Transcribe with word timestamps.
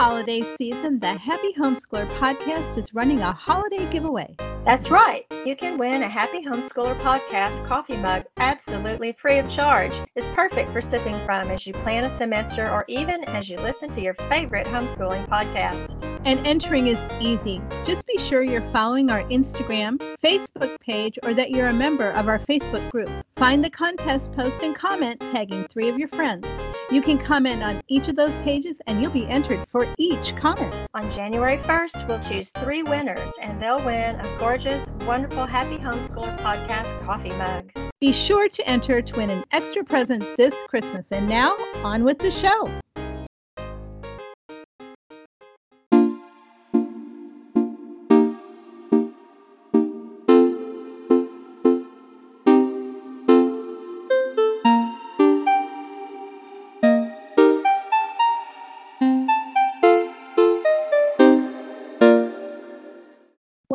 holiday 0.00 0.42
season, 0.56 0.98
the 0.98 1.12
Happy 1.12 1.52
Homeschooler 1.52 2.08
podcast 2.12 2.78
is 2.78 2.94
running 2.94 3.20
a 3.20 3.34
holiday 3.34 3.86
giveaway. 3.90 4.34
That's 4.64 4.90
right. 4.90 5.26
You 5.44 5.54
can 5.54 5.76
win 5.76 6.02
a 6.02 6.08
Happy 6.08 6.42
Homeschooler 6.42 6.98
podcast 7.00 7.68
coffee 7.68 7.98
mug 7.98 8.24
absolutely 8.38 9.12
free 9.12 9.36
of 9.36 9.50
charge. 9.50 9.92
It's 10.16 10.26
perfect 10.28 10.70
for 10.70 10.80
sipping 10.80 11.22
from 11.26 11.50
as 11.50 11.66
you 11.66 11.74
plan 11.74 12.04
a 12.04 12.16
semester 12.16 12.66
or 12.70 12.86
even 12.88 13.24
as 13.24 13.50
you 13.50 13.58
listen 13.58 13.90
to 13.90 14.00
your 14.00 14.14
favorite 14.14 14.66
homeschooling 14.68 15.28
podcast. 15.28 16.09
And 16.24 16.46
entering 16.46 16.86
is 16.86 16.98
easy. 17.20 17.62
Just 17.86 18.06
be 18.06 18.18
sure 18.18 18.42
you're 18.42 18.68
following 18.72 19.10
our 19.10 19.22
Instagram, 19.24 19.96
Facebook 20.22 20.78
page, 20.80 21.18
or 21.22 21.32
that 21.32 21.50
you're 21.50 21.68
a 21.68 21.72
member 21.72 22.10
of 22.10 22.28
our 22.28 22.38
Facebook 22.40 22.90
group. 22.90 23.10
Find 23.36 23.64
the 23.64 23.70
contest 23.70 24.30
post 24.32 24.62
and 24.62 24.76
comment 24.76 25.20
tagging 25.32 25.64
three 25.68 25.88
of 25.88 25.98
your 25.98 26.08
friends. 26.08 26.46
You 26.90 27.00
can 27.00 27.18
comment 27.18 27.62
on 27.62 27.80
each 27.88 28.08
of 28.08 28.16
those 28.16 28.34
pages 28.44 28.76
and 28.86 29.00
you'll 29.00 29.12
be 29.12 29.26
entered 29.28 29.64
for 29.72 29.86
each 29.96 30.36
comment. 30.36 30.74
On 30.92 31.10
January 31.10 31.56
1st, 31.56 32.06
we'll 32.06 32.20
choose 32.20 32.50
three 32.50 32.82
winners 32.82 33.30
and 33.40 33.62
they'll 33.62 33.82
win 33.84 34.16
a 34.16 34.38
gorgeous, 34.38 34.90
wonderful 35.06 35.46
Happy 35.46 35.78
Homeschooler 35.78 36.36
podcast 36.38 37.00
coffee 37.06 37.32
mug. 37.32 37.72
Be 38.00 38.12
sure 38.12 38.48
to 38.48 38.68
enter 38.68 39.00
to 39.00 39.16
win 39.16 39.30
an 39.30 39.44
extra 39.52 39.84
present 39.84 40.24
this 40.36 40.54
Christmas. 40.68 41.12
And 41.12 41.28
now, 41.28 41.54
on 41.84 42.04
with 42.04 42.18
the 42.18 42.30
show. 42.30 42.68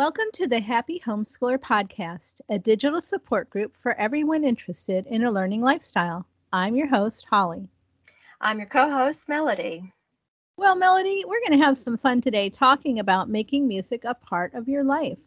Welcome 0.05 0.29
to 0.33 0.47
the 0.47 0.59
Happy 0.59 1.01
Homeschooler 1.03 1.57
Podcast, 1.57 2.33
a 2.47 2.59
digital 2.59 3.01
support 3.01 3.49
group 3.49 3.75
for 3.81 3.95
everyone 3.95 4.43
interested 4.43 5.07
in 5.07 5.23
a 5.23 5.31
learning 5.31 5.63
lifestyle. 5.63 6.27
I'm 6.53 6.75
your 6.75 6.85
host, 6.85 7.25
Holly. 7.27 7.67
I'm 8.39 8.59
your 8.59 8.67
co 8.67 8.87
host, 8.87 9.27
Melody. 9.27 9.91
Well, 10.57 10.75
Melody, 10.75 11.23
we're 11.25 11.39
going 11.39 11.59
to 11.59 11.65
have 11.65 11.79
some 11.79 11.97
fun 11.97 12.21
today 12.21 12.51
talking 12.51 12.99
about 12.99 13.29
making 13.29 13.67
music 13.67 14.03
a 14.05 14.13
part 14.13 14.53
of 14.53 14.67
your 14.67 14.83
life. 14.83 15.17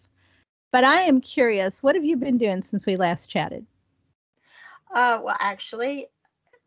But 0.70 0.84
I 0.84 1.00
am 1.00 1.20
curious, 1.20 1.82
what 1.82 1.96
have 1.96 2.04
you 2.04 2.16
been 2.16 2.38
doing 2.38 2.62
since 2.62 2.86
we 2.86 2.96
last 2.96 3.28
chatted? 3.28 3.66
Uh, 4.94 5.18
well, 5.24 5.36
actually, 5.40 6.06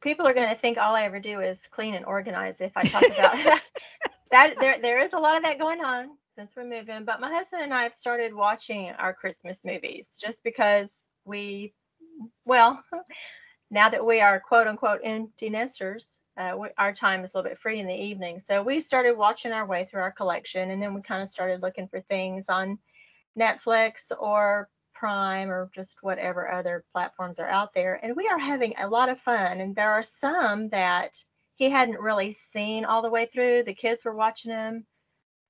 people 0.02 0.28
are 0.28 0.34
going 0.34 0.50
to 0.50 0.56
think 0.56 0.78
all 0.78 0.96
I 0.96 1.04
ever 1.04 1.22
do 1.22 1.40
is 1.40 1.66
clean 1.68 1.94
and 1.94 2.04
organize 2.04 2.60
if 2.60 2.74
I 2.76 2.84
talk 2.84 3.08
about 3.08 3.38
that. 4.32 4.56
There, 4.60 4.78
there 4.82 5.02
is 5.02 5.14
a 5.14 5.18
lot 5.20 5.38
of 5.38 5.44
that 5.44 5.60
going 5.60 5.80
on 5.80 6.10
since 6.36 6.56
we're 6.56 6.64
moving. 6.64 7.06
But 7.06 7.20
my 7.20 7.32
husband 7.32 7.64
and 7.64 7.74
I 7.74 7.84
have 7.84 7.94
started 7.94 8.34
watching 8.34 8.90
our 8.92 9.14
Christmas 9.14 9.66
movies 9.66 10.18
just 10.20 10.44
because 10.44 11.08
we, 11.26 11.74
well, 12.46 12.84
now 13.72 13.90
that 13.90 14.06
we 14.06 14.22
are 14.22 14.40
quote 14.40 14.68
unquote 14.68 15.02
empty 15.04 15.50
nesters, 15.50 16.20
uh, 16.38 16.56
we, 16.58 16.70
our 16.78 16.94
time 16.94 17.24
is 17.24 17.34
a 17.34 17.38
little 17.38 17.50
bit 17.50 17.58
free 17.58 17.80
in 17.80 17.88
the 17.88 17.94
evening. 17.94 18.40
So 18.40 18.64
we 18.64 18.80
started 18.80 19.18
watching 19.18 19.52
our 19.52 19.66
way 19.66 19.86
through 19.86 20.02
our 20.02 20.12
collection, 20.12 20.72
and 20.72 20.82
then 20.82 20.94
we 20.94 21.02
kind 21.02 21.22
of 21.22 21.30
started 21.30 21.62
looking 21.62 21.88
for 21.88 22.02
things 22.02 22.46
on 22.48 22.80
Netflix 23.38 24.12
or 24.18 24.70
Prime 24.94 25.50
or 25.50 25.70
just 25.74 25.98
whatever 26.02 26.50
other 26.50 26.86
platforms 26.94 27.40
are 27.40 27.48
out 27.48 27.74
there. 27.74 28.00
And 28.02 28.16
we 28.16 28.28
are 28.28 28.40
having 28.40 28.74
a 28.78 28.88
lot 28.88 29.10
of 29.10 29.20
fun. 29.20 29.60
And 29.60 29.76
there 29.76 29.92
are 29.92 30.04
some 30.04 30.70
that 30.70 31.18
he 31.56 31.70
hadn't 31.70 32.00
really 32.00 32.32
seen 32.32 32.86
all 32.86 33.02
the 33.02 33.10
way 33.10 33.26
through. 33.26 33.64
The 33.64 33.74
kids 33.74 34.06
were 34.06 34.16
watching 34.16 34.52
them 34.52 34.86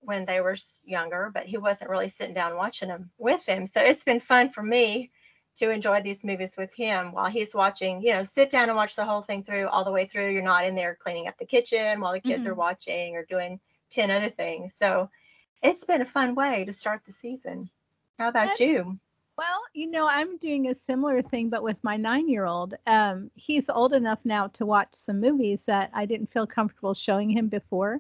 when 0.01 0.25
they 0.25 0.41
were 0.41 0.57
younger, 0.83 1.31
but 1.33 1.45
he 1.45 1.57
wasn't 1.57 1.89
really 1.89 2.09
sitting 2.09 2.33
down 2.33 2.55
watching 2.55 2.89
them 2.89 3.09
with 3.17 3.45
him. 3.45 3.65
So 3.65 3.81
it's 3.81 4.03
been 4.03 4.19
fun 4.19 4.49
for 4.49 4.63
me 4.63 5.11
to 5.57 5.69
enjoy 5.69 6.01
these 6.01 6.23
movies 6.23 6.55
with 6.57 6.73
him 6.73 7.11
while 7.11 7.29
he's 7.29 7.53
watching, 7.53 8.01
you 8.01 8.13
know, 8.13 8.23
sit 8.23 8.49
down 8.49 8.69
and 8.69 8.75
watch 8.75 8.95
the 8.95 9.05
whole 9.05 9.21
thing 9.21 9.43
through 9.43 9.67
all 9.67 9.83
the 9.83 9.91
way 9.91 10.05
through. 10.05 10.31
You're 10.31 10.41
not 10.41 10.65
in 10.65 10.75
there 10.75 10.97
cleaning 10.99 11.27
up 11.27 11.37
the 11.37 11.45
kitchen 11.45 11.99
while 11.99 12.13
the 12.13 12.19
kids 12.19 12.43
mm-hmm. 12.43 12.51
are 12.51 12.55
watching 12.55 13.15
or 13.15 13.25
doing 13.25 13.59
10 13.91 14.09
other 14.11 14.29
things. 14.29 14.73
So 14.73 15.09
it's 15.61 15.85
been 15.85 16.01
a 16.01 16.05
fun 16.05 16.35
way 16.35 16.65
to 16.65 16.73
start 16.73 17.05
the 17.05 17.11
season. 17.11 17.69
How 18.17 18.29
about 18.29 18.59
you? 18.59 18.97
Well, 19.37 19.61
you 19.73 19.89
know, 19.89 20.07
I'm 20.07 20.37
doing 20.37 20.67
a 20.67 20.75
similar 20.75 21.21
thing, 21.21 21.49
but 21.49 21.63
with 21.63 21.77
my 21.83 21.97
nine 21.97 22.29
year 22.29 22.45
old. 22.45 22.75
Um, 22.85 23.31
he's 23.35 23.69
old 23.69 23.93
enough 23.93 24.19
now 24.23 24.47
to 24.47 24.65
watch 24.65 24.89
some 24.93 25.19
movies 25.19 25.65
that 25.65 25.89
I 25.93 26.05
didn't 26.05 26.31
feel 26.31 26.47
comfortable 26.47 26.93
showing 26.93 27.29
him 27.29 27.47
before 27.47 27.99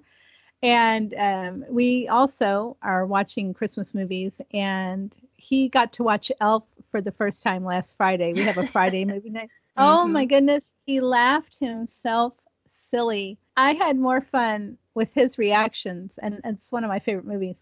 and 0.63 1.13
um, 1.15 1.65
we 1.69 2.07
also 2.07 2.77
are 2.81 3.05
watching 3.05 3.53
Christmas 3.53 3.93
movies, 3.93 4.33
and 4.53 5.15
he 5.35 5.69
got 5.69 5.93
to 5.93 6.03
watch 6.03 6.31
Elf 6.39 6.63
for 6.91 7.01
the 7.01 7.11
first 7.11 7.41
time 7.41 7.65
last 7.65 7.95
Friday. 7.97 8.33
We 8.33 8.43
have 8.43 8.57
a 8.57 8.67
Friday 8.67 9.05
movie 9.05 9.29
night. 9.29 9.49
Oh 9.77 10.01
mm-hmm. 10.03 10.11
my 10.11 10.25
goodness, 10.25 10.73
he 10.85 10.99
laughed 10.99 11.55
himself 11.57 12.33
silly. 12.69 13.37
I 13.55 13.71
had 13.71 13.97
more 13.97 14.19
fun 14.19 14.77
with 14.95 15.13
his 15.13 15.37
reactions, 15.37 16.19
and, 16.21 16.41
and 16.43 16.57
it's 16.57 16.73
one 16.73 16.83
of 16.83 16.89
my 16.89 16.99
favorite 16.99 17.25
movies. 17.25 17.55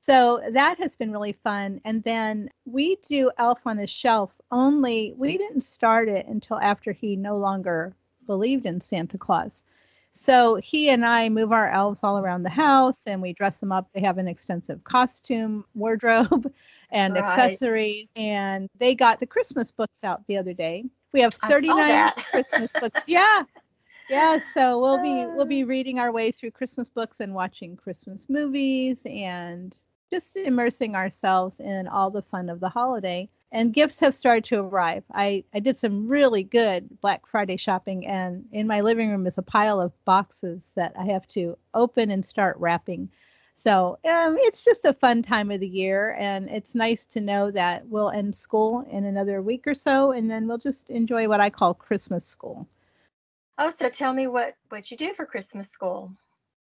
So 0.00 0.42
that 0.50 0.78
has 0.78 0.96
been 0.96 1.12
really 1.12 1.34
fun. 1.44 1.80
And 1.84 2.02
then 2.02 2.50
we 2.64 2.96
do 3.06 3.30
Elf 3.38 3.58
on 3.66 3.76
the 3.76 3.86
Shelf, 3.86 4.30
only 4.50 5.14
we 5.16 5.38
didn't 5.38 5.60
start 5.60 6.08
it 6.08 6.26
until 6.26 6.58
after 6.58 6.90
he 6.90 7.16
no 7.16 7.36
longer 7.36 7.94
believed 8.26 8.66
in 8.66 8.80
Santa 8.80 9.18
Claus. 9.18 9.62
So 10.14 10.56
he 10.56 10.90
and 10.90 11.04
I 11.04 11.28
move 11.28 11.52
our 11.52 11.70
elves 11.70 12.02
all 12.02 12.18
around 12.18 12.42
the 12.42 12.50
house 12.50 13.02
and 13.06 13.22
we 13.22 13.32
dress 13.32 13.60
them 13.60 13.72
up. 13.72 13.88
They 13.92 14.00
have 14.00 14.18
an 14.18 14.28
extensive 14.28 14.84
costume 14.84 15.64
wardrobe 15.74 16.52
and 16.90 17.14
right. 17.14 17.22
accessories. 17.22 18.08
And 18.14 18.68
they 18.78 18.94
got 18.94 19.20
the 19.20 19.26
Christmas 19.26 19.70
books 19.70 20.04
out 20.04 20.26
the 20.26 20.36
other 20.36 20.52
day. 20.52 20.84
We 21.12 21.20
have 21.20 21.34
39 21.34 22.12
Christmas 22.30 22.72
books. 22.72 23.00
Yeah. 23.06 23.42
Yeah, 24.08 24.40
so 24.52 24.78
we'll 24.78 25.00
be 25.00 25.24
we'll 25.36 25.46
be 25.46 25.64
reading 25.64 25.98
our 25.98 26.12
way 26.12 26.32
through 26.32 26.50
Christmas 26.50 26.88
books 26.88 27.20
and 27.20 27.32
watching 27.34 27.76
Christmas 27.76 28.26
movies 28.28 29.00
and 29.06 29.74
just 30.10 30.36
immersing 30.36 30.94
ourselves 30.94 31.56
in 31.60 31.88
all 31.88 32.10
the 32.10 32.20
fun 32.20 32.50
of 32.50 32.60
the 32.60 32.68
holiday 32.68 33.28
and 33.52 33.74
gifts 33.74 34.00
have 34.00 34.14
started 34.14 34.44
to 34.46 34.60
arrive. 34.60 35.04
I, 35.12 35.44
I 35.54 35.60
did 35.60 35.78
some 35.78 36.08
really 36.08 36.42
good 36.42 37.00
Black 37.00 37.26
Friday 37.26 37.58
shopping, 37.58 38.06
and 38.06 38.46
in 38.50 38.66
my 38.66 38.80
living 38.80 39.10
room 39.10 39.26
is 39.26 39.38
a 39.38 39.42
pile 39.42 39.80
of 39.80 39.92
boxes 40.04 40.62
that 40.74 40.94
I 40.98 41.04
have 41.04 41.28
to 41.28 41.56
open 41.74 42.10
and 42.10 42.24
start 42.24 42.56
wrapping. 42.58 43.10
So 43.54 43.98
um, 44.04 44.36
it's 44.40 44.64
just 44.64 44.86
a 44.86 44.94
fun 44.94 45.22
time 45.22 45.50
of 45.50 45.60
the 45.60 45.68
year, 45.68 46.16
and 46.18 46.48
it's 46.48 46.74
nice 46.74 47.04
to 47.04 47.20
know 47.20 47.50
that 47.50 47.86
we'll 47.86 48.10
end 48.10 48.34
school 48.34 48.86
in 48.90 49.04
another 49.04 49.42
week 49.42 49.66
or 49.66 49.74
so, 49.74 50.12
and 50.12 50.30
then 50.30 50.48
we'll 50.48 50.58
just 50.58 50.88
enjoy 50.88 51.28
what 51.28 51.40
I 51.40 51.50
call 51.50 51.74
Christmas 51.74 52.24
school. 52.24 52.66
Oh, 53.58 53.70
so 53.70 53.90
tell 53.90 54.14
me 54.14 54.26
what 54.26 54.56
what 54.70 54.90
you 54.90 54.96
do 54.96 55.12
for 55.12 55.26
Christmas 55.26 55.68
school. 55.68 56.10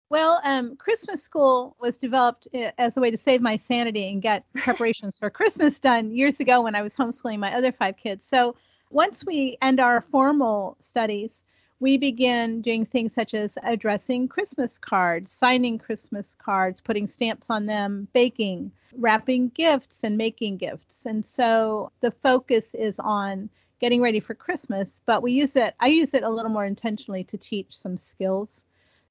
Well, 0.09 0.39
um, 0.43 0.75
Christmas 0.77 1.23
School 1.23 1.75
was 1.79 1.97
developed 1.97 2.47
uh, 2.53 2.71
as 2.77 2.95
a 2.95 3.01
way 3.01 3.09
to 3.09 3.17
save 3.17 3.41
my 3.41 3.57
sanity 3.57 4.07
and 4.09 4.21
get 4.21 4.45
preparations 4.53 5.17
for 5.17 5.31
Christmas 5.31 5.79
done 5.79 6.15
years 6.15 6.39
ago 6.39 6.61
when 6.61 6.75
I 6.75 6.83
was 6.83 6.95
homeschooling 6.95 7.39
my 7.39 7.55
other 7.55 7.71
five 7.71 7.97
kids. 7.97 8.27
So 8.27 8.55
once 8.91 9.25
we 9.25 9.57
end 9.63 9.79
our 9.79 10.01
formal 10.01 10.77
studies, 10.79 11.43
we 11.79 11.97
begin 11.97 12.61
doing 12.61 12.85
things 12.85 13.13
such 13.13 13.33
as 13.33 13.57
addressing 13.63 14.27
Christmas 14.27 14.77
cards, 14.77 15.31
signing 15.31 15.79
Christmas 15.79 16.35
cards, 16.37 16.81
putting 16.81 17.07
stamps 17.07 17.49
on 17.49 17.65
them, 17.65 18.07
baking, 18.13 18.71
wrapping 18.97 19.49
gifts, 19.49 20.03
and 20.03 20.17
making 20.17 20.57
gifts. 20.57 21.07
And 21.07 21.25
so 21.25 21.91
the 22.01 22.11
focus 22.11 22.75
is 22.75 22.99
on 22.99 23.49
getting 23.79 24.01
ready 24.01 24.19
for 24.19 24.35
Christmas, 24.35 25.01
but 25.05 25.23
we 25.23 25.31
use 25.31 25.55
it, 25.55 25.73
I 25.79 25.87
use 25.87 26.13
it 26.13 26.23
a 26.23 26.29
little 26.29 26.51
more 26.51 26.65
intentionally 26.65 27.23
to 27.25 27.37
teach 27.37 27.75
some 27.75 27.97
skills 27.97 28.65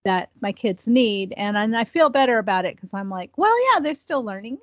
that 0.04 0.30
my 0.40 0.52
kids 0.52 0.86
need 0.86 1.32
and, 1.36 1.56
and 1.56 1.76
i 1.76 1.84
feel 1.84 2.08
better 2.08 2.38
about 2.38 2.64
it 2.64 2.76
because 2.76 2.94
i'm 2.94 3.10
like 3.10 3.36
well 3.36 3.54
yeah 3.72 3.80
they're 3.80 3.94
still 3.94 4.24
learning. 4.24 4.58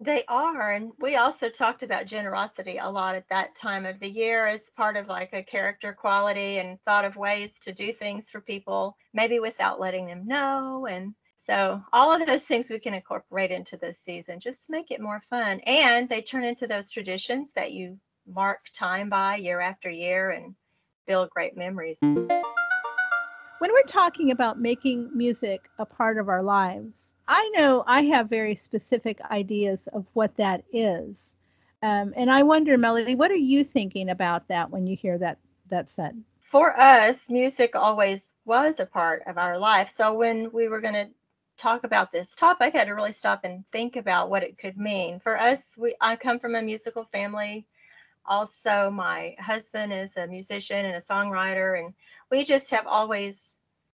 They 0.00 0.24
are 0.26 0.72
and 0.72 0.90
we 0.98 1.14
also 1.16 1.48
talked 1.48 1.84
about 1.84 2.06
generosity 2.06 2.78
a 2.78 2.90
lot 2.90 3.14
at 3.14 3.28
that 3.28 3.54
time 3.54 3.86
of 3.86 4.00
the 4.00 4.08
year 4.08 4.44
as 4.44 4.68
part 4.70 4.96
of 4.96 5.06
like 5.06 5.30
a 5.32 5.42
character 5.42 5.92
quality 5.92 6.58
and 6.58 6.80
thought 6.82 7.04
of 7.04 7.16
ways 7.16 7.58
to 7.60 7.72
do 7.72 7.92
things 7.92 8.28
for 8.28 8.40
people 8.40 8.96
maybe 9.14 9.38
without 9.38 9.78
letting 9.80 10.06
them 10.06 10.26
know 10.26 10.86
and 10.90 11.14
so 11.36 11.80
all 11.92 12.12
of 12.12 12.26
those 12.26 12.44
things 12.44 12.68
we 12.68 12.80
can 12.80 12.92
incorporate 12.92 13.52
into 13.52 13.76
this 13.76 13.98
season 14.00 14.40
just 14.40 14.68
make 14.68 14.90
it 14.90 15.00
more 15.00 15.20
fun 15.20 15.60
and 15.60 16.08
they 16.08 16.20
turn 16.20 16.42
into 16.44 16.66
those 16.66 16.90
traditions 16.90 17.52
that 17.52 17.72
you 17.72 17.98
mark 18.26 18.66
time 18.74 19.08
by 19.08 19.36
year 19.36 19.60
after 19.60 19.88
year 19.88 20.30
and 20.30 20.54
build 21.06 21.30
great 21.30 21.56
memories 21.56 21.98
when 23.64 23.72
we're 23.72 23.82
talking 23.84 24.30
about 24.30 24.60
making 24.60 25.08
music 25.16 25.70
a 25.78 25.86
part 25.86 26.18
of 26.18 26.28
our 26.28 26.42
lives, 26.42 27.06
I 27.26 27.50
know 27.56 27.82
I 27.86 28.02
have 28.02 28.28
very 28.28 28.56
specific 28.56 29.18
ideas 29.30 29.86
of 29.94 30.04
what 30.12 30.36
that 30.36 30.64
is. 30.70 31.30
Um, 31.82 32.12
and 32.14 32.30
I 32.30 32.42
wonder, 32.42 32.76
Melody, 32.76 33.14
what 33.14 33.30
are 33.30 33.36
you 33.36 33.64
thinking 33.64 34.10
about 34.10 34.48
that 34.48 34.68
when 34.68 34.86
you 34.86 34.94
hear 34.94 35.16
that 35.16 35.38
that 35.70 35.88
said? 35.88 36.22
For 36.42 36.78
us, 36.78 37.30
music 37.30 37.74
always 37.74 38.34
was 38.44 38.80
a 38.80 38.84
part 38.84 39.22
of 39.26 39.38
our 39.38 39.58
life. 39.58 39.88
So 39.88 40.12
when 40.12 40.52
we 40.52 40.68
were 40.68 40.82
going 40.82 40.92
to 40.92 41.08
talk 41.56 41.84
about 41.84 42.12
this 42.12 42.34
topic, 42.34 42.74
I 42.74 42.78
had 42.80 42.88
to 42.88 42.94
really 42.94 43.12
stop 43.12 43.44
and 43.44 43.64
think 43.64 43.96
about 43.96 44.28
what 44.28 44.42
it 44.42 44.58
could 44.58 44.76
mean. 44.76 45.20
For 45.20 45.40
us, 45.40 45.66
we 45.78 45.94
I 46.02 46.16
come 46.16 46.38
from 46.38 46.54
a 46.54 46.60
musical 46.60 47.04
family. 47.04 47.64
Also, 48.26 48.90
my 48.90 49.36
husband 49.38 49.94
is 49.94 50.18
a 50.18 50.26
musician 50.26 50.84
and 50.84 50.96
a 50.96 51.00
songwriter, 51.00 51.78
and 51.78 51.94
we 52.30 52.44
just 52.44 52.70
have 52.70 52.86
always 52.86 53.53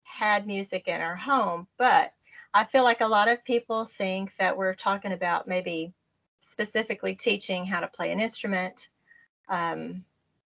had 0.09 0.47
music 0.47 0.89
in 0.89 1.01
our 1.01 1.17
home. 1.17 1.67
But 1.77 2.13
I 2.55 2.65
feel 2.65 2.83
like 2.83 3.01
a 3.01 3.09
lot 3.09 3.29
of 3.29 3.45
people 3.45 3.85
think 3.85 4.35
that 4.37 4.57
we're 4.57 4.75
talking 4.75 5.13
about 5.13 5.47
maybe 5.47 5.93
specifically 6.41 7.15
teaching 7.15 7.67
how 7.67 7.81
to 7.81 7.89
play 7.89 8.11
an 8.11 8.21
instrument 8.21 8.89
um, 9.49 10.05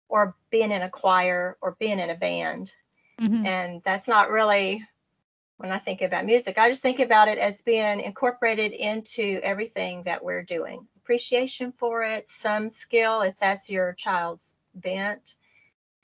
or 0.08 0.35
being 0.50 0.70
in 0.70 0.82
a 0.82 0.91
choir 0.91 1.56
or 1.61 1.76
being 1.79 1.99
in 1.99 2.11
a 2.11 2.14
band. 2.14 2.73
Mm-hmm. 3.20 3.47
And 3.47 3.82
that's 3.82 4.08
not 4.08 4.31
really 4.31 4.85
when 5.58 5.73
I 5.73 5.79
think 5.79 6.00
about 6.00 6.25
music. 6.25 6.58
I 6.58 6.70
just 6.70 6.81
think 6.81 7.00
about 7.00 7.29
it 7.29 7.38
as 7.38 7.61
being 7.61 8.00
incorporated 8.00 8.73
into 8.73 9.41
everything 9.43 10.02
that 10.02 10.25
we're 10.25 10.43
doing. 10.43 10.87
Appreciation 10.97 11.73
for 11.73 12.02
it, 12.02 12.29
some 12.29 12.70
skill 12.70 13.20
if 13.23 13.37
that's 13.38 13.69
your 13.69 13.93
child's 13.93 14.56
bent, 14.75 15.35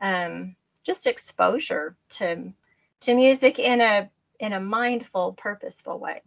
um, 0.00 0.56
just 0.84 1.06
exposure 1.06 1.96
to 2.10 2.52
to 3.06 3.14
music 3.14 3.58
in 3.60 3.80
a 3.80 4.10
in 4.40 4.52
a 4.52 4.60
mindful, 4.60 5.32
purposeful 5.32 5.98
way. 5.98 6.22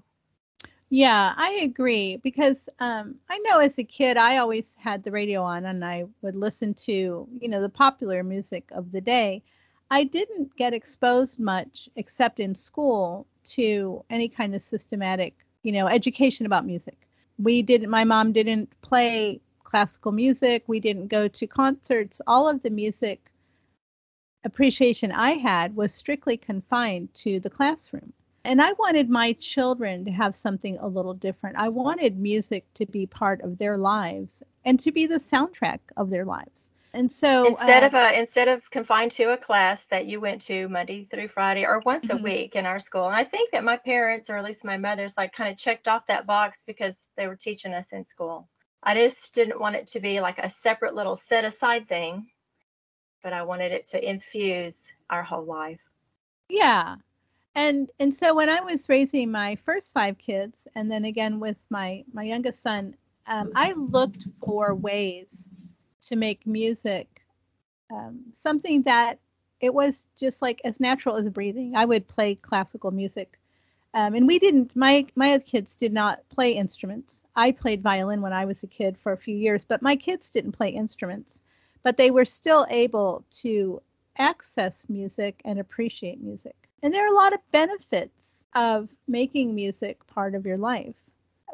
Yeah, 0.90 1.34
I 1.38 1.52
agree 1.62 2.18
because 2.18 2.68
um, 2.80 3.16
I 3.30 3.38
know 3.40 3.60
as 3.60 3.78
a 3.78 3.84
kid 3.84 4.18
I 4.18 4.38
always 4.38 4.76
had 4.78 5.04
the 5.04 5.12
radio 5.12 5.44
on 5.44 5.66
and 5.66 5.86
I 5.86 6.06
would 6.22 6.36
listen 6.36 6.74
to 6.86 7.28
you 7.40 7.50
know 7.50 7.62
the 7.62 7.70
popular 7.70 8.24
music 8.24 8.70
of 8.72 8.92
the 8.92 9.02
day. 9.02 9.44
I 9.92 10.06
didn't 10.06 10.56
get 10.56 10.74
exposed 10.74 11.38
much 11.40 11.90
except 11.96 12.40
in 12.40 12.56
school 12.56 13.28
to 13.56 14.04
any 14.10 14.30
kind 14.30 14.56
of 14.56 14.64
systematic 14.64 15.36
you 15.64 15.74
know 15.74 15.88
education 15.88 16.46
about 16.46 16.66
music. 16.66 16.98
We 17.38 17.62
didn't. 17.62 17.90
My 17.90 18.06
mom 18.06 18.32
didn't 18.32 18.70
play 18.82 19.42
classical 19.66 20.14
music. 20.14 20.64
We 20.68 20.80
didn't 20.80 21.08
go 21.08 21.28
to 21.28 21.46
concerts. 21.46 22.22
All 22.26 22.48
of 22.48 22.64
the 22.64 22.70
music 22.70 23.29
appreciation 24.44 25.12
I 25.12 25.32
had 25.32 25.76
was 25.76 25.94
strictly 25.94 26.38
confined 26.38 27.14
to 27.16 27.40
the 27.40 27.50
classroom. 27.50 28.14
And 28.46 28.62
I 28.62 28.74
wanted 28.74 29.10
my 29.10 29.34
children 29.34 30.06
to 30.06 30.12
have 30.12 30.36
something 30.36 30.78
a 30.78 30.88
little 30.88 31.14
different. 31.14 31.58
I 31.58 31.70
wanted 31.70 32.18
music 32.18 32.66
to 32.76 32.86
be 32.86 33.06
part 33.06 33.42
of 33.42 33.58
their 33.58 33.78
lives 33.78 34.42
and 34.66 34.80
to 34.80 34.92
be 34.92 35.06
the 35.06 35.20
soundtrack 35.20 35.80
of 35.98 36.10
their 36.10 36.26
lives. 36.26 36.70
And 36.94 37.12
so 37.12 37.46
instead 37.46 37.84
uh, 37.84 37.88
of 37.88 37.94
a 37.94 38.20
instead 38.20 38.48
of 38.48 38.70
confined 38.72 39.12
to 39.12 39.34
a 39.34 39.38
class 39.38 39.86
that 39.86 40.08
you 40.08 40.20
went 40.20 40.42
to 40.44 40.68
Monday 40.70 41.06
through 41.06 41.28
Friday 41.28 41.64
or 41.64 41.80
once 41.86 42.08
mm-hmm. 42.08 42.18
a 42.18 42.24
week 42.24 42.56
in 42.56 42.66
our 42.66 42.80
school, 42.80 43.06
and 43.06 43.16
I 43.16 43.24
think 43.24 43.52
that 43.52 43.64
my 43.64 43.78
parents 43.78 44.30
or 44.30 44.38
at 44.38 44.44
least 44.44 44.66
my 44.66 44.78
mother's 44.78 45.16
like 45.16 45.32
kind 45.32 45.52
of 45.52 45.58
checked 45.58 45.88
off 45.88 46.08
that 46.08 46.26
box 46.26 46.64
because 46.66 47.06
they 47.16 47.28
were 47.28 47.36
teaching 47.36 47.74
us 47.74 47.92
in 47.92 48.04
school. 48.04 48.50
I 48.82 48.96
just 48.96 49.34
didn't 49.34 49.60
want 49.60 49.76
it 49.76 49.88
to 49.88 50.00
be 50.00 50.20
like 50.20 50.40
a 50.40 50.50
separate 50.50 50.96
little 50.96 51.16
set 51.16 51.46
aside 51.46 51.88
thing, 51.88 52.28
but 53.24 53.34
I 53.34 53.44
wanted 53.44 53.72
it 53.72 53.88
to 53.88 54.10
infuse 54.10 54.88
our 55.10 55.24
whole 55.24 55.46
life. 55.46 55.82
Yeah, 56.50 56.96
and 57.56 57.90
and 58.00 58.14
so 58.14 58.34
when 58.36 58.50
I 58.50 58.62
was 58.62 58.90
raising 58.90 59.32
my 59.32 59.56
first 59.56 59.94
five 59.94 60.18
kids, 60.18 60.68
and 60.76 60.90
then 60.90 61.06
again 61.06 61.40
with 61.40 61.58
my 61.70 62.04
my 62.14 62.24
youngest 62.24 62.62
son, 62.62 62.96
um, 63.28 63.52
I 63.56 63.74
looked 63.74 64.28
for 64.44 64.76
ways 64.76 65.50
to 66.04 66.16
make 66.16 66.46
music 66.48 67.22
um, 67.92 68.22
something 68.34 68.84
that 68.84 69.20
it 69.62 69.74
was 69.74 70.08
just 70.20 70.42
like 70.42 70.62
as 70.64 70.80
natural 70.80 71.16
as 71.16 71.30
breathing. 71.30 71.76
I 71.76 71.86
would 71.86 72.08
play 72.08 72.36
classical 72.36 72.92
music, 72.92 73.40
um, 73.94 74.16
and 74.16 74.28
we 74.28 74.40
didn't. 74.40 74.76
My 74.76 75.06
my 75.16 75.38
kids 75.40 75.76
did 75.76 75.94
not 75.94 76.28
play 76.30 76.54
instruments. 76.54 77.24
I 77.36 77.52
played 77.52 77.82
violin 77.82 78.22
when 78.22 78.34
I 78.34 78.46
was 78.46 78.64
a 78.64 78.68
kid 78.68 78.98
for 78.98 79.12
a 79.12 79.18
few 79.18 79.36
years, 79.36 79.66
but 79.66 79.82
my 79.82 79.96
kids 79.96 80.30
didn't 80.30 80.54
play 80.54 80.70
instruments. 80.70 81.42
But 81.84 81.98
they 81.98 82.12
were 82.12 82.26
still 82.26 82.66
able 82.70 83.24
to 83.42 83.82
access 84.18 84.86
music 84.90 85.42
and 85.46 85.60
appreciate 85.60 86.22
music. 86.22 86.56
And 86.84 86.94
there 86.94 87.06
are 87.06 87.14
a 87.14 87.16
lot 87.16 87.34
of 87.34 87.40
benefits 87.52 88.44
of 88.56 88.90
making 89.08 89.56
music 89.56 90.06
part 90.08 90.36
of 90.36 90.46
your 90.46 90.58
life. 90.58 90.96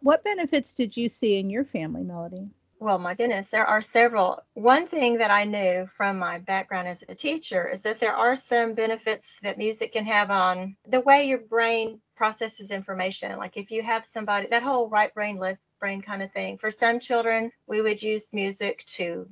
What 0.02 0.24
benefits 0.24 0.74
did 0.74 0.96
you 0.96 1.10
see 1.10 1.38
in 1.40 1.50
your 1.50 1.64
family, 1.64 2.04
Melody? 2.04 2.50
Well, 2.80 3.00
my 3.00 3.16
goodness, 3.16 3.50
there 3.50 3.66
are 3.66 3.82
several. 3.82 4.42
One 4.54 4.86
thing 4.86 5.18
that 5.18 5.32
I 5.32 5.46
knew 5.46 5.86
from 5.86 6.20
my 6.20 6.40
background 6.40 6.88
as 6.88 7.04
a 7.08 7.16
teacher 7.16 7.68
is 7.68 7.82
that 7.84 8.00
there 8.00 8.14
are 8.14 8.36
some 8.36 8.74
benefits 8.74 9.40
that 9.44 9.58
music 9.58 9.94
can 9.94 10.06
have 10.06 10.30
on 10.30 10.76
the 10.88 11.00
way 11.00 11.24
your 11.24 11.40
brain 11.40 12.02
processes 12.16 12.72
information. 12.72 13.38
Like 13.38 13.56
if 13.56 13.72
you 13.72 13.82
have 13.82 14.06
somebody, 14.06 14.48
that 14.48 14.64
whole 14.64 14.90
right 14.90 15.14
brain, 15.14 15.38
left 15.38 15.62
brain 15.80 16.02
kind 16.02 16.22
of 16.22 16.32
thing. 16.32 16.58
For 16.58 16.70
some 16.70 17.00
children, 17.00 17.52
we 17.66 17.82
would 17.82 18.04
use 18.04 18.34
music 18.34 18.84
to 18.88 19.28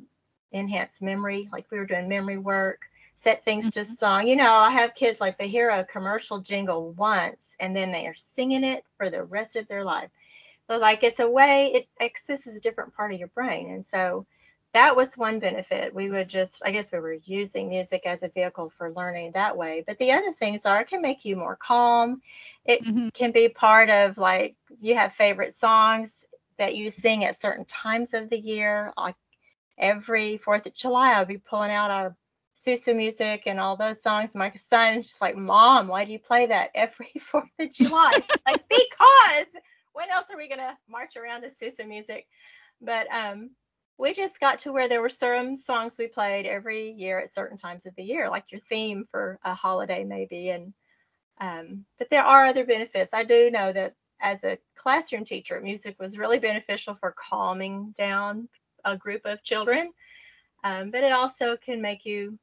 enhance 0.54 1.02
memory, 1.02 1.50
like 1.52 1.66
we 1.72 1.80
were 1.80 1.86
doing 1.86 2.08
memory 2.08 2.38
work 2.38 2.82
set 3.24 3.44
things 3.44 3.74
to 3.74 3.80
mm-hmm. 3.82 3.94
song. 3.94 4.28
You 4.28 4.36
know, 4.36 4.52
I 4.52 4.72
have 4.72 4.96
kids 4.96 5.22
like 5.22 5.38
they 5.38 5.48
hear 5.48 5.70
a 5.70 5.86
commercial 5.86 6.40
jingle 6.40 6.92
once 6.92 7.56
and 7.60 7.76
then 7.76 7.92
they 7.92 8.06
are 8.06 8.14
singing 8.14 8.64
it 8.66 8.84
for 8.98 9.10
the 9.10 9.24
rest 9.24 9.56
of 9.56 9.68
their 9.68 9.86
life. 9.86 10.10
But 10.68 10.82
like 10.82 11.04
it's 11.04 11.20
a 11.20 11.30
way 11.30 11.72
it 11.74 11.88
accesses 12.02 12.58
a 12.58 12.60
different 12.60 12.94
part 12.96 13.14
of 13.14 13.20
your 13.20 13.30
brain. 13.30 13.70
And 13.72 13.86
so 13.86 14.26
that 14.74 14.96
was 14.96 15.18
one 15.18 15.40
benefit. 15.40 15.94
We 15.94 16.10
would 16.10 16.28
just 16.28 16.62
I 16.66 16.72
guess 16.72 16.92
we 16.92 17.00
were 17.00 17.18
using 17.24 17.70
music 17.70 18.04
as 18.06 18.24
a 18.24 18.28
vehicle 18.28 18.70
for 18.70 18.92
learning 18.92 19.32
that 19.34 19.56
way. 19.56 19.84
But 19.86 20.00
the 20.00 20.12
other 20.12 20.34
things 20.34 20.66
are 20.66 20.82
it 20.82 20.90
can 20.90 21.02
make 21.02 21.24
you 21.24 21.38
more 21.38 21.56
calm. 21.56 22.22
It 22.66 22.84
mm-hmm. 22.84 23.10
can 23.10 23.32
be 23.32 23.48
part 23.48 23.90
of 23.90 24.18
like 24.18 24.56
you 24.82 24.96
have 24.96 25.14
favorite 25.14 25.54
songs 25.54 26.26
that 26.58 26.76
you 26.76 26.90
sing 26.90 27.24
at 27.24 27.40
certain 27.40 27.66
times 27.66 28.14
of 28.14 28.30
the 28.30 28.40
year. 28.40 28.92
Like 28.98 29.16
every 29.78 30.38
Fourth 30.38 30.66
of 30.66 30.74
July, 30.74 31.14
I'll 31.14 31.26
be 31.26 31.38
pulling 31.38 31.72
out 31.72 31.92
our 31.92 32.16
Sousa 32.54 32.94
music 32.94 33.44
and 33.46 33.60
all 33.60 33.76
those 33.76 34.02
songs. 34.02 34.36
My 34.36 34.52
son 34.54 35.04
just 35.04 35.22
like, 35.22 35.36
Mom, 35.36 35.88
why 35.88 36.06
do 36.06 36.12
you 36.12 36.20
play 36.20 36.46
that 36.48 36.72
every 36.76 37.12
Fourth 37.20 37.50
of 37.60 37.72
July? 37.72 38.24
like, 38.48 38.64
because 38.70 39.48
when 39.94 40.10
else 40.12 40.28
are 40.32 40.38
we 40.38 40.50
gonna 40.50 40.78
march 40.88 41.16
around 41.16 41.42
to 41.42 41.50
Sousa 41.50 41.84
music? 41.86 42.28
But 42.82 43.08
um, 43.14 43.52
we 43.98 44.14
just 44.14 44.40
got 44.40 44.60
to 44.60 44.72
where 44.72 44.88
there 44.88 45.02
were 45.02 45.10
certain 45.10 45.56
songs 45.56 45.98
we 45.98 46.08
played 46.08 46.46
every 46.46 46.92
year 46.92 47.20
at 47.20 47.34
certain 47.34 47.58
times 47.58 47.86
of 47.86 47.96
the 47.96 48.04
year, 48.04 48.30
like 48.30 48.46
your 48.52 48.60
theme 48.60 49.06
for 49.12 49.40
a 49.44 49.54
holiday 49.54 50.04
maybe. 50.04 50.50
And 50.50 50.74
um, 51.40 51.86
but 51.98 52.10
there 52.10 52.24
are 52.24 52.46
other 52.46 52.66
benefits. 52.66 53.14
I 53.14 53.24
do 53.24 53.50
know 53.50 53.74
that 53.74 53.96
as 54.22 54.44
a 54.44 54.58
classroom 54.76 55.26
teacher, 55.26 55.60
music 55.60 55.96
was 56.00 56.18
really 56.18 56.40
beneficial 56.40 56.96
for 56.96 57.14
calming 57.18 57.94
down 57.98 58.48
a 58.86 58.98
group 58.98 59.22
of 59.26 59.44
children. 59.44 59.92
Um, 60.64 60.92
but 60.92 61.04
it 61.04 61.12
also 61.12 61.58
can 61.58 61.82
make 61.82 62.06
you 62.06 62.38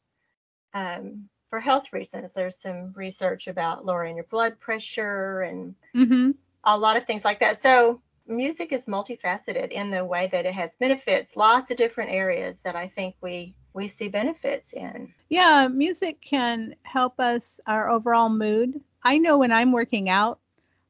um, 0.75 1.29
for 1.49 1.61
health 1.61 1.93
reasons. 1.93 2.35
There's 2.35 2.57
some 2.57 2.93
research 2.95 3.49
about 3.49 3.85
lowering 3.85 4.17
your 4.17 4.27
blood 4.27 4.59
pressure 4.61 5.43
and 5.43 5.75
mm-hmm. 5.95 6.31
a 6.65 6.79
lot 6.79 6.97
of 6.97 7.05
things 7.05 7.25
like 7.25 7.41
that. 7.41 7.61
So 7.61 8.01
music 8.27 8.73
is 8.73 8.87
multifaceted 8.87 9.71
in 9.71 9.91
the 9.91 10.05
way 10.05 10.29
that 10.29 10.47
it 10.47 10.55
has 10.55 10.77
benefits, 10.77 11.37
lots 11.37 11.71
of 11.71 11.77
different 11.77 12.11
areas 12.11 12.63
that 12.63 12.77
I 12.77 12.87
think 12.89 13.15
we 13.21 13.55
we 13.73 13.87
see 13.87 14.09
benefits 14.09 14.73
in. 14.73 15.13
Yeah, 15.29 15.69
music 15.69 16.21
can 16.21 16.75
help 16.83 17.21
us 17.21 17.61
our 17.67 17.89
overall 17.89 18.29
mood. 18.29 18.81
I 19.05 19.19
know 19.19 19.39
when 19.39 19.53
I'm 19.53 19.71
working 19.71 20.09
out, 20.09 20.41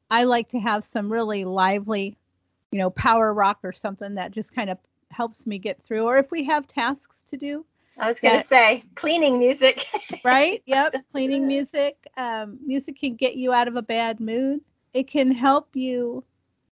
I 0.09 0.23
like 0.23 0.49
to 0.49 0.59
have 0.59 0.83
some 0.83 1.11
really 1.11 1.45
lively, 1.45 2.17
you 2.71 2.79
know, 2.79 2.89
power 2.89 3.33
rock 3.33 3.59
or 3.63 3.71
something 3.71 4.15
that 4.15 4.31
just 4.31 4.55
kind 4.55 4.71
of 4.71 4.79
helps 5.11 5.45
me 5.45 5.59
get 5.59 5.81
through. 5.83 6.03
Or 6.03 6.17
if 6.17 6.31
we 6.31 6.43
have 6.45 6.67
tasks 6.67 7.23
to 7.29 7.37
do, 7.37 7.65
I 7.97 8.07
was 8.07 8.19
going 8.19 8.39
to 8.39 8.47
say 8.47 8.83
cleaning 8.95 9.37
music. 9.37 9.85
right? 10.23 10.61
Yep. 10.65 10.95
Cleaning 11.11 11.47
music. 11.47 11.97
Um, 12.17 12.57
music 12.65 12.99
can 12.99 13.15
get 13.15 13.35
you 13.35 13.53
out 13.53 13.67
of 13.67 13.75
a 13.75 13.81
bad 13.81 14.19
mood. 14.19 14.61
It 14.93 15.07
can 15.07 15.31
help 15.31 15.75
you 15.75 16.23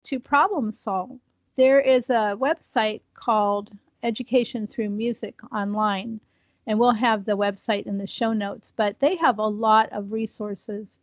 to 0.03 0.19
problem 0.19 0.71
solve. 0.71 1.19
There 1.55 1.79
is 1.79 2.09
a 2.09 2.37
website 2.37 3.01
called 3.13 3.71
Education 4.03 4.67
Through 4.67 4.89
Music 4.89 5.35
online, 5.53 6.19
and 6.67 6.77
we'll 6.77 6.91
have 6.91 7.25
the 7.25 7.37
website 7.37 7.87
in 7.87 7.97
the 7.97 8.07
show 8.07 8.33
notes. 8.33 8.73
But 8.75 8.99
they 8.99 9.15
have 9.15 9.39
a 9.39 9.47
lot 9.47 9.91
of 9.91 10.11
resources 10.11 10.99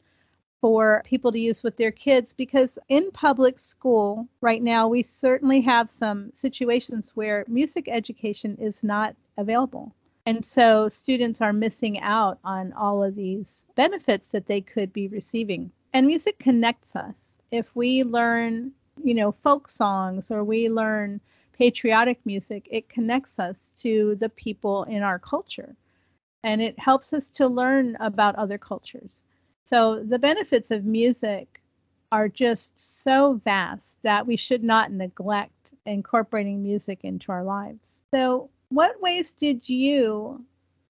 for 0.62 1.02
people 1.04 1.32
to 1.32 1.40
use 1.40 1.64
with 1.64 1.76
their 1.76 1.90
kids 1.90 2.32
because 2.32 2.78
in 2.88 3.10
public 3.10 3.58
school 3.58 4.28
right 4.40 4.62
now 4.62 4.86
we 4.86 5.02
certainly 5.02 5.60
have 5.60 5.90
some 5.90 6.30
situations 6.34 7.10
where 7.14 7.44
music 7.48 7.88
education 7.88 8.56
is 8.60 8.84
not 8.84 9.16
available. 9.36 9.92
And 10.24 10.46
so 10.46 10.88
students 10.88 11.40
are 11.40 11.52
missing 11.52 11.98
out 11.98 12.38
on 12.44 12.72
all 12.74 13.02
of 13.02 13.16
these 13.16 13.66
benefits 13.74 14.30
that 14.30 14.46
they 14.46 14.60
could 14.60 14.92
be 14.92 15.08
receiving. 15.08 15.72
And 15.92 16.06
music 16.06 16.38
connects 16.38 16.94
us. 16.94 17.32
If 17.50 17.74
we 17.74 18.04
learn, 18.04 18.70
you 19.02 19.14
know, 19.14 19.32
folk 19.42 19.68
songs 19.68 20.30
or 20.30 20.44
we 20.44 20.68
learn 20.68 21.20
patriotic 21.54 22.24
music, 22.24 22.68
it 22.70 22.88
connects 22.88 23.40
us 23.40 23.72
to 23.78 24.14
the 24.20 24.28
people 24.28 24.84
in 24.84 25.02
our 25.02 25.18
culture. 25.18 25.74
And 26.44 26.62
it 26.62 26.78
helps 26.78 27.12
us 27.12 27.28
to 27.30 27.48
learn 27.48 27.96
about 27.98 28.36
other 28.36 28.58
cultures. 28.58 29.24
So 29.64 30.02
the 30.02 30.18
benefits 30.18 30.70
of 30.70 30.84
music 30.84 31.62
are 32.10 32.28
just 32.28 32.72
so 32.76 33.40
vast 33.44 33.96
that 34.02 34.26
we 34.26 34.36
should 34.36 34.62
not 34.62 34.92
neglect 34.92 35.72
incorporating 35.86 36.62
music 36.62 37.04
into 37.04 37.32
our 37.32 37.42
lives. 37.42 38.00
So, 38.10 38.50
what 38.68 39.00
ways 39.00 39.32
did 39.32 39.68
you 39.68 40.44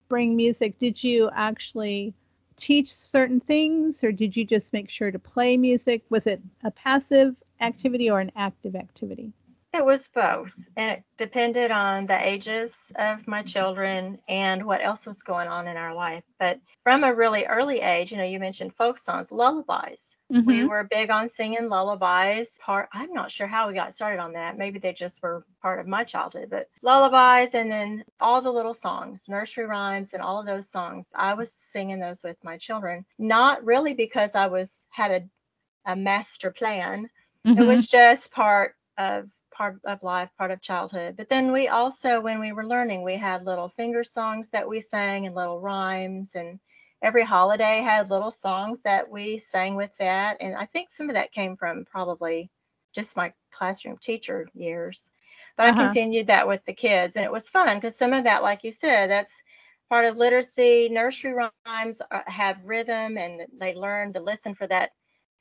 bring 0.08 0.36
music? 0.36 0.78
Did 0.78 1.02
you 1.02 1.30
actually 1.34 2.14
teach 2.56 2.92
certain 2.92 3.40
things 3.40 4.04
or 4.04 4.12
did 4.12 4.36
you 4.36 4.44
just 4.44 4.72
make 4.72 4.90
sure 4.90 5.10
to 5.10 5.18
play 5.18 5.56
music? 5.56 6.04
Was 6.10 6.26
it 6.26 6.40
a 6.64 6.70
passive 6.70 7.34
activity 7.60 8.10
or 8.10 8.20
an 8.20 8.30
active 8.36 8.76
activity? 8.76 9.32
It 9.74 9.84
was 9.84 10.06
both, 10.08 10.52
and 10.76 10.90
it 10.90 11.02
depended 11.16 11.70
on 11.70 12.06
the 12.06 12.28
ages 12.28 12.92
of 12.94 13.26
my 13.26 13.42
children 13.42 14.18
and 14.28 14.66
what 14.66 14.84
else 14.84 15.06
was 15.06 15.22
going 15.22 15.48
on 15.48 15.66
in 15.66 15.78
our 15.78 15.94
life. 15.94 16.24
But 16.38 16.60
from 16.82 17.04
a 17.04 17.14
really 17.14 17.46
early 17.46 17.80
age, 17.80 18.12
you 18.12 18.18
know, 18.18 18.24
you 18.24 18.38
mentioned 18.38 18.74
folk 18.74 18.98
songs, 18.98 19.32
lullabies. 19.32 20.14
Mm-hmm. 20.30 20.46
We 20.46 20.64
were 20.66 20.84
big 20.84 21.10
on 21.10 21.28
singing 21.28 21.70
lullabies. 21.70 22.58
Part 22.60 22.90
I'm 22.92 23.14
not 23.14 23.32
sure 23.32 23.46
how 23.46 23.68
we 23.68 23.74
got 23.74 23.94
started 23.94 24.20
on 24.20 24.32
that. 24.32 24.58
Maybe 24.58 24.78
they 24.78 24.92
just 24.92 25.22
were 25.22 25.44
part 25.62 25.80
of 25.80 25.86
my 25.86 26.04
childhood, 26.04 26.48
but 26.50 26.68
lullabies 26.82 27.54
and 27.54 27.70
then 27.70 28.04
all 28.20 28.42
the 28.42 28.52
little 28.52 28.74
songs, 28.74 29.24
nursery 29.26 29.64
rhymes 29.64 30.12
and 30.12 30.22
all 30.22 30.40
of 30.40 30.46
those 30.46 30.68
songs. 30.68 31.10
I 31.14 31.32
was 31.34 31.50
singing 31.50 31.98
those 31.98 32.22
with 32.22 32.36
my 32.44 32.58
children. 32.58 33.06
Not 33.18 33.64
really 33.64 33.94
because 33.94 34.34
I 34.34 34.48
was 34.48 34.84
had 34.90 35.10
a 35.10 35.28
a 35.84 35.96
master 35.96 36.50
plan. 36.50 37.08
Mm-hmm. 37.46 37.60
It 37.60 37.66
was 37.66 37.86
just 37.86 38.30
part 38.30 38.74
of 38.98 39.28
part 39.62 39.80
of 39.84 40.02
life, 40.02 40.28
part 40.36 40.50
of 40.50 40.60
childhood. 40.60 41.16
But 41.16 41.28
then 41.28 41.52
we 41.52 41.68
also, 41.68 42.20
when 42.20 42.40
we 42.40 42.50
were 42.50 42.66
learning, 42.66 43.04
we 43.04 43.14
had 43.14 43.46
little 43.46 43.68
finger 43.68 44.02
songs 44.02 44.48
that 44.48 44.68
we 44.68 44.80
sang 44.80 45.24
and 45.24 45.36
little 45.36 45.60
rhymes. 45.60 46.32
And 46.34 46.58
every 47.00 47.22
holiday 47.22 47.80
had 47.80 48.10
little 48.10 48.32
songs 48.32 48.80
that 48.80 49.08
we 49.08 49.38
sang 49.38 49.76
with 49.76 49.96
that. 49.98 50.38
And 50.40 50.56
I 50.56 50.66
think 50.66 50.90
some 50.90 51.08
of 51.08 51.14
that 51.14 51.30
came 51.30 51.56
from 51.56 51.84
probably 51.84 52.50
just 52.92 53.16
my 53.16 53.32
classroom 53.52 53.98
teacher 53.98 54.48
years. 54.52 55.08
But 55.56 55.68
uh-huh. 55.68 55.80
I 55.80 55.84
continued 55.84 56.26
that 56.26 56.48
with 56.48 56.64
the 56.64 56.72
kids. 56.72 57.14
And 57.14 57.24
it 57.24 57.30
was 57.30 57.48
fun 57.48 57.76
because 57.76 57.94
some 57.94 58.12
of 58.12 58.24
that, 58.24 58.42
like 58.42 58.64
you 58.64 58.72
said, 58.72 59.10
that's 59.10 59.40
part 59.88 60.06
of 60.06 60.16
literacy. 60.16 60.88
Nursery 60.90 61.34
rhymes 61.34 62.02
uh, 62.10 62.22
have 62.26 62.64
rhythm 62.64 63.16
and 63.16 63.42
they 63.60 63.76
learn 63.76 64.12
to 64.14 64.20
listen 64.20 64.56
for 64.56 64.66
that 64.66 64.90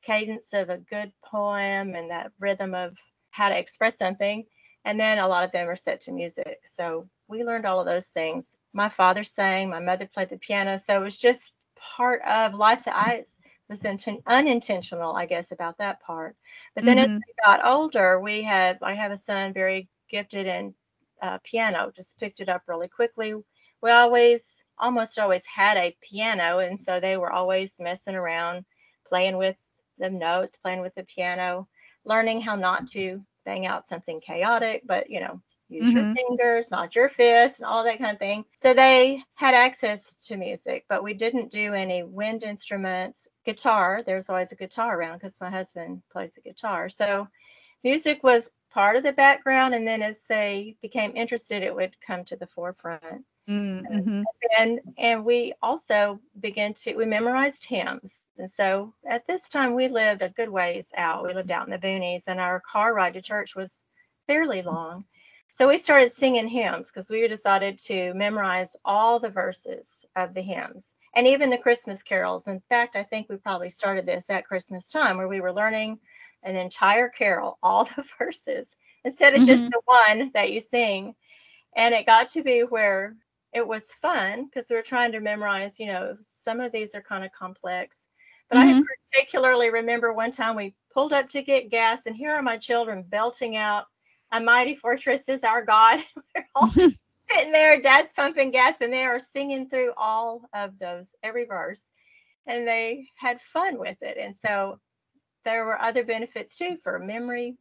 cadence 0.04 0.54
of 0.54 0.70
a 0.70 0.78
good 0.78 1.12
poem 1.26 1.96
and 1.96 2.12
that 2.12 2.32
rhythm 2.40 2.76
of 2.76 2.96
how 3.32 3.50
to 3.50 3.58
express 3.58 3.98
something. 3.98 4.46
And 4.86 5.00
then 5.00 5.20
a 5.20 5.28
lot 5.28 5.44
of 5.44 5.52
them 5.52 5.68
are 5.70 5.76
set 5.76 6.02
to 6.02 6.12
music. 6.12 6.60
So 6.76 7.08
we 7.28 7.44
learned 7.44 7.66
all 7.66 7.80
of 7.80 7.86
those 7.86 8.08
things. 8.08 8.56
My 8.74 8.90
father 8.90 9.24
sang, 9.24 9.70
my 9.70 9.80
mother 9.80 10.08
played 10.12 10.30
the 10.30 10.38
piano. 10.38 10.78
So 10.78 11.00
it 11.00 11.04
was 11.04 11.18
just 11.18 11.52
part 11.76 12.22
of 12.24 12.54
life 12.54 12.84
that 12.86 12.96
I 12.96 13.24
was 13.70 13.82
inten- 13.82 14.24
unintentional, 14.26 15.16
I 15.16 15.26
guess, 15.26 15.52
about 15.52 15.78
that 15.78 16.02
part. 16.02 16.36
But 16.76 16.84
then 16.84 16.98
mm-hmm. 16.98 17.16
as 17.16 17.22
we 17.26 17.34
got 17.44 17.66
older, 17.66 18.20
we 18.20 18.42
had, 18.42 18.80
I 18.82 18.96
have 18.96 19.12
a 19.12 19.18
son 19.18 19.54
very 19.54 19.88
gifted 20.10 20.48
in 20.48 20.74
uh, 21.22 21.38
piano, 21.44 21.92
just 21.96 22.18
picked 22.18 22.40
it 22.40 22.50
up 22.50 22.64
really 22.68 22.88
quickly. 22.88 23.34
We 23.82 23.92
always, 23.92 24.64
almost 24.78 25.20
always 25.20 25.46
had 25.46 25.78
a 25.78 25.96
piano. 26.02 26.60
And 26.60 26.80
so 26.80 27.00
they 27.00 27.18
were 27.18 27.32
always 27.32 27.76
messing 27.80 28.16
around, 28.16 28.66
playing 29.08 29.38
with 29.38 29.58
the 30.00 30.10
notes, 30.10 30.58
playing 30.58 30.82
with 30.82 30.96
the 30.96 31.04
piano 31.04 31.68
learning 32.06 32.42
how 32.42 32.56
not 32.56 32.88
to 32.90 33.22
bang 33.46 33.66
out 33.66 33.88
something 33.88 34.22
chaotic, 34.22 34.84
but 34.86 35.10
you 35.10 35.20
know, 35.20 35.42
use 35.70 35.90
mm-hmm. 35.90 35.98
your 35.98 36.16
fingers, 36.16 36.70
not 36.70 36.96
your 36.96 37.10
fists, 37.10 37.60
and 37.60 37.66
all 37.66 37.84
that 37.84 37.98
kind 37.98 38.12
of 38.12 38.20
thing. 38.20 38.46
So 38.58 38.74
they 38.74 39.24
had 39.36 39.54
access 39.54 40.14
to 40.26 40.38
music, 40.38 40.86
but 40.90 41.04
we 41.04 41.14
didn't 41.14 41.52
do 41.52 41.74
any 41.74 42.04
wind 42.04 42.44
instruments. 42.44 43.28
Guitar, 43.46 44.04
there's 44.06 44.30
always 44.30 44.52
a 44.52 44.56
guitar 44.56 44.98
around 44.98 45.20
because 45.20 45.40
my 45.40 45.50
husband 45.50 46.02
plays 46.12 46.34
the 46.34 46.42
guitar. 46.42 46.90
So 46.90 47.28
music 47.84 48.24
was 48.24 48.50
part 48.72 48.96
of 48.96 49.04
the 49.04 49.14
background, 49.14 49.74
and 49.74 49.88
then 49.88 50.02
as 50.02 50.22
they 50.28 50.76
became 50.82 51.16
interested, 51.16 51.64
it 51.64 51.76
would 51.76 51.96
come 52.06 52.24
to 52.26 52.36
the 52.36 52.48
forefront. 52.48 53.26
Mm-hmm. 53.50 54.22
And 54.58 54.80
and 54.98 55.26
we 55.26 55.54
also 55.62 56.20
began 56.40 56.74
to 56.76 56.96
we 56.96 57.06
memorized 57.06 57.66
hymns. 57.66 58.16
And 58.42 58.52
so 58.52 58.94
at 59.08 59.26
this 59.26 59.48
time 59.48 59.76
we 59.76 59.88
lived 59.88 60.22
a 60.22 60.30
good 60.30 60.50
ways 60.50 60.92
out. 60.98 61.24
We 61.24 61.34
lived 61.34 61.52
out 61.52 61.68
in 61.68 61.72
the 61.72 61.78
boonies, 61.78 62.24
and 62.28 62.40
our 62.40 62.60
car 62.60 62.94
ride 62.94 63.14
to 63.14 63.22
church 63.22 63.56
was 63.56 63.84
fairly 64.28 64.62
long. 64.62 65.06
So 65.52 65.68
we 65.68 65.78
started 65.78 66.12
singing 66.12 66.48
hymns 66.48 66.88
because 66.88 67.10
we 67.10 67.28
decided 67.28 67.78
to 67.80 68.14
memorize 68.14 68.76
all 68.84 69.20
the 69.20 69.30
verses 69.30 70.06
of 70.16 70.34
the 70.34 70.42
hymns 70.42 70.96
and 71.14 71.28
even 71.28 71.50
the 71.50 71.58
Christmas 71.58 72.02
carols. 72.02 72.48
In 72.48 72.62
fact, 72.70 72.96
I 72.96 73.04
think 73.04 73.28
we 73.30 73.38
probably 73.38 73.70
started 73.70 74.06
this 74.06 74.30
at 74.30 74.48
Christmas 74.48 74.88
time 74.88 75.18
where 75.18 75.28
we 75.28 75.42
were 75.42 75.54
learning 75.54 76.00
an 76.44 76.56
entire 76.56 77.10
carol, 77.10 77.60
all 77.62 77.84
the 77.96 78.06
verses, 78.18 78.68
instead 79.04 79.34
of 79.34 79.42
mm-hmm. 79.42 79.48
just 79.48 79.64
the 79.66 79.82
one 79.86 80.32
that 80.34 80.52
you 80.52 80.60
sing. 80.60 81.14
And 81.76 81.94
it 81.94 82.06
got 82.06 82.30
to 82.30 82.44
be 82.44 82.62
where 82.62 83.16
it 83.54 83.68
was 83.68 83.92
fun 83.92 84.46
because 84.46 84.70
we 84.70 84.78
were 84.78 84.82
trying 84.82 85.12
to 85.12 85.20
memorize, 85.20 85.80
you 85.80 85.88
know, 85.88 86.18
some 86.26 86.60
of 86.60 86.72
these 86.72 86.96
are 86.96 87.02
kind 87.02 87.24
of 87.24 87.32
complex. 87.34 87.98
But 88.52 88.66
mm-hmm. 88.66 88.80
I 88.80 88.84
particularly 89.12 89.70
remember 89.70 90.12
one 90.12 90.34
time 90.34 90.58
we 90.58 90.76
pulled 90.94 91.14
up 91.14 91.30
to 91.30 91.42
get 91.42 91.72
gas, 91.72 92.06
and 92.06 92.16
here 92.16 92.32
are 92.32 92.42
my 92.42 92.58
children 92.58 93.04
belting 93.08 93.56
out, 93.56 93.86
A 94.34 94.42
mighty 94.42 94.76
fortress 94.76 95.30
is 95.30 95.44
our 95.44 95.64
God. 95.64 96.02
we're 96.36 96.46
all 96.56 96.70
sitting 97.30 97.52
there, 97.54 97.80
dad's 97.80 98.12
pumping 98.12 98.52
gas, 98.52 98.82
and 98.82 98.92
they 98.92 99.06
are 99.06 99.20
singing 99.20 99.70
through 99.70 99.94
all 99.96 100.42
of 100.54 100.78
those, 100.78 101.16
every 101.24 101.46
verse. 101.46 101.82
And 102.46 102.68
they 102.68 103.08
had 103.16 103.42
fun 103.42 103.80
with 103.80 103.98
it. 104.02 104.18
And 104.20 104.36
so 104.36 104.80
there 105.46 105.66
were 105.66 105.82
other 105.82 106.04
benefits 106.04 106.54
too 106.54 106.78
for 106.84 107.00
memory 107.00 107.56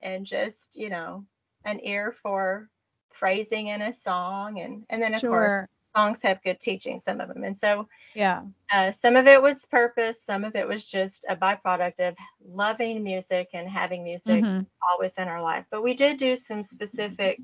and 0.00 0.24
just, 0.24 0.76
you 0.76 0.88
know, 0.88 1.26
an 1.64 1.78
ear 1.84 2.10
for 2.10 2.70
phrasing 3.10 3.66
in 3.66 3.82
a 3.82 3.92
song 3.92 4.58
and 4.58 4.84
and 4.88 5.02
then 5.02 5.12
of 5.12 5.20
sure. 5.20 5.30
course 5.30 5.68
songs 5.94 6.22
have 6.22 6.42
good 6.42 6.58
teaching 6.60 6.98
some 6.98 7.20
of 7.20 7.28
them 7.28 7.44
and 7.44 7.56
so 7.56 7.86
yeah. 8.14 8.42
uh, 8.72 8.92
some 8.92 9.16
of 9.16 9.26
it 9.26 9.40
was 9.40 9.64
purpose 9.66 10.22
some 10.22 10.44
of 10.44 10.56
it 10.56 10.66
was 10.66 10.84
just 10.84 11.24
a 11.28 11.36
byproduct 11.36 11.98
of 12.00 12.14
loving 12.46 13.02
music 13.02 13.48
and 13.54 13.68
having 13.68 14.04
music 14.04 14.42
mm-hmm. 14.42 14.62
always 14.90 15.14
in 15.16 15.28
our 15.28 15.42
life. 15.42 15.64
But 15.70 15.82
we 15.82 15.94
did 15.94 16.16
do 16.16 16.36
some 16.36 16.62
specific 16.62 17.40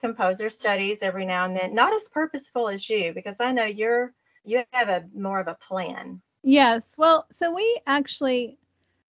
composer 0.00 0.48
studies 0.48 1.02
every 1.02 1.26
now 1.26 1.44
and 1.44 1.56
then 1.56 1.74
not 1.74 1.92
as 1.92 2.08
purposeful 2.08 2.68
as 2.68 2.88
you 2.88 3.12
because 3.12 3.38
i 3.38 3.52
know 3.52 3.64
you're 3.64 4.14
you 4.44 4.64
have 4.72 4.88
a 4.88 5.04
more 5.14 5.38
of 5.38 5.48
a 5.48 5.54
plan. 5.54 6.20
Yes. 6.42 6.96
Well 6.96 7.26
so 7.30 7.54
we 7.54 7.80
actually 7.86 8.56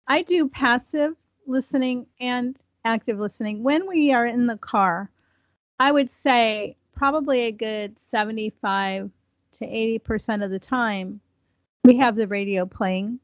i 0.06 0.22
do 0.22 0.48
passive 0.48 1.14
listening 1.46 2.06
and 2.20 2.58
active 2.84 3.18
listening. 3.18 3.62
When 3.62 3.86
we 3.86 4.12
are 4.12 4.26
in 4.26 4.46
the 4.46 4.58
car 4.58 5.10
I 5.80 5.90
would 5.90 6.12
say 6.12 6.76
probably 6.94 7.42
a 7.42 7.52
good 7.52 7.98
75 8.00 9.10
to 9.54 9.66
80% 9.66 10.44
of 10.44 10.50
the 10.50 10.58
time 10.58 11.20
we 11.84 11.96
have 11.98 12.16
the 12.16 12.26
radio 12.26 12.66
playing. 12.66 13.20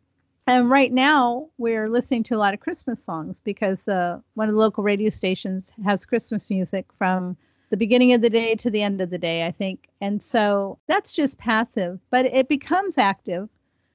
And 0.47 0.71
right 0.71 0.93
now 0.93 1.49
we're 1.59 1.89
listening 1.89 2.25
to 2.25 2.35
a 2.35 2.39
lot 2.39 2.55
of 2.55 2.61
Christmas 2.61 3.03
songs 3.03 3.41
because 3.45 3.87
uh, 3.89 4.21
one 4.35 4.49
of 4.49 4.55
the 4.55 4.61
local 4.61 4.83
radio 4.83 5.11
stations 5.11 5.73
has 5.85 6.05
Christmas 6.05 6.51
music 6.51 6.87
from 6.99 7.37
the 7.71 7.77
beginning 7.77 8.13
of 8.13 8.21
the 8.21 8.31
day 8.31 8.55
to 8.57 8.71
the 8.71 8.83
end 8.83 9.01
of 9.01 9.11
the 9.11 9.19
day, 9.19 9.47
I 9.47 9.53
think. 9.53 9.89
And 10.01 10.23
so 10.23 10.79
that's 10.89 11.13
just 11.13 11.39
passive, 11.39 12.01
but 12.11 12.27
it 12.27 12.49
becomes 12.49 12.99
active 12.99 13.49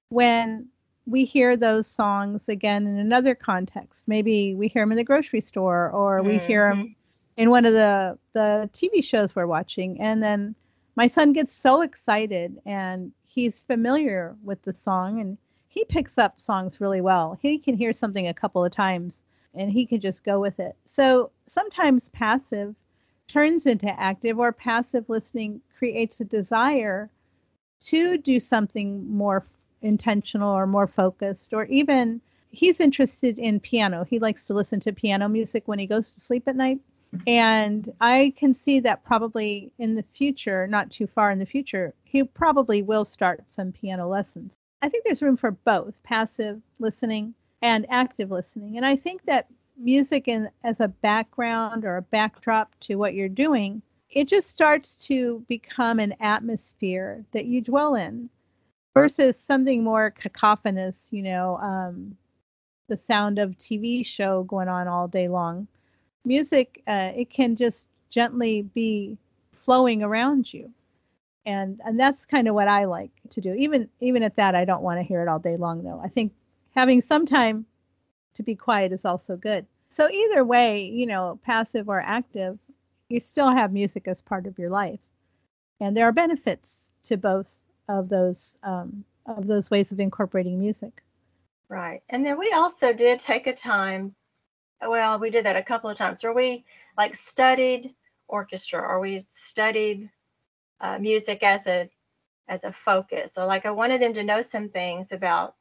when 0.10 0.68
we 1.06 1.26
hear 1.26 1.58
those 1.58 1.88
songs 1.88 2.48
again 2.50 2.88
in 2.88 2.98
another 2.98 3.36
context. 3.36 4.08
Maybe 4.08 4.56
we 4.56 4.68
hear 4.68 4.84
them 4.84 4.92
in 4.92 4.98
the 4.98 5.04
grocery 5.04 5.42
store 5.42 5.90
or 5.90 6.24
we 6.24 6.38
mm-hmm. 6.38 6.48
hear 6.48 6.70
them 6.70 6.96
in 7.38 7.50
one 7.50 7.66
of 7.66 7.74
the 7.74 8.18
the 8.34 8.70
TV 8.74 9.04
shows 9.04 9.36
we're 9.36 9.48
watching, 9.48 10.00
and 10.00 10.22
then 10.22 10.56
my 10.96 11.08
son 11.08 11.34
gets 11.34 11.52
so 11.52 11.82
excited 11.82 12.60
and 12.66 13.12
he's 13.26 13.62
familiar 13.62 14.36
with 14.44 14.62
the 14.62 14.74
song 14.74 15.20
and 15.20 15.38
he 15.68 15.84
picks 15.84 16.18
up 16.18 16.40
songs 16.40 16.80
really 16.80 17.02
well. 17.02 17.38
He 17.42 17.58
can 17.60 17.76
hear 17.76 17.92
something 17.92 18.28
a 18.28 18.34
couple 18.34 18.64
of 18.64 18.72
times 18.72 19.22
and 19.54 19.70
he 19.70 19.86
can 19.86 20.00
just 20.00 20.24
go 20.24 20.40
with 20.40 20.60
it. 20.60 20.76
So 20.86 21.32
sometimes 21.48 22.10
passive 22.10 22.76
turns 23.28 23.66
into 23.66 24.00
active 24.00 24.40
or 24.40 24.54
passive 24.54 25.10
listening 25.10 25.60
creates 25.78 26.22
a 26.22 26.26
desire 26.26 27.10
to 27.82 28.18
do 28.18 28.40
something 28.40 29.10
more 29.12 29.46
intentional 29.82 30.54
or 30.54 30.66
more 30.66 30.88
focused 30.88 31.54
or 31.54 31.66
even 31.66 32.22
he's 32.52 32.80
interested 32.80 33.38
in 33.38 33.60
piano. 33.60 34.06
He 34.06 34.20
likes 34.20 34.46
to 34.46 34.54
listen 34.54 34.80
to 34.82 34.94
piano 34.94 35.28
music 35.28 35.64
when 35.68 35.80
he 35.80 35.88
goes 35.88 36.12
to 36.12 36.22
sleep 36.22 36.48
at 36.48 36.56
night. 36.56 36.80
And 37.28 37.92
I 38.02 38.34
can 38.36 38.54
see 38.54 38.80
that 38.82 39.04
probably 39.04 39.72
in 39.78 39.96
the 39.96 40.06
future, 40.14 40.68
not 40.68 40.92
too 40.92 41.08
far 41.08 41.32
in 41.32 41.40
the 41.40 41.46
future, 41.46 41.94
he 42.04 42.24
probably 42.24 42.82
will 42.82 43.06
start 43.06 43.44
some 43.48 43.72
piano 43.72 44.08
lessons. 44.08 44.52
I 44.82 44.90
think 44.90 45.04
there's 45.04 45.22
room 45.22 45.38
for 45.38 45.52
both 45.52 46.02
passive 46.04 46.62
listening 46.80 47.34
and 47.62 47.86
active 47.90 48.32
listening. 48.32 48.78
And 48.78 48.86
I 48.86 48.96
think 48.96 49.26
that 49.26 49.48
music 49.78 50.28
in, 50.28 50.50
as 50.64 50.80
a 50.80 50.88
background 50.88 51.86
or 51.86 51.98
a 51.98 52.02
backdrop 52.02 52.74
to 52.82 52.96
what 52.96 53.14
you're 53.14 53.30
doing, 53.30 53.82
it 54.10 54.28
just 54.28 54.50
starts 54.50 54.96
to 54.96 55.44
become 55.48 56.00
an 56.00 56.14
atmosphere 56.20 57.26
that 57.32 57.46
you 57.46 57.62
dwell 57.62 57.96
in 57.96 58.30
versus 58.94 59.38
something 59.38 59.84
more 59.84 60.12
cacophonous, 60.12 61.08
you 61.12 61.22
know, 61.22 61.58
um, 61.58 62.16
the 62.88 62.98
sound 62.98 63.40
of 63.40 63.58
TV 63.58 64.06
show 64.06 64.44
going 64.44 64.68
on 64.68 64.88
all 64.88 65.08
day 65.08 65.28
long. 65.28 65.68
Music, 66.26 66.82
uh, 66.88 67.12
it 67.16 67.30
can 67.30 67.56
just 67.56 67.88
gently 68.10 68.64
be 68.74 69.18
flowing 69.54 70.04
around 70.04 70.52
you. 70.54 70.72
And 71.46 71.80
and 71.86 72.00
that's 72.00 72.26
kind 72.26 72.48
of 72.48 72.56
what 72.56 72.68
I 72.68 72.86
like 72.86 73.12
to 73.32 73.42
do. 73.42 73.54
Even 73.54 73.88
even 74.00 74.24
at 74.24 74.36
that, 74.38 74.56
I 74.56 74.66
don't 74.66 74.82
want 74.82 75.00
to 75.00 75.04
hear 75.04 75.22
it 75.22 75.28
all 75.28 75.40
day 75.40 75.58
long 75.58 75.84
though. 75.84 76.02
I 76.04 76.08
think 76.08 76.34
having 76.76 77.02
some 77.02 77.26
time 77.26 77.66
to 78.36 78.44
be 78.44 78.56
quiet 78.56 78.92
is 78.92 79.06
also 79.06 79.38
good. 79.38 79.66
So 79.90 80.10
either 80.10 80.44
way, 80.44 80.84
you 80.86 81.06
know, 81.06 81.40
passive 81.44 81.88
or 81.88 82.02
active, 82.02 82.58
you 83.10 83.20
still 83.20 83.52
have 83.52 83.72
music 83.72 84.08
as 84.08 84.22
part 84.22 84.48
of 84.48 84.58
your 84.58 84.70
life, 84.70 85.00
and 85.80 85.96
there 85.96 86.06
are 86.06 86.12
benefits 86.12 86.90
to 87.06 87.18
both 87.18 87.60
of 87.88 88.10
those 88.10 88.58
um, 88.64 89.06
of 89.28 89.48
those 89.48 89.70
ways 89.70 89.92
of 89.92 90.00
incorporating 90.00 90.60
music. 90.60 91.04
Right, 91.70 92.02
and 92.10 92.26
then 92.26 92.40
we 92.40 92.52
also 92.52 92.92
did 92.92 93.20
take 93.20 93.48
a 93.48 93.54
time. 93.54 94.16
Well, 94.82 95.20
we 95.20 95.30
did 95.30 95.46
that 95.46 95.56
a 95.56 95.64
couple 95.64 95.90
of 95.90 95.98
times 95.98 96.24
where 96.24 96.34
we 96.34 96.66
like 96.98 97.16
studied 97.16 97.94
orchestra 98.28 98.82
or 98.82 99.00
we 99.00 99.26
studied 99.28 100.10
uh, 100.82 100.98
music 101.00 101.44
as 101.44 101.68
a 101.68 101.90
as 102.48 102.64
a 102.64 102.72
focus. 102.72 103.34
So 103.34 103.46
like 103.48 103.66
I 103.66 103.72
wanted 103.72 104.02
them 104.02 104.14
to 104.14 104.24
know 104.24 104.42
some 104.42 104.70
things 104.70 105.12
about 105.12 105.56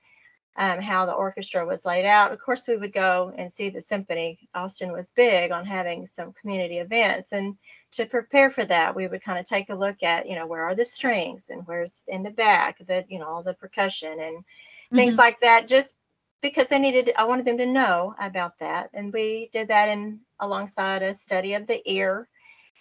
um, 0.57 0.81
how 0.81 1.07
the 1.07 1.13
orchestra 1.13 1.67
was 1.67 1.85
laid 1.85 2.05
out. 2.05 2.33
Of 2.33 2.41
course, 2.41 2.69
we 2.69 2.77
would 2.77 2.93
go 2.93 3.33
and 3.37 3.51
see 3.51 3.71
the 3.71 3.81
symphony. 3.81 4.39
Austin 4.55 4.93
was 4.93 5.11
big 5.11 5.51
on 5.51 5.65
having 5.65 6.07
some 6.07 6.33
community 6.33 6.79
events, 6.79 7.33
and 7.33 7.57
to 7.93 8.07
prepare 8.07 8.51
for 8.51 8.65
that, 8.65 8.95
we 8.95 9.07
would 9.07 9.23
kind 9.23 9.39
of 9.39 9.47
take 9.47 9.71
a 9.71 9.75
look 9.75 10.03
at, 10.03 10.29
you 10.29 10.35
know, 10.35 10.47
where 10.47 10.65
are 10.65 10.75
the 10.75 10.85
strings 10.85 11.51
and 11.51 11.67
where's 11.67 12.03
in 12.09 12.23
the 12.23 12.31
back, 12.31 12.79
the, 12.87 13.05
you 13.09 13.19
know, 13.19 13.27
all 13.27 13.43
the 13.43 13.55
percussion 13.55 14.13
and 14.13 14.39
mm-hmm. 14.39 14.97
things 14.97 15.17
like 15.17 15.39
that. 15.41 15.69
Just 15.69 15.95
because 16.45 16.69
they 16.69 16.79
needed, 16.79 17.11
I 17.17 17.25
wanted 17.25 17.47
them 17.47 17.57
to 17.57 17.65
know 17.65 18.15
about 18.21 18.59
that, 18.59 18.91
and 18.93 19.11
we 19.11 19.49
did 19.55 19.69
that 19.69 19.89
in 19.89 20.21
alongside 20.39 21.03
a 21.03 21.15
study 21.15 21.55
of 21.55 21.67
the 21.67 21.81
ear, 21.91 22.29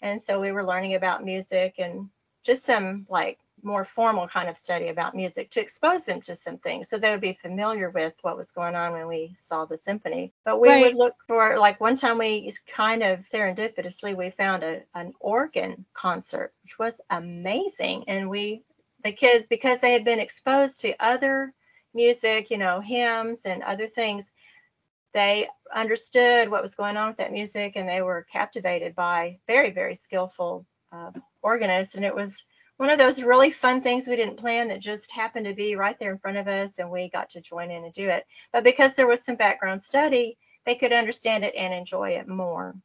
and 0.01 0.22
so 0.22 0.41
we 0.41 0.51
were 0.51 0.65
learning 0.65 0.96
about 0.96 1.24
music 1.24 1.75
and 1.79 2.10
just 2.43 2.65
some 2.65 3.08
like 3.10 3.39
more 3.63 3.86
formal 3.86 4.27
kind 4.27 4.50
of 4.50 4.58
study 4.58 4.89
about 4.89 5.15
music 5.15 5.50
to 5.51 5.62
expose 5.62 6.03
them 6.03 6.20
to 6.20 6.36
some 6.36 6.58
things 6.58 6.89
so 6.89 6.98
they 6.98 7.10
would 7.10 7.22
be 7.22 7.32
familiar 7.32 7.89
with 7.89 8.13
what 8.22 8.36
was 8.36 8.51
going 8.51 8.75
on 8.75 8.91
when 8.91 9.08
we 9.08 9.34
saw 9.39 9.63
the 9.63 9.77
symphony. 9.77 10.34
But 10.43 10.60
we 10.60 10.67
right. 10.67 10.82
would 10.82 10.96
look 10.96 11.15
for 11.25 11.58
like 11.58 11.79
one 11.79 11.96
time 11.96 12.17
we 12.17 12.51
kind 12.67 13.01
of 13.01 13.20
serendipitously 13.29 14.17
we 14.17 14.29
found 14.29 14.63
a, 14.63 14.82
an 14.93 15.13
organ 15.22 15.86
concert 15.93 16.51
which 16.63 16.77
was 16.77 17.00
amazing. 17.10 18.03
And 18.10 18.29
we 18.29 18.63
the 19.05 19.13
kids 19.13 19.46
because 19.46 19.79
they 19.79 19.93
had 19.93 20.03
been 20.03 20.20
exposed 20.20 20.82
to 20.82 20.93
other 21.00 21.53
music 21.93 22.50
you 22.50 22.57
know 22.57 22.79
hymns 22.79 23.41
and 23.45 23.63
other 23.63 23.88
things 23.88 24.31
they 25.13 25.47
understood 25.73 26.50
what 26.50 26.62
was 26.62 26.75
going 26.75 26.97
on 26.97 27.09
with 27.09 27.17
that 27.17 27.31
music 27.31 27.73
and 27.75 27.88
they 27.88 28.01
were 28.01 28.25
captivated 28.31 28.95
by 28.95 29.38
very 29.47 29.71
very 29.71 29.95
skillful 29.95 30.65
uh, 30.91 31.12
organists 31.41 31.95
and 31.95 32.05
it 32.05 32.15
was 32.15 32.43
one 32.77 32.89
of 32.89 32.97
those 32.97 33.21
really 33.21 33.51
fun 33.51 33.81
things 33.81 34.07
we 34.07 34.15
didn't 34.15 34.38
plan 34.38 34.67
that 34.67 34.79
just 34.79 35.12
happened 35.12 35.45
to 35.45 35.53
be 35.53 35.75
right 35.75 35.97
there 36.00 36.12
in 36.12 36.17
front 36.17 36.38
of 36.38 36.47
us 36.47 36.79
and 36.79 36.89
we 36.89 37.09
got 37.09 37.29
to 37.29 37.41
join 37.41 37.71
in 37.71 37.83
and 37.83 37.93
do 37.93 38.09
it. 38.09 38.25
But 38.51 38.63
because 38.63 38.95
there 38.95 39.07
was 39.07 39.23
some 39.23 39.35
background 39.35 39.81
study, 39.81 40.38
they 40.65 40.75
could 40.75 40.93
understand 40.93 41.43
it 41.43 41.55
and 41.55 41.73
enjoy 41.73 42.12
it 42.12 42.27
more. 42.27 42.75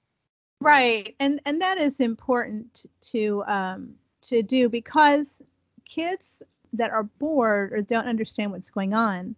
Right. 0.60 1.14
And 1.20 1.40
and 1.44 1.60
that 1.60 1.78
is 1.78 2.00
important 2.00 2.86
to 3.12 3.44
um 3.46 3.94
to 4.22 4.42
do 4.42 4.68
because 4.68 5.40
kids 5.84 6.42
that 6.72 6.90
are 6.90 7.04
bored 7.04 7.72
or 7.72 7.82
don't 7.82 8.08
understand 8.08 8.52
what's 8.52 8.70
going 8.70 8.94
on, 8.94 9.34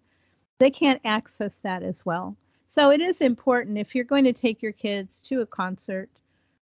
they 0.59 0.71
can't 0.71 1.01
access 1.05 1.57
that 1.63 1.83
as 1.83 2.05
well. 2.05 2.37
So 2.69 2.91
it 2.91 3.01
is 3.01 3.21
important 3.21 3.79
if 3.79 3.95
you're 3.95 4.05
going 4.05 4.25
to 4.25 4.33
take 4.33 4.63
your 4.63 4.73
kids 4.73 5.21
to 5.29 5.41
a 5.41 5.47
concert 5.47 6.09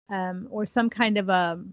um, 0.09 0.47
or 0.51 0.65
some 0.65 0.89
kind 0.89 1.17
of 1.17 1.29
a 1.29 1.63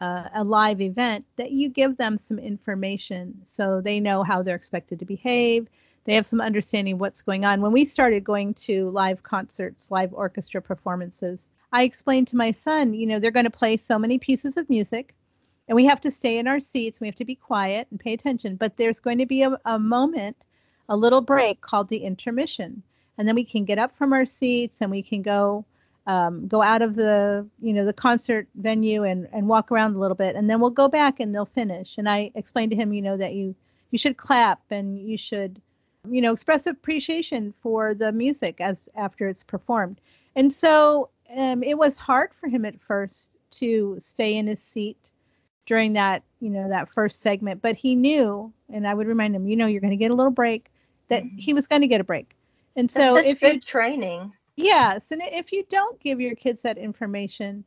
uh, 0.00 0.28
a 0.34 0.44
live 0.44 0.80
event 0.82 1.24
that 1.36 1.52
you 1.52 1.70
give 1.70 1.96
them 1.96 2.18
some 2.18 2.38
information 2.38 3.34
so 3.46 3.80
they 3.80 3.98
know 3.98 4.22
how 4.22 4.42
they're 4.42 4.54
expected 4.54 4.98
to 4.98 5.06
behave 5.06 5.68
they 6.04 6.14
have 6.14 6.26
some 6.26 6.40
understanding 6.40 6.94
of 6.94 7.00
what's 7.00 7.22
going 7.22 7.46
on 7.46 7.62
when 7.62 7.72
we 7.72 7.82
started 7.82 8.22
going 8.22 8.52
to 8.52 8.90
live 8.90 9.22
concerts 9.22 9.86
live 9.90 10.12
orchestra 10.12 10.60
performances 10.60 11.48
i 11.72 11.82
explained 11.82 12.28
to 12.28 12.36
my 12.36 12.50
son 12.50 12.92
you 12.92 13.06
know 13.06 13.18
they're 13.18 13.30
going 13.30 13.44
to 13.44 13.50
play 13.50 13.74
so 13.74 13.98
many 13.98 14.18
pieces 14.18 14.58
of 14.58 14.68
music 14.68 15.14
and 15.68 15.76
we 15.76 15.84
have 15.86 16.00
to 16.02 16.10
stay 16.10 16.38
in 16.38 16.46
our 16.46 16.60
seats. 16.60 17.00
We 17.00 17.06
have 17.06 17.16
to 17.16 17.24
be 17.24 17.34
quiet 17.34 17.88
and 17.90 17.98
pay 17.98 18.12
attention. 18.12 18.56
But 18.56 18.76
there's 18.76 19.00
going 19.00 19.18
to 19.18 19.26
be 19.26 19.42
a, 19.42 19.58
a 19.64 19.78
moment 19.78 20.36
a 20.88 20.96
little 20.96 21.20
break 21.20 21.60
called 21.60 21.88
the 21.88 21.98
intermission. 21.98 22.82
And 23.18 23.26
then 23.26 23.34
we 23.34 23.44
can 23.44 23.64
get 23.64 23.78
up 23.78 23.96
from 23.96 24.12
our 24.12 24.26
seats 24.26 24.80
and 24.80 24.90
we 24.90 25.02
can 25.02 25.22
go 25.22 25.64
um, 26.06 26.46
go 26.46 26.62
out 26.62 26.82
of 26.82 26.94
the 26.94 27.44
you 27.60 27.72
know 27.72 27.84
the 27.84 27.92
concert 27.92 28.46
venue 28.54 29.02
and 29.02 29.28
and 29.32 29.48
walk 29.48 29.72
around 29.72 29.96
a 29.96 29.98
little 29.98 30.14
bit. 30.14 30.36
And 30.36 30.48
then 30.48 30.60
we'll 30.60 30.70
go 30.70 30.86
back 30.88 31.18
and 31.18 31.34
they'll 31.34 31.46
finish. 31.46 31.94
And 31.98 32.08
i 32.08 32.30
explained 32.34 32.70
to 32.70 32.76
him 32.76 32.92
you 32.92 33.02
know 33.02 33.16
that 33.16 33.34
you 33.34 33.54
you 33.90 33.98
should 33.98 34.16
clap 34.16 34.60
and 34.70 34.98
you 34.98 35.18
should 35.18 35.60
you 36.08 36.20
know 36.20 36.32
express 36.32 36.66
appreciation 36.66 37.52
for 37.62 37.94
the 37.94 38.12
music 38.12 38.60
as 38.60 38.88
after 38.94 39.28
it's 39.28 39.42
performed. 39.42 40.00
And 40.36 40.52
so 40.52 41.08
um, 41.34 41.64
it 41.64 41.76
was 41.76 41.96
hard 41.96 42.30
for 42.38 42.48
him 42.48 42.64
at 42.64 42.80
first 42.80 43.30
to 43.52 43.96
stay 43.98 44.36
in 44.36 44.46
his 44.46 44.62
seat 44.62 44.98
during 45.66 45.92
that 45.92 46.22
you 46.40 46.50
know 46.50 46.68
that 46.68 46.88
first 46.88 47.20
segment 47.20 47.60
but 47.60 47.76
he 47.76 47.94
knew 47.94 48.52
and 48.72 48.86
i 48.86 48.94
would 48.94 49.06
remind 49.06 49.34
him 49.34 49.46
you 49.46 49.56
know 49.56 49.66
you're 49.66 49.80
going 49.80 49.90
to 49.90 49.96
get 49.96 50.10
a 50.10 50.14
little 50.14 50.32
break 50.32 50.70
that 51.08 51.22
mm-hmm. 51.22 51.36
he 51.36 51.52
was 51.52 51.66
going 51.66 51.82
to 51.82 51.88
get 51.88 52.00
a 52.00 52.04
break 52.04 52.34
and 52.76 52.90
so 52.90 53.14
That's 53.14 53.30
if 53.30 53.40
good 53.40 53.54
you, 53.54 53.60
training 53.60 54.32
Yes, 54.56 55.02
and 55.10 55.20
if 55.22 55.52
you 55.52 55.64
don't 55.68 56.00
give 56.00 56.18
your 56.18 56.34
kids 56.34 56.62
that 56.62 56.78
information, 56.78 57.62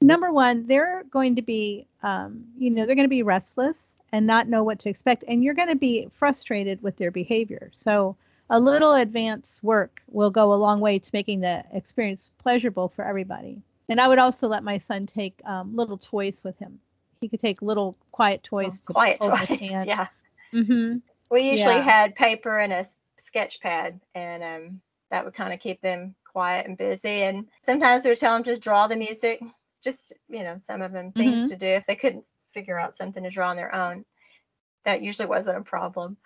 number 0.00 0.32
one, 0.32 0.66
they're 0.66 1.02
going 1.10 1.34
to 1.34 1.42
be, 1.42 1.86
um, 2.04 2.44
you 2.56 2.70
know, 2.70 2.86
they're 2.86 2.94
going 2.94 3.04
to 3.04 3.08
be 3.08 3.24
restless 3.24 3.88
and 4.12 4.26
not 4.26 4.48
know 4.48 4.62
what 4.62 4.78
to 4.80 4.88
expect, 4.88 5.24
and 5.26 5.42
you're 5.42 5.54
going 5.54 5.68
to 5.68 5.76
be 5.76 6.08
frustrated 6.12 6.80
with 6.82 6.96
their 6.96 7.10
behavior. 7.10 7.70
So 7.74 8.16
a 8.48 8.58
little 8.58 8.94
advance 8.94 9.60
work 9.62 10.00
will 10.08 10.30
go 10.30 10.52
a 10.52 10.54
long 10.54 10.80
way 10.80 11.00
to 11.00 11.10
making 11.12 11.40
the 11.40 11.64
experience 11.72 12.30
pleasurable 12.38 12.88
for 12.88 13.04
everybody. 13.04 13.60
And 13.88 14.00
I 14.00 14.06
would 14.06 14.18
also 14.18 14.46
let 14.46 14.62
my 14.62 14.78
son 14.78 15.06
take 15.06 15.40
um, 15.44 15.74
little 15.74 15.98
toys 15.98 16.42
with 16.44 16.58
him. 16.60 16.78
He 17.20 17.28
could 17.28 17.40
take 17.40 17.62
little 17.62 17.96
quiet 18.12 18.42
toys 18.42 18.80
oh, 18.82 18.86
to 18.86 18.92
quiet 18.92 19.20
toys. 19.20 19.84
Yeah. 19.86 20.08
Mm-hmm. 20.52 20.98
We 21.30 21.50
usually 21.50 21.76
yeah. 21.76 21.82
had 21.82 22.14
paper 22.14 22.58
and 22.58 22.72
a 22.72 22.86
sketch 23.16 23.60
pad, 23.60 24.00
and 24.14 24.42
um, 24.42 24.80
that 25.10 25.24
would 25.24 25.34
kind 25.34 25.52
of 25.52 25.60
keep 25.60 25.80
them 25.80 26.14
quiet 26.32 26.66
and 26.66 26.76
busy. 26.76 27.22
And 27.22 27.46
sometimes 27.60 28.04
we 28.04 28.10
would 28.10 28.18
tell 28.18 28.34
them 28.34 28.44
just 28.44 28.60
draw 28.60 28.88
the 28.88 28.96
music, 28.96 29.40
just, 29.82 30.12
you 30.28 30.42
know, 30.42 30.56
some 30.58 30.82
of 30.82 30.92
them 30.92 31.12
things 31.12 31.40
mm-hmm. 31.40 31.48
to 31.48 31.56
do 31.56 31.66
if 31.66 31.86
they 31.86 31.96
couldn't 31.96 32.24
figure 32.52 32.78
out 32.78 32.94
something 32.94 33.22
to 33.22 33.30
draw 33.30 33.50
on 33.50 33.56
their 33.56 33.74
own. 33.74 34.04
That 34.84 35.02
usually 35.02 35.28
wasn't 35.28 35.58
a 35.58 35.62
problem. 35.62 36.16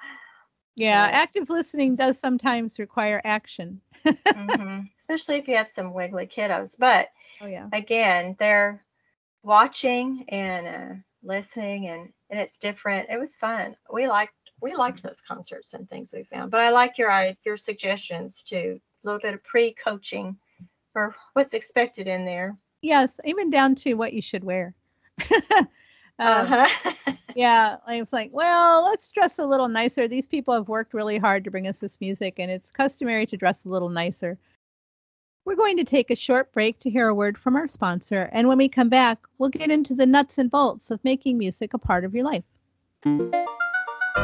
Yeah, 0.77 1.07
but, 1.07 1.15
active 1.15 1.51
listening 1.51 1.97
does 1.97 2.19
sometimes 2.19 2.79
require 2.79 3.21
action. 3.25 3.81
mm-hmm. 4.07 4.81
Especially 4.99 5.37
if 5.37 5.49
you 5.49 5.57
have 5.57 5.69
some 5.69 5.93
wiggly 5.93 6.27
kiddos. 6.27 6.77
But 6.79 7.09
oh, 7.41 7.47
yeah. 7.47 7.69
again, 7.73 8.37
they're 8.39 8.85
watching 9.45 10.25
and 10.29 10.67
uh, 10.67 10.95
listening 11.23 11.89
and, 11.89 12.13
and 12.31 12.41
it's 12.41 12.57
different. 12.57 13.09
It 13.11 13.21
was 13.21 13.37
fun. 13.37 13.77
We 13.93 14.09
liked 14.09 14.33
we 14.61 14.75
liked 14.75 15.03
those 15.03 15.21
concerts 15.21 15.75
and 15.75 15.89
things 15.89 16.13
we 16.15 16.25
found. 16.25 16.51
But 16.51 16.63
I 16.63 16.71
like 16.71 16.99
your 16.99 17.13
your 17.45 17.57
suggestions 17.57 18.43
too 18.43 18.81
a 19.05 19.07
little 19.07 19.21
bit 19.21 19.35
of 19.35 19.45
pre-coaching 19.45 20.37
for 20.93 21.15
what's 21.35 21.55
expected 21.55 22.09
in 22.09 22.25
there. 22.25 22.57
Yes, 22.81 23.21
even 23.25 23.51
down 23.51 23.75
to 23.77 23.95
what 23.95 24.13
you 24.13 24.23
should 24.23 24.45
wear. 24.45 24.75
um, 25.31 25.69
uh-huh. 26.19 27.13
yeah, 27.37 27.77
I 27.87 28.01
was 28.01 28.13
like, 28.13 28.31
well, 28.33 28.85
let's 28.85 29.11
dress 29.11 29.39
a 29.39 29.45
little 29.45 29.69
nicer. 29.69 30.09
These 30.09 30.27
people 30.27 30.55
have 30.55 30.69
worked 30.69 30.95
really 30.95 31.19
hard 31.19 31.45
to 31.45 31.51
bring 31.51 31.67
us 31.67 31.81
this 31.81 32.01
music, 32.01 32.35
and 32.39 32.51
it's 32.51 32.71
customary 32.71 33.27
to 33.27 33.37
dress 33.37 33.65
a 33.65 33.69
little 33.69 33.89
nicer. 33.89 34.39
We're 35.47 35.57
going 35.57 35.77
to 35.77 35.85
take 35.85 36.11
a 36.11 36.17
short 36.17 36.51
break 36.53 36.81
to 36.81 36.91
hear 36.91 37.07
a 37.09 37.15
word 37.15 37.37
from 37.37 37.55
our 37.55 37.69
sponsor, 37.69 38.31
and 38.33 38.49
when 38.49 38.57
we 38.57 38.67
come 38.67 38.89
back, 38.89 39.19
we'll 39.37 39.51
get 39.51 39.71
into 39.71 39.95
the 39.95 40.07
nuts 40.07 40.39
and 40.39 40.51
bolts 40.51 40.91
of 40.91 41.05
making 41.05 41.37
music 41.37 41.75
a 41.75 41.79
part 41.79 42.07
of 42.07 42.15
your 42.15 42.25
life. 42.25 42.45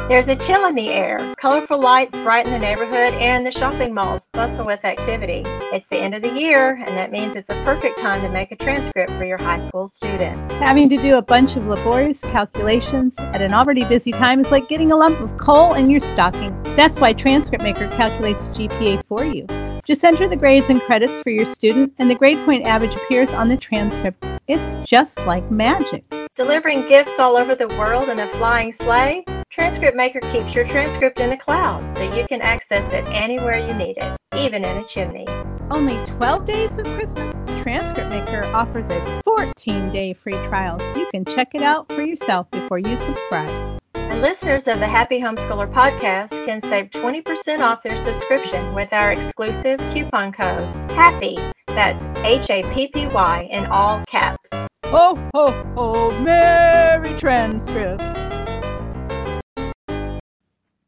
There's 0.08 0.28
a 0.28 0.36
chill 0.36 0.64
in 0.64 0.74
the 0.74 0.88
air. 0.88 1.34
Colorful 1.36 1.78
lights 1.78 2.16
brighten 2.16 2.52
the 2.52 2.58
neighborhood 2.58 3.12
and 3.20 3.46
the 3.46 3.52
shopping 3.52 3.92
malls 3.92 4.28
bustle 4.32 4.64
with 4.64 4.86
activity. 4.86 5.42
It's 5.74 5.88
the 5.88 5.98
end 5.98 6.14
of 6.14 6.22
the 6.22 6.32
year, 6.32 6.76
and 6.86 6.96
that 6.96 7.12
means 7.12 7.36
it's 7.36 7.50
a 7.50 7.64
perfect 7.64 7.98
time 7.98 8.22
to 8.22 8.30
make 8.30 8.50
a 8.50 8.56
transcript 8.56 9.12
for 9.12 9.26
your 9.26 9.38
high 9.38 9.58
school 9.58 9.88
student. 9.88 10.50
Having 10.52 10.88
to 10.88 10.96
do 10.96 11.16
a 11.16 11.22
bunch 11.22 11.54
of 11.54 11.66
laborious 11.66 12.22
calculations 12.22 13.12
at 13.18 13.42
an 13.42 13.52
already 13.52 13.84
busy 13.84 14.12
time 14.12 14.40
is 14.40 14.50
like 14.50 14.70
getting 14.70 14.90
a 14.90 14.96
lump 14.96 15.20
of 15.20 15.36
coal 15.36 15.74
in 15.74 15.90
your 15.90 16.00
stocking. 16.00 16.60
That's 16.76 16.98
why 16.98 17.12
Transcript 17.12 17.62
Maker 17.62 17.88
calculates 17.88 18.48
GPA 18.48 19.04
for 19.06 19.22
you. 19.22 19.46
Just 19.86 20.04
enter 20.04 20.28
the 20.28 20.36
grades 20.36 20.68
and 20.68 20.80
credits 20.82 21.18
for 21.22 21.30
your 21.30 21.46
student, 21.46 21.94
and 21.98 22.10
the 22.10 22.14
grade 22.14 22.38
point 22.44 22.66
average 22.66 22.94
appears 22.94 23.32
on 23.32 23.48
the 23.48 23.56
transcript. 23.56 24.24
It's 24.46 24.76
just 24.88 25.18
like 25.26 25.50
magic. 25.50 26.04
Delivering 26.34 26.86
gifts 26.88 27.18
all 27.18 27.36
over 27.36 27.54
the 27.54 27.68
world 27.68 28.08
in 28.08 28.20
a 28.20 28.26
flying 28.26 28.72
sleigh? 28.72 29.24
Transcript 29.48 29.96
Maker 29.96 30.20
keeps 30.32 30.54
your 30.54 30.66
transcript 30.66 31.18
in 31.18 31.30
the 31.30 31.36
cloud 31.36 31.90
so 31.96 32.02
you 32.14 32.26
can 32.26 32.40
access 32.40 32.92
it 32.92 33.04
anywhere 33.08 33.58
you 33.58 33.74
need 33.74 33.96
it, 33.98 34.16
even 34.36 34.64
in 34.64 34.76
a 34.76 34.84
chimney. 34.84 35.26
Only 35.70 35.96
12 36.06 36.46
days 36.46 36.78
of 36.78 36.86
Christmas? 36.86 37.34
Transcript 37.62 38.10
Maker 38.10 38.44
offers 38.54 38.88
a 38.88 39.22
14 39.24 39.90
day 39.90 40.14
free 40.14 40.38
trial 40.48 40.78
so 40.78 40.96
you 40.96 41.06
can 41.10 41.24
check 41.24 41.54
it 41.54 41.62
out 41.62 41.90
for 41.92 42.02
yourself 42.02 42.50
before 42.50 42.78
you 42.78 42.96
subscribe. 42.98 43.80
And 44.20 44.28
listeners 44.28 44.68
of 44.68 44.80
the 44.80 44.86
Happy 44.86 45.18
Homeschooler 45.18 45.72
podcast 45.72 46.44
can 46.44 46.60
save 46.60 46.90
20% 46.90 47.60
off 47.60 47.82
their 47.82 47.96
subscription 47.96 48.74
with 48.74 48.92
our 48.92 49.12
exclusive 49.12 49.78
coupon 49.94 50.30
code 50.30 50.68
HAPPY. 50.90 51.38
That's 51.68 52.04
H 52.18 52.50
A 52.50 52.62
P 52.74 52.88
P 52.88 53.06
Y 53.06 53.48
in 53.50 53.64
all 53.64 54.04
caps. 54.04 54.46
Ho, 54.84 55.16
ho, 55.34 55.50
ho, 55.74 56.20
Merry 56.20 57.18
Transcripts! 57.18 58.04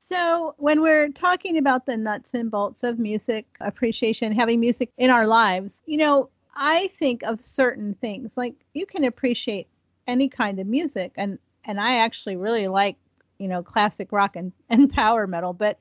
So, 0.00 0.54
when 0.58 0.82
we're 0.82 1.08
talking 1.08 1.56
about 1.56 1.86
the 1.86 1.96
nuts 1.96 2.34
and 2.34 2.50
bolts 2.50 2.82
of 2.82 2.98
music 2.98 3.46
appreciation, 3.62 4.32
having 4.32 4.60
music 4.60 4.90
in 4.98 5.08
our 5.08 5.26
lives, 5.26 5.82
you 5.86 5.96
know, 5.96 6.28
I 6.54 6.90
think 6.98 7.22
of 7.22 7.40
certain 7.40 7.94
things 7.94 8.36
like 8.36 8.56
you 8.74 8.84
can 8.84 9.04
appreciate 9.04 9.68
any 10.06 10.28
kind 10.28 10.60
of 10.60 10.66
music, 10.66 11.12
and 11.16 11.38
and 11.64 11.80
I 11.80 11.98
actually 11.98 12.36
really 12.36 12.68
like, 12.68 12.96
you 13.42 13.48
know, 13.48 13.62
classic 13.62 14.12
rock 14.12 14.37
and, 14.37 14.52
and 14.70 14.92
power 14.92 15.26
metal, 15.26 15.52
but 15.52 15.78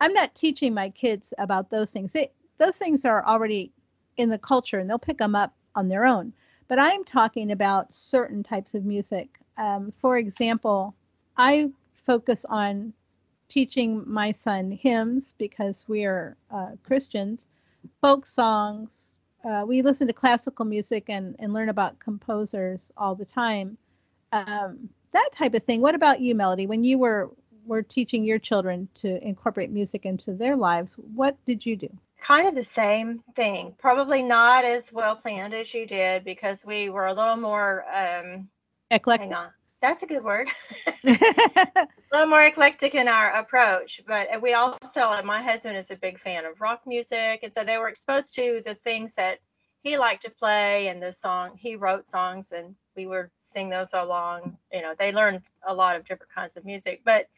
I'm 0.00 0.12
not 0.12 0.34
teaching 0.34 0.74
my 0.74 0.90
kids 0.90 1.32
about 1.38 1.70
those 1.70 1.92
things. 1.92 2.12
They, 2.12 2.30
those 2.58 2.76
things 2.76 3.04
are 3.04 3.24
already 3.24 3.72
in 4.16 4.28
the 4.28 4.38
culture, 4.38 4.78
and 4.78 4.90
they'll 4.90 4.98
pick 4.98 5.18
them 5.18 5.34
up 5.34 5.54
on 5.74 5.88
their 5.88 6.04
own. 6.04 6.32
But 6.68 6.78
I'm 6.78 7.04
talking 7.04 7.52
about 7.52 7.92
certain 7.92 8.42
types 8.42 8.74
of 8.74 8.84
music. 8.84 9.28
Um, 9.56 9.92
for 10.00 10.18
example, 10.18 10.94
I 11.36 11.70
focus 12.06 12.44
on 12.48 12.92
teaching 13.48 14.02
my 14.06 14.32
son 14.32 14.70
hymns 14.70 15.34
because 15.38 15.84
we 15.86 16.04
are 16.04 16.36
uh, 16.50 16.72
Christians, 16.82 17.48
folk 18.00 18.26
songs. 18.26 19.12
Uh, 19.44 19.64
we 19.66 19.82
listen 19.82 20.06
to 20.06 20.12
classical 20.12 20.64
music 20.64 21.04
and, 21.08 21.36
and 21.38 21.52
learn 21.52 21.68
about 21.68 21.98
composers 21.98 22.90
all 22.96 23.14
the 23.14 23.24
time. 23.24 23.76
Um, 24.32 24.88
that 25.14 25.30
type 25.34 25.54
of 25.54 25.62
thing. 25.62 25.80
What 25.80 25.94
about 25.94 26.20
you, 26.20 26.34
Melody? 26.34 26.66
When 26.66 26.84
you 26.84 26.98
were 26.98 27.30
were 27.66 27.82
teaching 27.82 28.24
your 28.24 28.38
children 28.38 28.88
to 28.94 29.26
incorporate 29.26 29.70
music 29.70 30.04
into 30.04 30.34
their 30.34 30.54
lives, 30.54 30.94
what 31.14 31.42
did 31.46 31.64
you 31.64 31.76
do? 31.76 31.88
Kind 32.20 32.46
of 32.46 32.54
the 32.54 32.62
same 32.62 33.22
thing. 33.34 33.74
Probably 33.78 34.22
not 34.22 34.66
as 34.66 34.92
well 34.92 35.16
planned 35.16 35.54
as 35.54 35.72
you 35.72 35.86
did 35.86 36.24
because 36.24 36.64
we 36.64 36.90
were 36.90 37.06
a 37.06 37.14
little 37.14 37.36
more 37.36 37.84
um, 37.90 38.48
eclectic. 38.90 39.30
Hang 39.30 39.34
on 39.34 39.50
that's 39.84 40.02
a 40.02 40.06
good 40.06 40.24
word. 40.24 40.48
a 41.04 41.88
little 42.10 42.28
more 42.28 42.42
eclectic 42.42 42.94
in 42.94 43.06
our 43.06 43.32
approach, 43.32 44.00
but 44.06 44.28
we 44.40 44.54
also, 44.54 45.22
my 45.22 45.42
husband 45.42 45.76
is 45.76 45.90
a 45.90 45.96
big 45.96 46.18
fan 46.18 46.46
of 46.46 46.60
rock 46.60 46.80
music, 46.86 47.40
and 47.42 47.52
so 47.52 47.62
they 47.62 47.76
were 47.76 47.88
exposed 47.88 48.34
to 48.34 48.62
the 48.64 48.74
things 48.74 49.14
that 49.14 49.40
he 49.82 49.98
liked 49.98 50.22
to 50.22 50.30
play 50.30 50.88
and 50.88 51.02
the 51.02 51.12
song 51.12 51.56
he 51.58 51.76
wrote 51.76 52.08
songs, 52.08 52.50
and 52.50 52.74
we 52.96 53.06
would 53.06 53.30
sing 53.42 53.68
those 53.70 53.92
along. 53.92 54.56
You 54.72 54.82
know, 54.82 54.94
they 54.98 55.12
learned 55.12 55.42
a 55.66 55.74
lot 55.74 55.96
of 55.96 56.04
different 56.04 56.32
kinds 56.32 56.56
of 56.56 56.64
music, 56.64 57.02
but 57.04 57.28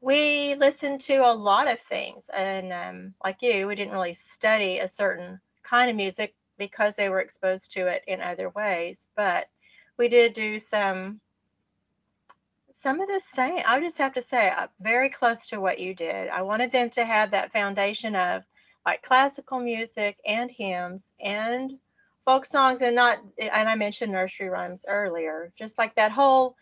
we 0.00 0.54
listened 0.54 1.00
to 1.02 1.16
a 1.16 1.32
lot 1.32 1.70
of 1.70 1.80
things, 1.80 2.28
and 2.34 2.72
um, 2.72 3.14
like 3.24 3.42
you, 3.42 3.66
we 3.66 3.74
didn't 3.74 3.94
really 3.94 4.12
study 4.12 4.78
a 4.78 4.88
certain 4.88 5.40
kind 5.62 5.90
of 5.90 5.96
music 5.96 6.34
because 6.58 6.96
they 6.96 7.08
were 7.08 7.20
exposed 7.20 7.70
to 7.72 7.86
it 7.86 8.02
in 8.06 8.20
other 8.20 8.50
ways, 8.50 9.06
but 9.16 9.48
we 9.96 10.08
did 10.08 10.32
do 10.32 10.58
some 10.58 11.20
some 12.72 13.00
of 13.00 13.08
the 13.08 13.20
same. 13.20 13.62
I 13.66 13.80
just 13.80 13.98
have 13.98 14.12
to 14.14 14.22
say, 14.22 14.50
uh, 14.50 14.68
very 14.80 15.08
close 15.08 15.46
to 15.46 15.60
what 15.60 15.78
you 15.78 15.94
did. 15.94 16.28
I 16.28 16.42
wanted 16.42 16.70
them 16.70 16.90
to 16.90 17.04
have 17.04 17.30
that 17.30 17.50
foundation 17.50 18.14
of 18.14 18.44
like 18.84 19.02
classical 19.02 19.58
music 19.58 20.18
and 20.26 20.50
hymns 20.50 21.10
and 21.18 21.78
folk 22.26 22.44
songs, 22.44 22.82
and 22.82 22.94
not. 22.94 23.18
And 23.38 23.68
I 23.68 23.74
mentioned 23.74 24.12
nursery 24.12 24.50
rhymes 24.50 24.84
earlier. 24.86 25.50
Just 25.56 25.78
like 25.78 25.94
that 25.94 26.12
whole 26.12 26.56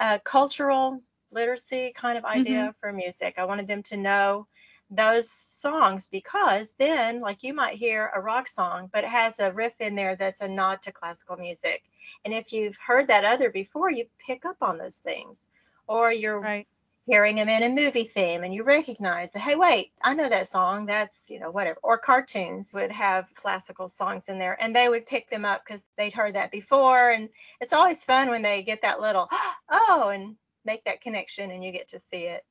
uh, 0.00 0.18
cultural 0.24 1.00
literacy 1.30 1.92
kind 1.94 2.18
of 2.18 2.24
idea 2.24 2.58
mm-hmm. 2.58 2.80
for 2.80 2.92
music. 2.92 3.34
I 3.38 3.44
wanted 3.44 3.68
them 3.68 3.84
to 3.84 3.96
know 3.96 4.48
those 4.90 5.30
songs 5.30 6.08
because 6.10 6.74
then 6.76 7.20
like 7.20 7.44
you 7.44 7.54
might 7.54 7.76
hear 7.76 8.10
a 8.12 8.20
rock 8.20 8.48
song 8.48 8.90
but 8.92 9.04
it 9.04 9.10
has 9.10 9.38
a 9.38 9.52
riff 9.52 9.74
in 9.78 9.94
there 9.94 10.16
that's 10.16 10.40
a 10.40 10.48
nod 10.48 10.82
to 10.82 10.90
classical 10.90 11.36
music 11.36 11.84
and 12.24 12.34
if 12.34 12.52
you've 12.52 12.76
heard 12.84 13.06
that 13.06 13.24
other 13.24 13.50
before 13.50 13.92
you 13.92 14.04
pick 14.18 14.44
up 14.44 14.56
on 14.60 14.76
those 14.78 14.96
things 14.96 15.48
or 15.86 16.12
you're 16.12 16.40
right. 16.40 16.66
Hearing 17.10 17.34
them 17.34 17.48
in 17.48 17.64
a 17.64 17.68
movie 17.68 18.04
theme 18.04 18.44
and 18.44 18.54
you 18.54 18.62
recognize 18.62 19.32
that, 19.32 19.40
hey, 19.40 19.56
wait, 19.56 19.90
I 20.00 20.14
know 20.14 20.28
that 20.28 20.48
song. 20.48 20.86
That's, 20.86 21.28
you 21.28 21.40
know, 21.40 21.50
whatever. 21.50 21.80
Or 21.82 21.98
cartoons 21.98 22.72
would 22.72 22.92
have 22.92 23.34
classical 23.34 23.88
songs 23.88 24.28
in 24.28 24.38
there 24.38 24.56
and 24.62 24.74
they 24.74 24.88
would 24.88 25.06
pick 25.06 25.28
them 25.28 25.44
up 25.44 25.64
because 25.66 25.84
they'd 25.98 26.12
heard 26.12 26.36
that 26.36 26.52
before. 26.52 27.10
And 27.10 27.28
it's 27.60 27.72
always 27.72 28.04
fun 28.04 28.28
when 28.28 28.42
they 28.42 28.62
get 28.62 28.82
that 28.82 29.00
little, 29.00 29.28
oh, 29.68 30.10
and 30.14 30.36
make 30.64 30.84
that 30.84 31.00
connection 31.00 31.50
and 31.50 31.64
you 31.64 31.72
get 31.72 31.88
to 31.88 31.98
see 31.98 32.26
it. 32.26 32.44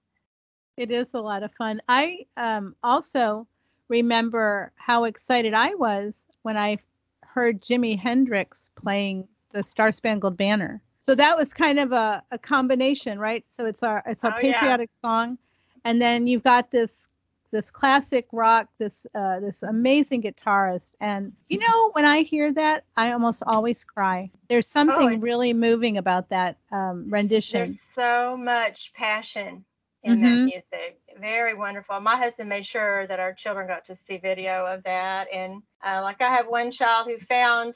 It 0.75 0.91
is 0.91 1.07
a 1.13 1.21
lot 1.21 1.43
of 1.43 1.53
fun. 1.53 1.81
I 1.87 2.25
um, 2.35 2.75
also 2.83 3.47
remember 3.87 4.73
how 4.75 5.05
excited 5.05 5.53
I 5.53 5.73
was 5.75 6.15
when 6.41 6.57
I 6.57 6.79
heard 7.23 7.61
Jimi 7.61 7.97
Hendrix 7.97 8.71
playing 8.75 9.25
the 9.53 9.63
Star 9.63 9.93
Spangled 9.93 10.35
Banner 10.35 10.81
so 11.09 11.15
that 11.15 11.35
was 11.35 11.51
kind 11.51 11.79
of 11.79 11.91
a, 11.91 12.21
a 12.29 12.37
combination, 12.37 13.17
right? 13.17 13.43
So 13.49 13.65
it's 13.65 13.81
our 13.81 14.03
it's 14.05 14.23
our 14.23 14.37
oh, 14.37 14.39
patriotic 14.39 14.91
yeah. 14.93 15.01
song, 15.01 15.39
and 15.83 15.99
then 15.99 16.27
you've 16.27 16.43
got 16.43 16.69
this 16.69 17.07
this 17.49 17.71
classic 17.71 18.27
rock, 18.31 18.67
this 18.77 19.07
uh, 19.15 19.39
this 19.39 19.63
amazing 19.63 20.21
guitarist, 20.21 20.93
and 21.01 21.33
you 21.47 21.57
know 21.57 21.89
when 21.93 22.05
I 22.05 22.21
hear 22.21 22.53
that, 22.53 22.83
I 22.95 23.13
almost 23.13 23.41
always 23.47 23.83
cry. 23.83 24.29
There's 24.49 24.67
oh, 24.67 24.69
something 24.69 25.15
oh, 25.15 25.17
really 25.17 25.51
moving 25.51 25.97
about 25.97 26.29
that 26.29 26.57
um, 26.71 27.05
rendition. 27.09 27.57
There's 27.57 27.81
so 27.81 28.37
much 28.37 28.93
passion 28.93 29.65
in 30.03 30.17
mm-hmm. 30.17 30.23
that 30.23 30.45
music. 30.45 30.99
Very 31.19 31.55
wonderful. 31.55 31.99
My 32.01 32.17
husband 32.17 32.49
made 32.49 32.67
sure 32.67 33.07
that 33.07 33.19
our 33.19 33.33
children 33.33 33.65
got 33.65 33.83
to 33.85 33.95
see 33.95 34.17
video 34.17 34.67
of 34.67 34.83
that, 34.83 35.25
and 35.33 35.63
uh, 35.83 36.01
like 36.03 36.21
I 36.21 36.29
have 36.35 36.47
one 36.47 36.69
child 36.69 37.07
who 37.07 37.17
found 37.17 37.69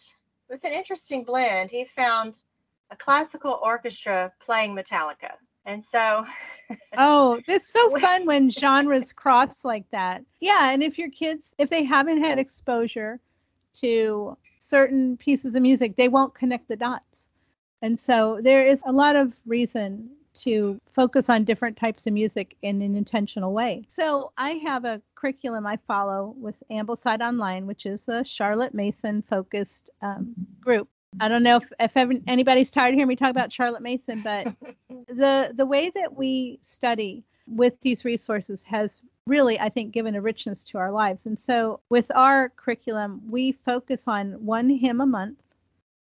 it 0.50 0.54
was 0.54 0.64
an 0.66 0.74
interesting 0.74 1.24
blend. 1.24 1.72
He 1.72 1.86
found 1.86 2.36
a 2.94 2.96
classical 2.96 3.60
orchestra 3.64 4.32
playing 4.40 4.76
Metallica. 4.76 5.32
And 5.66 5.84
so 5.84 6.26
Oh, 6.98 7.42
it's 7.48 7.68
so 7.68 7.98
fun 7.98 8.26
when 8.26 8.52
genres 8.52 9.12
cross 9.12 9.66
like 9.66 9.90
that. 9.92 10.24
Yeah, 10.40 10.72
and 10.72 10.84
if 10.84 10.98
your 10.98 11.10
kids 11.10 11.52
if 11.58 11.70
they 11.70 11.84
haven't 11.84 12.24
had 12.24 12.40
exposure 12.40 13.20
to 13.76 14.38
certain 14.60 15.18
pieces 15.18 15.56
of 15.56 15.62
music, 15.62 15.96
they 15.96 16.08
won't 16.08 16.36
connect 16.36 16.68
the 16.68 16.76
dots. 16.76 17.28
And 17.82 18.00
so 18.00 18.40
there 18.42 18.66
is 18.66 18.82
a 18.86 18.92
lot 18.92 19.16
of 19.16 19.34
reason 19.46 20.10
to 20.36 20.80
focus 20.94 21.30
on 21.30 21.44
different 21.44 21.78
types 21.78 22.08
of 22.08 22.14
music 22.14 22.56
in 22.62 22.82
an 22.82 22.96
intentional 22.96 23.54
way. 23.54 23.84
So 23.88 24.32
I 24.38 24.52
have 24.66 24.84
a 24.86 25.02
curriculum 25.16 25.68
I 25.68 25.78
follow 25.88 26.34
with 26.38 26.56
Ambleside 26.72 27.22
Online, 27.22 27.68
which 27.68 27.86
is 27.86 28.08
a 28.08 28.24
Charlotte 28.24 28.74
Mason 28.74 29.22
focused 29.30 29.90
um, 30.02 30.34
group. 30.60 30.90
I 31.20 31.28
don't 31.28 31.44
know 31.44 31.58
if, 31.58 31.72
if 31.80 31.92
ever, 31.96 32.14
anybody's 32.28 32.72
tired 32.72 32.90
of 32.90 32.96
hearing 32.96 33.08
me 33.08 33.16
talk 33.16 33.30
about 33.30 33.52
Charlotte 33.52 33.82
Mason, 33.82 34.22
but 34.22 34.48
the 35.08 35.54
the 35.56 35.66
way 35.66 35.90
that 35.96 36.16
we 36.16 36.60
study 36.62 37.24
with 37.48 37.80
these 37.82 38.06
resources 38.06 38.64
has 38.64 39.02
really, 39.26 39.60
I 39.60 39.70
think, 39.70 39.92
given 39.94 40.16
a 40.16 40.22
richness 40.22 40.64
to 40.66 40.78
our 40.78 40.92
lives. 40.92 41.26
And 41.26 41.40
so 41.40 41.80
with 41.90 42.12
our 42.16 42.50
curriculum, 42.50 43.22
we 43.30 43.52
focus 43.52 44.08
on 44.08 44.34
one 44.46 44.70
hymn 44.70 45.02
a 45.02 45.06
month, 45.06 45.40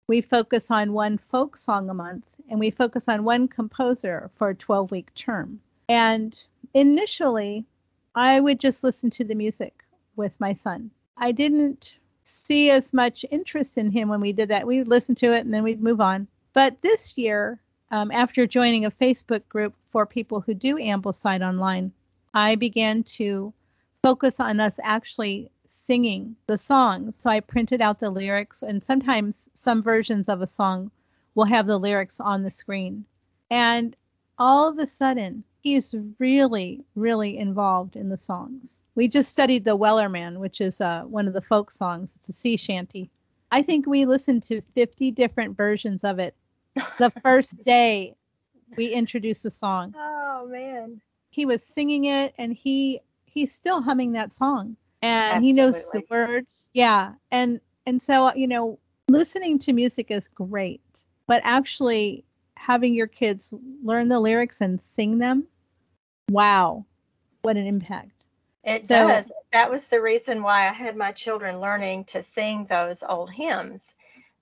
we 0.08 0.22
focus 0.22 0.72
on 0.72 0.94
one 0.94 1.18
folk 1.18 1.58
song 1.58 1.90
a 1.90 1.94
month, 1.94 2.26
and 2.50 2.60
we 2.60 2.70
focus 2.70 3.08
on 3.08 3.24
one 3.24 3.48
composer 3.48 4.32
for 4.36 4.50
a 4.50 4.56
12 4.56 4.92
week 4.92 5.14
term. 5.16 5.60
And 5.90 6.42
initially, 6.74 7.66
I 8.16 8.40
would 8.40 8.60
just 8.60 8.84
listen 8.84 9.10
to 9.12 9.24
the 9.24 9.36
music 9.36 9.84
with 10.16 10.34
my 10.40 10.54
son. 10.54 10.92
I 11.18 11.32
didn't 11.32 11.96
see 12.28 12.72
as 12.72 12.94
much 12.94 13.26
interest 13.32 13.78
in 13.78 13.92
him 13.92 14.10
when 14.10 14.22
we 14.22 14.34
did 14.34 14.50
that. 14.50 14.68
We'd 14.68 14.88
listen 14.88 15.16
to 15.16 15.34
it 15.34 15.46
and 15.46 15.54
then 15.54 15.64
we'd 15.64 15.82
move 15.82 16.02
on. 16.02 16.28
But 16.54 16.82
this 16.82 17.18
year, 17.18 17.62
um, 17.92 18.12
after 18.12 18.46
joining 18.46 18.86
a 18.86 18.92
Facebook 18.92 19.48
group 19.48 19.74
for 19.92 20.06
people 20.06 20.42
who 20.42 20.54
do 20.54 20.76
Ambleside 20.76 21.48
online, 21.48 21.92
I 22.34 22.56
began 22.56 23.04
to 23.04 23.54
focus 24.04 24.40
on 24.40 24.60
us 24.60 24.74
actually 24.84 25.50
singing 25.70 26.36
the 26.48 26.58
songs. 26.58 27.16
So 27.16 27.30
I 27.30 27.40
printed 27.40 27.82
out 27.82 28.00
the 28.00 28.10
lyrics, 28.10 28.62
and 28.62 28.84
sometimes 28.84 29.50
some 29.54 29.82
versions 29.82 30.28
of 30.28 30.42
a 30.42 30.48
song 30.48 30.92
will 31.36 31.46
have 31.46 31.68
the 31.68 31.78
lyrics 31.78 32.20
on 32.20 32.44
the 32.44 32.52
screen. 32.52 33.06
And 33.50 33.96
all 34.38 34.68
of 34.68 34.80
a 34.80 34.88
sudden, 34.88 35.44
he's 35.68 35.94
really, 36.18 36.86
really 36.96 37.38
involved 37.38 37.98
in 37.98 38.08
the 38.08 38.18
songs. 38.18 38.82
We 38.96 39.08
just 39.10 39.30
studied 39.30 39.66
the 39.66 39.78
Wellerman, 39.78 40.38
which 40.38 40.62
is 40.62 40.80
uh, 40.80 41.04
one 41.04 41.28
of 41.28 41.34
the 41.34 41.42
folk 41.42 41.72
songs. 41.72 42.16
It's 42.16 42.30
a 42.30 42.34
sea 42.34 42.56
shanty. 42.56 43.10
I 43.52 43.62
think 43.62 43.86
we 43.86 44.06
listened 44.06 44.44
to 44.44 44.62
50 44.76 45.12
different 45.12 45.58
versions 45.58 46.04
of 46.04 46.20
it 46.20 46.36
the 47.00 47.12
first 47.22 47.64
day 47.66 48.16
we 48.78 48.88
introduced 48.88 49.44
the 49.44 49.52
song. 49.52 49.94
Oh 49.98 50.48
man. 50.50 51.02
He 51.32 51.46
was 51.46 51.62
singing 51.64 52.06
it 52.06 52.34
and 52.38 52.54
he 52.54 53.02
he's 53.26 53.54
still 53.54 53.82
humming 53.82 54.14
that 54.14 54.34
song. 54.34 54.78
And 55.02 55.36
Absolutely. 55.36 55.48
he 55.48 55.54
knows 55.54 55.92
the 55.92 56.04
words. 56.10 56.70
Yeah. 56.74 57.14
And 57.32 57.60
and 57.86 58.02
so, 58.02 58.34
you 58.36 58.48
know, 58.48 58.80
listening 59.10 59.60
to 59.60 59.74
music 59.74 60.12
is 60.12 60.28
great, 60.28 60.82
but 61.28 61.42
actually 61.44 62.24
having 62.56 62.94
your 62.94 63.08
kids 63.08 63.54
learn 63.84 64.08
the 64.08 64.20
lyrics 64.20 64.62
and 64.62 64.82
sing 64.96 65.18
them, 65.20 65.46
wow, 66.30 66.86
what 67.42 67.58
an 67.58 67.66
impact. 67.68 68.12
It 68.64 68.86
so, 68.86 69.08
does. 69.08 69.32
That 69.54 69.72
was 69.72 69.86
the 69.88 70.02
reason 70.02 70.44
why 70.44 70.68
I 70.68 70.74
had 70.74 70.98
my 70.98 71.12
children 71.14 71.62
learning 71.62 72.06
to 72.06 72.22
sing 72.22 72.66
those 72.66 73.02
old 73.02 73.32
hymns. 73.32 73.94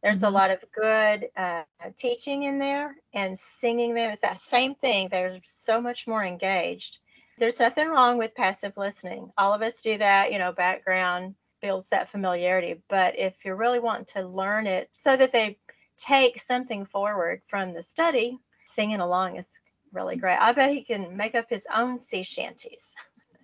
There's 0.01 0.17
mm-hmm. 0.17 0.25
a 0.25 0.29
lot 0.29 0.51
of 0.51 0.63
good 0.71 1.29
uh, 1.37 1.63
teaching 1.97 2.43
in 2.43 2.57
there, 2.57 2.95
and 3.13 3.37
singing 3.37 3.93
them 3.93 4.11
is 4.11 4.19
that 4.21 4.41
same 4.41 4.75
thing. 4.75 5.07
They're 5.09 5.39
so 5.43 5.79
much 5.79 6.07
more 6.07 6.23
engaged. 6.23 6.99
There's 7.37 7.59
nothing 7.59 7.89
wrong 7.89 8.17
with 8.17 8.33
passive 8.33 8.77
listening. 8.77 9.31
All 9.37 9.53
of 9.53 9.61
us 9.61 9.81
do 9.81 9.97
that, 9.97 10.31
you 10.31 10.39
know, 10.39 10.53
background 10.53 11.35
builds 11.61 11.89
that 11.89 12.09
familiarity. 12.09 12.81
But 12.87 13.17
if 13.19 13.43
you're 13.43 13.55
really 13.55 13.79
wanting 13.79 14.05
to 14.13 14.27
learn 14.27 14.67
it 14.67 14.89
so 14.93 15.17
that 15.17 15.31
they 15.31 15.57
take 15.97 16.41
something 16.41 16.85
forward 16.85 17.41
from 17.47 17.73
the 17.73 17.83
study, 17.83 18.39
singing 18.65 19.01
along 19.01 19.37
is 19.37 19.59
really 19.95 20.15
great. 20.17 20.37
I 20.39 20.51
bet 20.51 20.71
he 20.71 20.83
can 20.83 21.15
make 21.15 21.35
up 21.35 21.45
his 21.49 21.65
own 21.73 21.97
sea 21.97 22.23
shanties. 22.23 22.93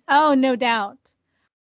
Oh, 0.08 0.34
no 0.34 0.56
doubt. 0.56 0.98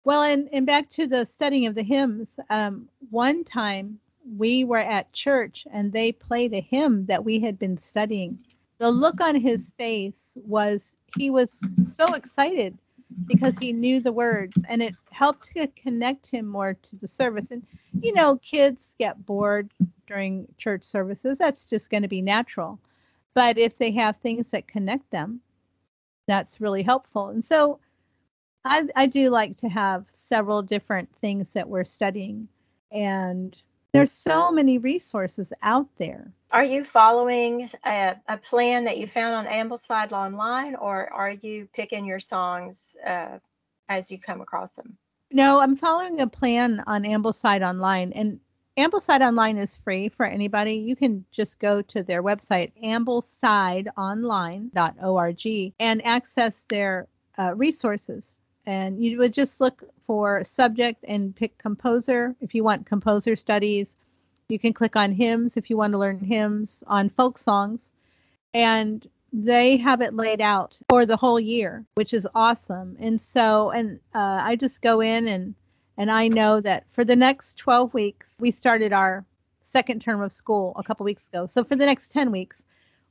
Well, 0.04 0.22
and, 0.22 0.48
and 0.52 0.66
back 0.66 0.90
to 0.90 1.06
the 1.06 1.24
studying 1.24 1.66
of 1.66 1.74
the 1.74 1.82
hymns, 1.82 2.38
um, 2.48 2.88
one 3.10 3.44
time 3.44 3.98
we 4.36 4.64
were 4.64 4.78
at 4.78 5.12
church 5.12 5.66
and 5.72 5.92
they 5.92 6.12
played 6.12 6.54
a 6.54 6.60
hymn 6.60 7.06
that 7.06 7.24
we 7.24 7.38
had 7.38 7.58
been 7.58 7.78
studying. 7.78 8.38
The 8.78 8.90
look 8.90 9.20
on 9.20 9.34
his 9.34 9.70
face 9.76 10.36
was 10.46 10.96
he 11.16 11.30
was 11.30 11.58
so 11.82 12.14
excited 12.14 12.78
because 13.26 13.58
he 13.58 13.72
knew 13.72 14.00
the 14.00 14.12
words 14.12 14.64
and 14.68 14.82
it 14.82 14.94
helped 15.10 15.52
to 15.52 15.66
connect 15.68 16.30
him 16.30 16.46
more 16.46 16.74
to 16.74 16.96
the 16.96 17.08
service. 17.08 17.50
And 17.50 17.66
you 18.00 18.14
know, 18.14 18.36
kids 18.36 18.94
get 18.98 19.26
bored 19.26 19.70
during 20.06 20.46
church 20.58 20.84
services. 20.84 21.38
That's 21.38 21.64
just 21.64 21.90
going 21.90 22.02
to 22.02 22.08
be 22.08 22.22
natural. 22.22 22.78
But 23.34 23.58
if 23.58 23.78
they 23.78 23.92
have 23.92 24.16
things 24.16 24.50
that 24.50 24.66
connect 24.66 25.10
them, 25.10 25.40
that's 26.26 26.60
really 26.60 26.82
helpful. 26.82 27.28
And 27.28 27.44
so 27.44 27.80
I, 28.64 28.88
I 28.96 29.06
do 29.06 29.30
like 29.30 29.56
to 29.58 29.68
have 29.68 30.04
several 30.12 30.62
different 30.62 31.08
things 31.20 31.52
that 31.52 31.68
we're 31.68 31.84
studying. 31.84 32.48
And 32.92 33.56
there's 33.92 34.12
so 34.12 34.52
many 34.52 34.78
resources 34.78 35.52
out 35.62 35.88
there. 35.98 36.32
Are 36.52 36.64
you 36.64 36.84
following 36.84 37.70
a, 37.84 38.16
a 38.28 38.36
plan 38.36 38.84
that 38.84 38.98
you 38.98 39.06
found 39.06 39.34
on 39.34 39.46
Ambleside 39.46 40.12
Online, 40.12 40.74
or 40.74 41.12
are 41.12 41.30
you 41.30 41.68
picking 41.72 42.04
your 42.04 42.18
songs 42.18 42.96
uh, 43.06 43.38
as 43.88 44.10
you 44.10 44.18
come 44.18 44.40
across 44.40 44.74
them? 44.74 44.96
No, 45.32 45.60
I'm 45.60 45.76
following 45.76 46.20
a 46.20 46.26
plan 46.26 46.82
on 46.86 47.04
Ambleside 47.04 47.66
Online, 47.66 48.12
and 48.12 48.40
Ambleside 48.76 49.20
Online 49.20 49.58
is 49.58 49.76
free 49.76 50.08
for 50.08 50.24
anybody. 50.24 50.74
You 50.74 50.96
can 50.96 51.24
just 51.32 51.58
go 51.58 51.82
to 51.82 52.02
their 52.02 52.22
website, 52.22 52.72
amblesideonline.org, 52.82 55.74
and 55.80 56.06
access 56.06 56.64
their 56.68 57.06
uh, 57.38 57.54
resources. 57.54 58.38
And 58.66 59.02
you 59.02 59.18
would 59.18 59.34
just 59.34 59.60
look 59.60 59.82
for 60.06 60.44
subject 60.44 61.04
and 61.08 61.34
pick 61.34 61.58
composer. 61.58 62.36
If 62.40 62.54
you 62.54 62.62
want 62.64 62.86
composer 62.86 63.36
studies 63.36 63.96
you 64.50 64.58
can 64.58 64.72
click 64.72 64.96
on 64.96 65.12
hymns 65.12 65.56
if 65.56 65.70
you 65.70 65.76
want 65.76 65.92
to 65.92 65.98
learn 65.98 66.18
hymns 66.18 66.82
on 66.86 67.08
folk 67.08 67.38
songs. 67.38 67.92
And 68.52 69.06
they 69.32 69.76
have 69.76 70.00
it 70.00 70.12
laid 70.12 70.40
out 70.40 70.76
for 70.88 71.06
the 71.06 71.16
whole 71.16 71.38
year 71.38 71.84
which 71.94 72.12
is 72.12 72.26
awesome. 72.34 72.96
And 72.98 73.20
so 73.20 73.70
and 73.70 74.00
uh, 74.12 74.40
i 74.42 74.56
just 74.56 74.82
go 74.82 75.00
in 75.00 75.28
and 75.28 75.54
and 76.00 76.10
i 76.10 76.26
know 76.26 76.60
that 76.60 76.84
for 76.92 77.04
the 77.04 77.14
next 77.14 77.58
12 77.58 77.92
weeks 77.92 78.36
we 78.40 78.50
started 78.50 78.92
our 78.92 79.24
second 79.70 80.02
term 80.02 80.20
of 80.20 80.32
school 80.32 80.74
a 80.76 80.82
couple 80.82 81.04
weeks 81.04 81.28
ago. 81.28 81.46
So 81.46 81.62
for 81.62 81.76
the 81.76 81.86
next 81.86 82.10
10 82.10 82.32
weeks 82.32 82.64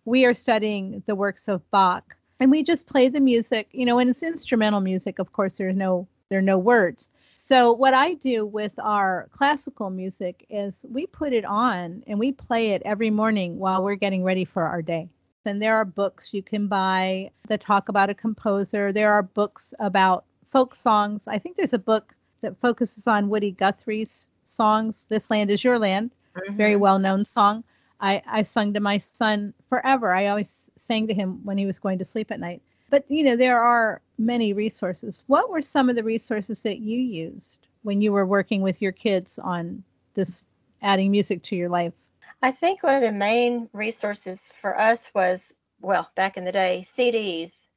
we 0.05 0.25
are 0.25 0.33
studying 0.33 1.03
the 1.05 1.15
works 1.15 1.47
of 1.47 1.69
bach. 1.71 2.15
And 2.41 2.51
we 2.51 2.63
just 2.63 2.85
play 2.85 3.09
the 3.09 3.19
music 3.19 3.69
you 3.71 3.85
know 3.85 3.99
and 3.99 4.09
it's 4.09 4.23
instrumental 4.23 4.81
music 4.81 5.19
of 5.19 5.31
course 5.33 5.57
there's 5.57 5.75
no 5.75 6.07
there 6.29 6.39
are 6.39 6.53
no 6.53 6.57
words. 6.57 7.09
So 7.37 7.71
what 7.71 7.93
i 7.93 8.13
do 8.15 8.45
with 8.45 8.73
our 8.79 9.29
classical 9.31 9.89
music 9.89 10.45
is 10.49 10.85
we 10.89 11.07
put 11.07 11.31
it 11.31 11.45
on 11.45 12.03
and 12.07 12.19
we 12.19 12.31
play 12.31 12.71
it 12.71 12.81
every 12.85 13.09
morning 13.09 13.57
while 13.57 13.83
we're 13.83 13.95
getting 13.95 14.23
ready 14.23 14.45
for 14.45 14.63
our 14.63 14.81
day. 14.81 15.07
And 15.45 15.61
there 15.61 15.75
are 15.75 15.85
books 15.85 16.33
you 16.33 16.43
can 16.43 16.67
buy 16.67 17.31
that 17.47 17.61
talk 17.61 17.89
about 17.89 18.09
a 18.09 18.13
composer. 18.13 18.91
There 18.91 19.11
are 19.11 19.23
books 19.23 19.73
about 19.79 20.25
folk 20.51 20.75
songs. 20.75 21.27
I 21.27 21.39
think 21.39 21.55
there's 21.55 21.73
a 21.73 21.79
book 21.79 22.13
that 22.39 22.59
focuses 22.59 23.07
on 23.07 23.29
woody 23.29 23.51
guthrie's 23.51 24.29
songs 24.45 25.05
this 25.09 25.29
land 25.29 25.49
is 25.51 25.63
your 25.63 25.79
land 25.79 26.11
mm-hmm. 26.35 26.55
very 26.55 26.75
well 26.75 26.99
known 26.99 27.23
song 27.23 27.63
I, 27.99 28.21
I 28.25 28.43
sung 28.43 28.73
to 28.73 28.79
my 28.79 28.97
son 28.97 29.53
forever. 29.67 30.13
I 30.13 30.27
always 30.27 30.69
sang 30.77 31.07
to 31.07 31.13
him 31.13 31.41
when 31.43 31.57
he 31.57 31.65
was 31.65 31.79
going 31.79 31.99
to 31.99 32.05
sleep 32.05 32.31
at 32.31 32.39
night. 32.39 32.61
But 32.89 33.05
you 33.09 33.23
know, 33.23 33.35
there 33.35 33.61
are 33.61 34.01
many 34.17 34.53
resources. 34.53 35.21
What 35.27 35.49
were 35.49 35.61
some 35.61 35.89
of 35.89 35.95
the 35.95 36.03
resources 36.03 36.61
that 36.61 36.79
you 36.79 36.99
used 36.99 37.67
when 37.83 38.01
you 38.01 38.11
were 38.11 38.25
working 38.25 38.61
with 38.61 38.81
your 38.81 38.91
kids 38.91 39.37
on 39.39 39.83
this 40.15 40.45
adding 40.81 41.11
music 41.11 41.43
to 41.43 41.55
your 41.55 41.69
life? 41.69 41.93
I 42.41 42.51
think 42.51 42.83
one 42.83 42.95
of 42.95 43.01
the 43.01 43.11
main 43.11 43.69
resources 43.73 44.47
for 44.61 44.79
us 44.79 45.11
was 45.13 45.53
well, 45.81 46.09
back 46.15 46.35
in 46.35 46.43
the 46.43 46.51
day, 46.51 46.83
CDs. 46.83 47.68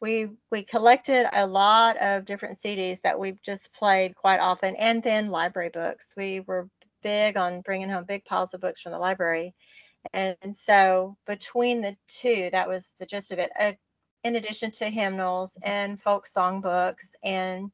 We 0.00 0.28
we 0.50 0.62
collected 0.62 1.26
a 1.32 1.46
lot 1.46 1.96
of 1.98 2.24
different 2.24 2.58
CDs 2.58 3.00
that 3.02 3.18
we've 3.18 3.40
just 3.42 3.72
played 3.72 4.14
quite 4.14 4.40
often 4.40 4.76
and 4.76 5.02
then 5.02 5.28
library 5.28 5.70
books. 5.70 6.14
We 6.16 6.40
were 6.40 6.68
big 7.02 7.36
on 7.36 7.60
bringing 7.62 7.88
home 7.88 8.04
big 8.04 8.24
piles 8.24 8.54
of 8.54 8.60
books 8.60 8.80
from 8.80 8.92
the 8.92 8.98
library 8.98 9.54
and 10.12 10.56
so 10.56 11.16
between 11.26 11.80
the 11.80 11.96
two, 12.08 12.48
that 12.52 12.68
was 12.68 12.94
the 12.98 13.06
gist 13.06 13.32
of 13.32 13.38
it. 13.38 13.50
Uh, 13.58 13.72
in 14.24 14.36
addition 14.36 14.70
to 14.72 14.90
hymnals 14.90 15.56
and 15.62 16.00
folk 16.02 16.26
songbooks 16.26 17.14
and 17.22 17.70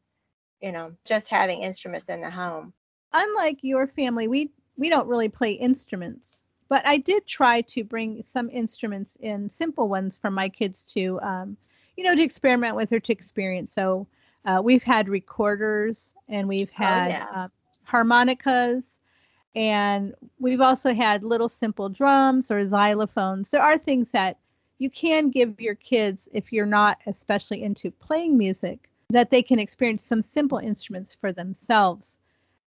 you 0.60 0.72
know 0.72 0.92
just 1.04 1.30
having 1.30 1.62
instruments 1.62 2.08
in 2.08 2.20
the 2.20 2.30
home. 2.30 2.72
Unlike 3.12 3.58
your 3.62 3.86
family, 3.86 4.28
we 4.28 4.50
we 4.76 4.88
don't 4.88 5.08
really 5.08 5.28
play 5.28 5.52
instruments, 5.52 6.42
but 6.68 6.86
I 6.86 6.98
did 6.98 7.26
try 7.26 7.60
to 7.62 7.84
bring 7.84 8.24
some 8.26 8.50
instruments 8.50 9.16
in, 9.20 9.48
simple 9.48 9.88
ones 9.88 10.18
for 10.20 10.30
my 10.30 10.48
kids 10.48 10.82
to, 10.94 11.20
um, 11.22 11.56
you 11.96 12.04
know, 12.04 12.14
to 12.14 12.22
experiment 12.22 12.76
with 12.76 12.92
or 12.92 13.00
to 13.00 13.12
experience. 13.12 13.72
So 13.72 14.06
uh, 14.44 14.60
we've 14.62 14.82
had 14.82 15.08
recorders 15.08 16.14
and 16.28 16.48
we've 16.48 16.70
oh, 16.78 16.84
had 16.84 17.06
oh, 17.06 17.10
yeah. 17.10 17.26
uh, 17.34 17.48
harmonicas 17.84 18.98
and 19.54 20.14
we've 20.40 20.60
also 20.60 20.92
had 20.92 21.22
little 21.22 21.48
simple 21.48 21.88
drums 21.88 22.50
or 22.50 22.64
xylophones. 22.64 23.50
There 23.50 23.62
are 23.62 23.78
things 23.78 24.10
that 24.10 24.38
you 24.78 24.90
can 24.90 25.30
give 25.30 25.60
your 25.60 25.76
kids 25.76 26.28
if 26.32 26.52
you're 26.52 26.66
not 26.66 26.98
especially 27.06 27.62
into 27.62 27.90
playing 27.90 28.36
music, 28.36 28.90
that 29.10 29.30
they 29.30 29.42
can 29.42 29.60
experience 29.60 30.02
some 30.02 30.22
simple 30.22 30.58
instruments 30.58 31.16
for 31.20 31.32
themselves. 31.32 32.18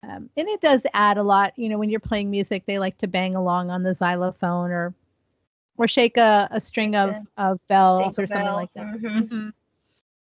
Um, 0.03 0.29
and 0.37 0.47
it 0.47 0.61
does 0.61 0.85
add 0.93 1.17
a 1.17 1.23
lot. 1.23 1.51
You 1.57 1.67
know, 1.67 1.77
when 1.77 1.89
you're 1.89 1.99
playing 1.99 2.31
music, 2.31 2.63
they 2.65 2.79
like 2.79 2.97
to 2.99 3.07
bang 3.07 3.35
along 3.35 3.69
on 3.69 3.83
the 3.83 3.93
xylophone 3.93 4.71
or 4.71 4.93
or 5.79 5.87
shake 5.87 6.17
a, 6.17 6.47
a 6.51 6.59
string 6.59 6.95
of, 6.95 7.15
of 7.37 7.59
bells 7.67 8.15
shake 8.15 8.23
or 8.23 8.27
something 8.27 8.45
bells. 8.45 8.55
like 8.55 8.73
that. 8.73 8.85
Mm-hmm. 8.85 9.07
Mm-hmm. 9.07 9.49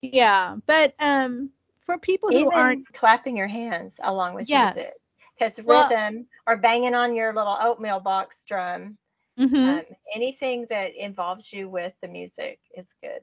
Yeah, 0.01 0.55
but 0.65 0.95
um, 0.99 1.51
for 1.85 1.97
people 1.97 2.31
Even 2.31 2.45
who 2.45 2.51
aren't 2.51 2.91
clapping 2.93 3.35
your 3.35 3.47
hands 3.47 3.99
along 4.03 4.33
with 4.33 4.49
yes. 4.49 4.75
music 4.75 4.93
because 5.39 5.59
well, 5.63 5.89
rhythm 5.89 6.25
or 6.47 6.57
banging 6.57 6.93
on 6.93 7.15
your 7.15 7.33
little 7.33 7.57
oatmeal 7.59 7.99
box 7.99 8.43
drum 8.43 8.97
mm-hmm. 9.39 9.55
um, 9.55 9.81
anything 10.13 10.65
that 10.69 10.95
involves 10.95 11.51
you 11.51 11.69
with 11.69 11.93
the 12.01 12.07
music 12.07 12.59
is 12.77 12.93
good 13.01 13.21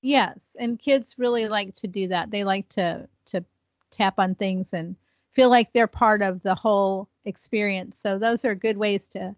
yes 0.00 0.38
and 0.58 0.78
kids 0.78 1.16
really 1.18 1.48
like 1.48 1.74
to 1.74 1.86
do 1.86 2.08
that 2.08 2.30
they 2.30 2.44
like 2.44 2.68
to 2.68 3.06
to 3.26 3.44
tap 3.90 4.14
on 4.18 4.34
things 4.34 4.72
and 4.72 4.94
feel 5.32 5.50
like 5.50 5.72
they're 5.72 5.86
part 5.86 6.22
of 6.22 6.42
the 6.42 6.54
whole 6.54 7.08
experience 7.24 7.98
so 7.98 8.18
those 8.18 8.44
are 8.44 8.54
good 8.54 8.76
ways 8.76 9.06
to 9.06 9.34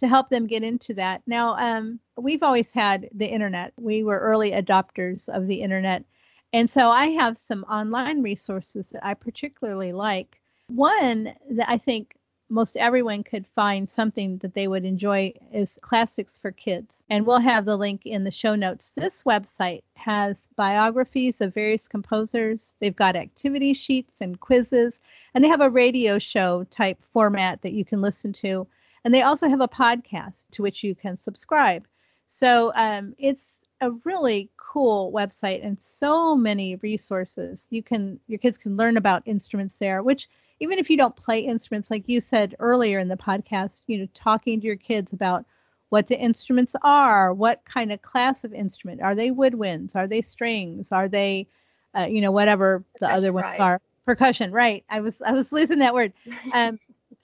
to 0.00 0.08
help 0.08 0.28
them 0.28 0.46
get 0.46 0.62
into 0.62 0.94
that 0.94 1.22
now 1.26 1.56
um, 1.56 2.00
we've 2.16 2.42
always 2.42 2.72
had 2.72 3.08
the 3.14 3.26
internet 3.26 3.72
we 3.78 4.02
were 4.02 4.18
early 4.18 4.50
adopters 4.50 5.28
of 5.28 5.46
the 5.46 5.62
internet 5.62 6.04
and 6.52 6.68
so 6.68 6.90
i 6.90 7.06
have 7.06 7.38
some 7.38 7.64
online 7.64 8.22
resources 8.22 8.90
that 8.90 9.04
i 9.06 9.14
particularly 9.14 9.92
like 9.92 10.40
one 10.70 11.34
that 11.50 11.68
I 11.68 11.78
think 11.78 12.16
most 12.48 12.76
everyone 12.76 13.22
could 13.22 13.46
find 13.46 13.88
something 13.88 14.38
that 14.38 14.54
they 14.54 14.66
would 14.66 14.84
enjoy 14.84 15.32
is 15.52 15.78
Classics 15.82 16.36
for 16.36 16.50
Kids. 16.50 17.04
And 17.08 17.24
we'll 17.24 17.38
have 17.38 17.64
the 17.64 17.76
link 17.76 18.06
in 18.06 18.24
the 18.24 18.32
show 18.32 18.56
notes. 18.56 18.92
This 18.96 19.22
website 19.22 19.82
has 19.94 20.48
biographies 20.56 21.40
of 21.40 21.54
various 21.54 21.86
composers, 21.86 22.74
they've 22.80 22.96
got 22.96 23.14
activity 23.14 23.72
sheets 23.72 24.20
and 24.20 24.40
quizzes, 24.40 25.00
and 25.34 25.44
they 25.44 25.48
have 25.48 25.60
a 25.60 25.70
radio 25.70 26.18
show 26.18 26.64
type 26.64 26.98
format 27.12 27.62
that 27.62 27.72
you 27.72 27.84
can 27.84 28.00
listen 28.00 28.32
to. 28.34 28.66
And 29.04 29.14
they 29.14 29.22
also 29.22 29.48
have 29.48 29.60
a 29.60 29.68
podcast 29.68 30.46
to 30.52 30.62
which 30.62 30.82
you 30.84 30.94
can 30.94 31.16
subscribe. 31.16 31.86
So 32.28 32.72
um, 32.74 33.14
it's 33.18 33.60
a 33.80 33.90
really 34.04 34.50
cool 34.56 35.12
website 35.12 35.64
and 35.64 35.80
so 35.82 36.36
many 36.36 36.76
resources. 36.76 37.66
You 37.70 37.82
can 37.82 38.20
your 38.28 38.38
kids 38.38 38.58
can 38.58 38.76
learn 38.76 38.96
about 38.96 39.22
instruments 39.26 39.78
there, 39.78 40.02
which 40.02 40.28
even 40.60 40.78
if 40.78 40.90
you 40.90 40.96
don't 40.96 41.16
play 41.16 41.40
instruments, 41.40 41.90
like 41.90 42.04
you 42.06 42.20
said 42.20 42.54
earlier 42.58 42.98
in 42.98 43.08
the 43.08 43.16
podcast, 43.16 43.82
you 43.86 43.98
know, 43.98 44.08
talking 44.14 44.60
to 44.60 44.66
your 44.66 44.76
kids 44.76 45.12
about 45.12 45.44
what 45.88 46.06
the 46.06 46.18
instruments 46.18 46.76
are, 46.82 47.32
what 47.32 47.64
kind 47.64 47.90
of 47.90 48.02
class 48.02 48.44
of 48.44 48.52
instrument 48.52 49.00
are 49.00 49.14
they 49.14 49.30
woodwinds, 49.30 49.96
are 49.96 50.06
they 50.06 50.20
strings, 50.20 50.92
are 50.92 51.08
they, 51.08 51.48
uh, 51.96 52.06
you 52.06 52.20
know, 52.20 52.30
whatever 52.30 52.84
the 52.94 53.06
Percussion, 53.06 53.16
other 53.16 53.32
ones 53.32 53.44
right. 53.44 53.60
are. 53.60 53.80
Percussion, 54.06 54.52
right? 54.52 54.84
I 54.88 55.00
was 55.00 55.20
I 55.22 55.32
was 55.32 55.52
losing 55.52 55.80
that 55.80 55.94
word. 55.94 56.12
Um, 56.52 56.78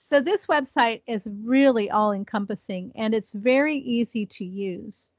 so 0.09 0.21
this 0.21 0.45
website 0.45 1.01
is 1.07 1.27
really 1.43 1.89
all 1.89 2.13
encompassing 2.13 2.91
and 2.95 3.13
it's 3.13 3.33
very 3.33 3.75
easy 3.75 4.25
to 4.25 4.45
use. 4.45 5.11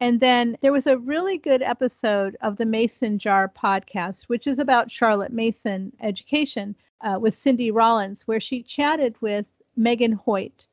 And 0.00 0.18
then 0.18 0.58
there 0.60 0.72
was 0.72 0.88
a 0.88 0.98
really 0.98 1.38
good 1.38 1.62
episode 1.62 2.36
of 2.40 2.56
the 2.56 2.66
Mason 2.66 3.18
Jar 3.18 3.48
podcast, 3.48 4.24
which 4.24 4.46
is 4.46 4.58
about 4.58 4.90
Charlotte 4.90 5.32
Mason 5.32 5.92
education 6.02 6.74
uh, 7.00 7.18
with 7.20 7.34
Cindy 7.34 7.70
Rollins, 7.70 8.22
where 8.22 8.40
she 8.40 8.62
chatted 8.62 9.14
with 9.20 9.46
Megan 9.76 10.12
Hoyt, 10.12 10.66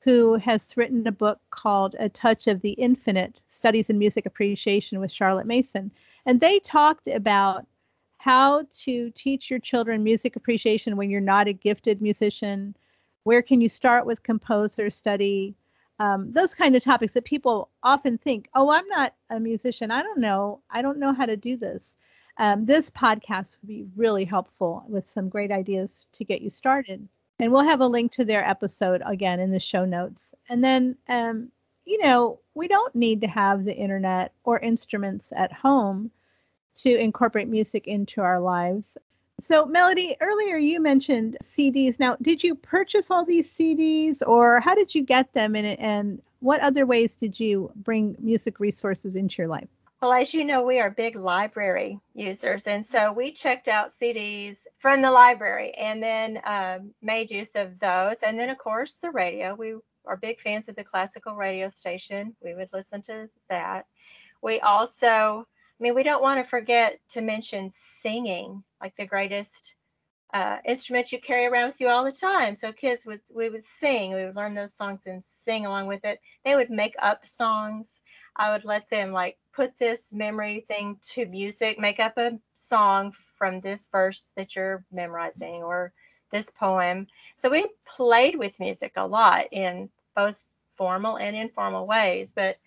who 0.00 0.34
has 0.34 0.76
written 0.76 1.06
a 1.06 1.12
book 1.12 1.40
called 1.50 1.94
A 1.98 2.08
Touch 2.08 2.48
of 2.48 2.60
the 2.62 2.72
Infinite 2.72 3.40
Studies 3.48 3.90
in 3.90 3.98
Music 3.98 4.26
Appreciation 4.26 4.98
with 4.98 5.12
Charlotte 5.12 5.46
Mason. 5.46 5.90
And 6.26 6.40
they 6.40 6.58
talked 6.58 7.06
about 7.06 7.66
how 8.18 8.66
to 8.80 9.10
teach 9.10 9.50
your 9.50 9.60
children 9.60 10.02
music 10.02 10.34
appreciation 10.34 10.96
when 10.96 11.10
you're 11.10 11.20
not 11.20 11.46
a 11.46 11.52
gifted 11.52 12.02
musician. 12.02 12.74
Where 13.24 13.42
can 13.42 13.60
you 13.60 13.68
start 13.68 14.06
with 14.06 14.22
composer 14.22 14.90
study? 14.90 15.54
Um, 15.98 16.32
those 16.32 16.54
kind 16.54 16.76
of 16.76 16.84
topics 16.84 17.14
that 17.14 17.24
people 17.24 17.70
often 17.82 18.18
think, 18.18 18.48
oh, 18.54 18.70
I'm 18.70 18.86
not 18.88 19.14
a 19.30 19.40
musician. 19.40 19.90
I 19.90 20.02
don't 20.02 20.20
know. 20.20 20.60
I 20.70 20.82
don't 20.82 20.98
know 20.98 21.12
how 21.12 21.26
to 21.26 21.36
do 21.36 21.56
this. 21.56 21.96
Um, 22.38 22.66
this 22.66 22.90
podcast 22.90 23.56
would 23.60 23.68
be 23.68 23.86
really 23.96 24.24
helpful 24.24 24.84
with 24.88 25.10
some 25.10 25.28
great 25.28 25.52
ideas 25.52 26.06
to 26.12 26.24
get 26.24 26.42
you 26.42 26.50
started. 26.50 27.08
And 27.38 27.50
we'll 27.50 27.62
have 27.62 27.80
a 27.80 27.86
link 27.86 28.12
to 28.12 28.24
their 28.24 28.46
episode 28.46 29.02
again 29.06 29.40
in 29.40 29.50
the 29.50 29.60
show 29.60 29.84
notes. 29.84 30.34
And 30.48 30.62
then, 30.62 30.96
um, 31.08 31.50
you 31.84 32.02
know, 32.02 32.40
we 32.54 32.68
don't 32.68 32.94
need 32.94 33.20
to 33.22 33.28
have 33.28 33.64
the 33.64 33.74
internet 33.74 34.32
or 34.44 34.58
instruments 34.58 35.32
at 35.34 35.52
home 35.52 36.10
to 36.76 36.94
incorporate 36.94 37.48
music 37.48 37.86
into 37.86 38.20
our 38.20 38.40
lives. 38.40 38.98
So, 39.44 39.66
Melody, 39.66 40.16
earlier 40.22 40.56
you 40.56 40.80
mentioned 40.80 41.36
CDs. 41.42 42.00
Now, 42.00 42.16
did 42.22 42.42
you 42.42 42.54
purchase 42.54 43.10
all 43.10 43.26
these 43.26 43.52
CDs 43.52 44.22
or 44.26 44.58
how 44.58 44.74
did 44.74 44.94
you 44.94 45.02
get 45.02 45.34
them? 45.34 45.54
And, 45.54 45.78
and 45.78 46.22
what 46.40 46.60
other 46.60 46.86
ways 46.86 47.14
did 47.14 47.38
you 47.38 47.70
bring 47.76 48.16
music 48.18 48.58
resources 48.58 49.16
into 49.16 49.42
your 49.42 49.48
life? 49.48 49.68
Well, 50.00 50.14
as 50.14 50.32
you 50.32 50.44
know, 50.44 50.62
we 50.62 50.80
are 50.80 50.88
big 50.88 51.14
library 51.14 52.00
users, 52.14 52.66
and 52.66 52.84
so 52.84 53.12
we 53.12 53.32
checked 53.32 53.68
out 53.68 53.92
CDs 53.92 54.64
from 54.78 55.02
the 55.02 55.10
library 55.10 55.72
and 55.72 56.02
then 56.02 56.40
um, 56.44 56.94
made 57.02 57.30
use 57.30 57.54
of 57.54 57.78
those. 57.78 58.22
And 58.22 58.40
then, 58.40 58.48
of 58.48 58.56
course, 58.56 58.96
the 58.96 59.10
radio. 59.10 59.54
We 59.54 59.74
are 60.06 60.16
big 60.16 60.40
fans 60.40 60.70
of 60.70 60.76
the 60.76 60.84
classical 60.84 61.34
radio 61.34 61.68
station. 61.68 62.34
We 62.42 62.54
would 62.54 62.70
listen 62.72 63.02
to 63.02 63.28
that. 63.50 63.84
We 64.40 64.60
also, 64.60 65.46
I 65.80 65.82
mean, 65.82 65.94
we 65.94 66.02
don't 66.02 66.22
want 66.22 66.42
to 66.42 66.48
forget 66.48 67.00
to 67.10 67.20
mention 67.20 67.70
singing, 68.00 68.62
like 68.80 68.94
the 68.96 69.06
greatest 69.06 69.74
uh, 70.32 70.58
instrument 70.64 71.12
you 71.12 71.20
carry 71.20 71.46
around 71.46 71.68
with 71.68 71.80
you 71.80 71.88
all 71.88 72.04
the 72.04 72.12
time. 72.12 72.54
So 72.54 72.72
kids 72.72 73.04
would 73.06 73.20
we 73.34 73.48
would 73.48 73.62
sing, 73.62 74.12
we 74.12 74.24
would 74.24 74.36
learn 74.36 74.54
those 74.54 74.74
songs 74.74 75.06
and 75.06 75.24
sing 75.24 75.66
along 75.66 75.86
with 75.86 76.04
it. 76.04 76.20
They 76.44 76.56
would 76.56 76.70
make 76.70 76.94
up 76.98 77.26
songs. 77.26 78.02
I 78.36 78.52
would 78.52 78.64
let 78.64 78.88
them 78.90 79.12
like 79.12 79.38
put 79.52 79.76
this 79.78 80.12
memory 80.12 80.64
thing 80.68 80.98
to 81.10 81.26
music, 81.26 81.78
make 81.78 82.00
up 82.00 82.18
a 82.18 82.38
song 82.54 83.12
from 83.38 83.60
this 83.60 83.88
verse 83.88 84.32
that 84.36 84.56
you're 84.56 84.84
memorizing 84.92 85.62
or 85.62 85.92
this 86.30 86.50
poem. 86.50 87.06
So 87.36 87.48
we 87.48 87.66
played 87.84 88.36
with 88.36 88.58
music 88.58 88.92
a 88.96 89.06
lot 89.06 89.46
in 89.52 89.88
both 90.16 90.42
formal 90.76 91.16
and 91.16 91.36
informal 91.36 91.86
ways, 91.86 92.32
but 92.34 92.58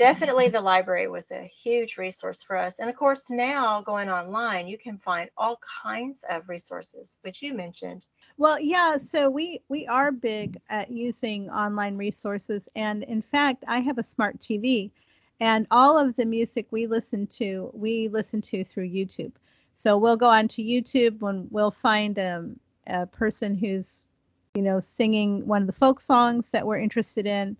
definitely 0.00 0.48
the 0.48 0.60
library 0.60 1.08
was 1.08 1.30
a 1.30 1.42
huge 1.44 1.98
resource 1.98 2.42
for 2.42 2.56
us. 2.56 2.78
And 2.78 2.88
of 2.88 2.96
course, 2.96 3.28
now 3.28 3.82
going 3.82 4.08
online, 4.08 4.66
you 4.66 4.78
can 4.78 4.96
find 4.96 5.28
all 5.36 5.60
kinds 5.82 6.24
of 6.30 6.48
resources, 6.48 7.16
which 7.20 7.42
you 7.42 7.52
mentioned. 7.52 8.06
Well, 8.38 8.58
yeah, 8.58 8.96
so 9.12 9.28
we 9.28 9.60
we 9.68 9.86
are 9.86 10.10
big 10.10 10.58
at 10.70 10.90
using 10.90 11.50
online 11.50 11.98
resources 11.98 12.66
and 12.74 13.02
in 13.04 13.20
fact, 13.20 13.62
I 13.68 13.80
have 13.80 13.98
a 13.98 14.02
smart 14.02 14.40
TV 14.40 14.90
and 15.38 15.66
all 15.70 15.98
of 15.98 16.16
the 16.16 16.24
music 16.24 16.66
we 16.70 16.86
listen 16.86 17.26
to, 17.38 17.70
we 17.74 18.08
listen 18.08 18.40
to 18.42 18.64
through 18.64 18.88
YouTube. 18.88 19.32
So 19.74 19.98
we'll 19.98 20.16
go 20.16 20.30
on 20.30 20.48
to 20.48 20.62
YouTube 20.62 21.20
when 21.20 21.46
we'll 21.50 21.70
find 21.70 22.18
um, 22.18 22.58
a 22.86 23.04
person 23.04 23.54
who's, 23.54 24.06
you 24.54 24.62
know, 24.62 24.80
singing 24.80 25.46
one 25.46 25.60
of 25.60 25.66
the 25.66 25.74
folk 25.74 26.00
songs 26.00 26.50
that 26.52 26.66
we're 26.66 26.78
interested 26.78 27.26
in. 27.26 27.54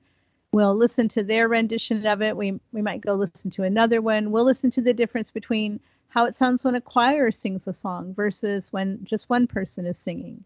We'll 0.52 0.74
listen 0.74 1.08
to 1.10 1.22
their 1.22 1.48
rendition 1.48 2.06
of 2.06 2.22
it. 2.22 2.36
We 2.36 2.60
we 2.72 2.82
might 2.82 3.00
go 3.02 3.14
listen 3.14 3.50
to 3.52 3.62
another 3.62 4.00
one. 4.00 4.30
We'll 4.30 4.44
listen 4.44 4.70
to 4.72 4.80
the 4.82 4.92
difference 4.94 5.30
between 5.30 5.80
how 6.08 6.24
it 6.24 6.34
sounds 6.34 6.64
when 6.64 6.74
a 6.74 6.80
choir 6.80 7.30
sings 7.30 7.66
a 7.68 7.72
song 7.72 8.14
versus 8.14 8.72
when 8.72 9.04
just 9.04 9.28
one 9.30 9.46
person 9.46 9.86
is 9.86 9.98
singing. 9.98 10.44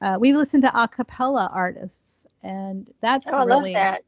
Uh, 0.00 0.16
we've 0.20 0.36
listened 0.36 0.62
to 0.64 0.80
a 0.82 0.88
cappella 0.88 1.50
artists, 1.52 2.26
and 2.42 2.92
that's 3.00 3.32
Oh, 3.32 3.38
I 3.38 3.44
really 3.44 3.44
love 3.44 3.70
that. 3.72 4.02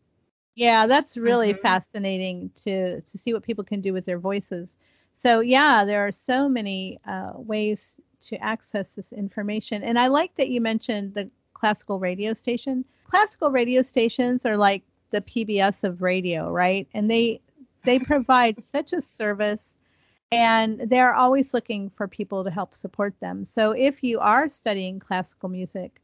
yeah, 0.54 0.86
that's 0.86 1.16
really 1.16 1.52
Mhm. 1.52 1.60
fascinating 1.60 2.50
to 2.56 3.00
to 3.02 3.18
see 3.18 3.32
what 3.32 3.42
people 3.42 3.64
can 3.64 3.80
do 3.80 3.92
with 3.92 4.04
their 4.04 4.18
voices. 4.18 4.76
So 5.14 5.40
yeah, 5.40 5.84
there 5.84 6.06
are 6.06 6.12
so 6.12 6.48
many 6.48 6.98
uh, 7.06 7.32
ways 7.36 8.00
to 8.22 8.36
access 8.42 8.94
this 8.94 9.12
information, 9.12 9.82
and 9.82 9.98
I 9.98 10.08
like 10.08 10.34
that 10.36 10.50
you 10.50 10.60
mentioned 10.60 11.14
the 11.14 11.30
classical 11.54 11.98
radio 11.98 12.32
station. 12.34 12.84
Classical 13.04 13.50
radio 13.50 13.82
stations 13.82 14.44
are 14.46 14.56
like 14.56 14.82
the 15.10 15.20
PBS 15.20 15.84
of 15.84 16.02
radio, 16.02 16.50
right? 16.50 16.86
And 16.94 17.10
they 17.10 17.40
they 17.84 17.98
provide 17.98 18.62
such 18.62 18.92
a 18.92 19.00
service, 19.00 19.70
and 20.30 20.80
they're 20.80 21.14
always 21.14 21.54
looking 21.54 21.90
for 21.90 22.06
people 22.06 22.44
to 22.44 22.50
help 22.50 22.74
support 22.74 23.14
them. 23.20 23.44
So 23.44 23.70
if 23.72 24.02
you 24.02 24.18
are 24.18 24.48
studying 24.48 24.98
classical 24.98 25.48
music, 25.48 26.00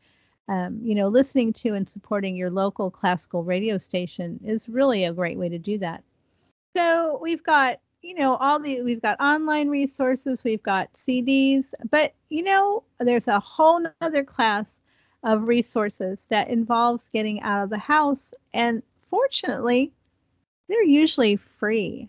um, 0.49 0.79
you 0.83 0.95
know, 0.95 1.09
listening 1.09 1.53
to 1.55 1.75
and 1.75 1.89
supporting 1.89 2.37
your 2.37 2.51
local 2.51 2.91
classical 2.91 3.43
radio 3.45 3.79
station 3.79 4.41
is 4.45 4.69
really 4.69 5.05
a 5.05 5.13
great 5.13 5.39
way 5.39 5.49
to 5.49 5.59
do 5.59 5.79
that. 5.79 6.03
So 6.77 7.19
we've 7.23 7.43
got, 7.43 7.81
you 8.03 8.15
know, 8.15 8.37
all 8.37 8.59
the 8.59 8.83
we've 8.83 9.03
got 9.03 9.21
online 9.21 9.69
resources, 9.69 10.45
we've 10.45 10.63
got 10.63 10.93
CDs, 10.93 11.67
but 11.91 12.15
you 12.29 12.43
know, 12.43 12.83
there's 13.01 13.29
a 13.29 13.41
whole 13.41 13.87
nother 14.01 14.25
class 14.25 14.81
of 15.23 15.49
resources 15.49 16.27
that 16.29 16.49
involves 16.49 17.09
getting 17.09 17.41
out 17.41 17.65
of 17.65 17.71
the 17.71 17.79
house, 17.79 18.35
and 18.53 18.83
fortunately, 19.15 19.93
they're 20.69 20.83
usually 20.83 21.37
free. 21.37 22.09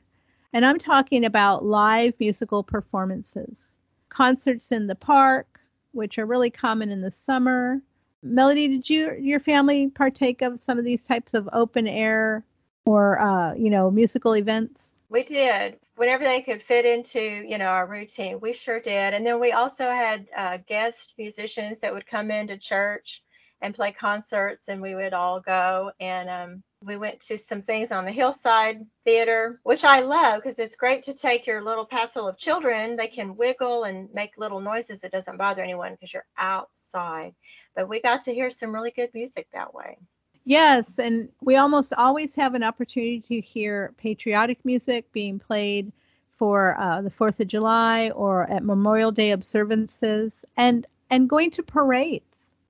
And 0.53 0.65
I'm 0.65 0.79
talking 0.79 1.25
about 1.25 1.63
live 1.63 2.15
musical 2.19 2.63
performances, 2.63 3.75
concerts 4.09 4.71
in 4.71 4.87
the 4.87 4.95
park, 4.95 5.59
which 5.91 6.17
are 6.17 6.25
really 6.25 6.49
common 6.49 6.89
in 6.89 7.01
the 7.01 7.11
summer, 7.11 7.79
Melody, 8.23 8.67
did 8.67 8.89
you 8.89 9.13
your 9.19 9.39
family 9.39 9.87
partake 9.89 10.41
of 10.41 10.63
some 10.63 10.79
of 10.79 10.83
these 10.83 11.03
types 11.03 11.35
of 11.35 11.47
open 11.53 11.87
air 11.87 12.43
or 12.85 13.19
uh, 13.19 13.53
you 13.53 13.69
know 13.69 13.91
musical 13.91 14.35
events? 14.35 14.81
We 15.09 15.21
did 15.21 15.77
whenever 15.95 16.23
they 16.23 16.41
could 16.41 16.63
fit 16.63 16.85
into 16.87 17.19
you 17.19 17.59
know 17.59 17.67
our 17.67 17.85
routine. 17.85 18.39
We 18.39 18.51
sure 18.51 18.79
did. 18.79 19.13
And 19.13 19.23
then 19.23 19.39
we 19.39 19.51
also 19.51 19.91
had 19.91 20.27
uh, 20.35 20.57
guest 20.65 21.13
musicians 21.19 21.79
that 21.81 21.93
would 21.93 22.07
come 22.07 22.31
into 22.31 22.57
church 22.57 23.21
and 23.61 23.73
play 23.73 23.91
concerts, 23.91 24.67
and 24.67 24.81
we 24.81 24.95
would 24.95 25.13
all 25.13 25.39
go. 25.39 25.91
And 25.99 26.29
um, 26.29 26.63
we 26.81 26.97
went 26.97 27.19
to 27.21 27.37
some 27.37 27.61
things 27.61 27.91
on 27.91 28.05
the 28.05 28.11
Hillside 28.11 28.85
Theater, 29.05 29.59
which 29.63 29.83
I 29.83 30.01
love 30.01 30.41
because 30.41 30.59
it's 30.59 30.75
great 30.75 31.03
to 31.03 31.13
take 31.13 31.47
your 31.47 31.61
little 31.61 31.85
passel 31.85 32.27
of 32.27 32.37
children. 32.37 32.95
They 32.95 33.07
can 33.07 33.35
wiggle 33.35 33.85
and 33.85 34.13
make 34.13 34.37
little 34.37 34.59
noises. 34.59 35.03
It 35.03 35.11
doesn't 35.11 35.37
bother 35.37 35.63
anyone 35.63 35.93
because 35.93 36.13
you're 36.13 36.25
outside. 36.37 37.33
But 37.75 37.89
we 37.89 38.01
got 38.01 38.21
to 38.23 38.33
hear 38.33 38.51
some 38.51 38.73
really 38.73 38.91
good 38.91 39.09
music 39.13 39.47
that 39.53 39.73
way. 39.73 39.97
Yes, 40.43 40.85
and 40.99 41.29
we 41.41 41.55
almost 41.55 41.91
always 41.93 42.35
have 42.35 42.53
an 42.53 42.63
opportunity 42.63 43.19
to 43.21 43.41
hear 43.41 43.93
patriotic 43.97 44.63
music 44.63 45.11
being 45.11 45.39
played 45.39 45.91
for 46.37 46.79
uh, 46.79 47.01
the 47.01 47.09
Fourth 47.09 47.39
of 47.39 47.47
July 47.47 48.11
or 48.11 48.43
at 48.51 48.63
Memorial 48.63 49.11
Day 49.11 49.31
observances, 49.31 50.45
and 50.55 50.85
and 51.09 51.27
going 51.29 51.49
to 51.51 51.63
parades. 51.63 52.25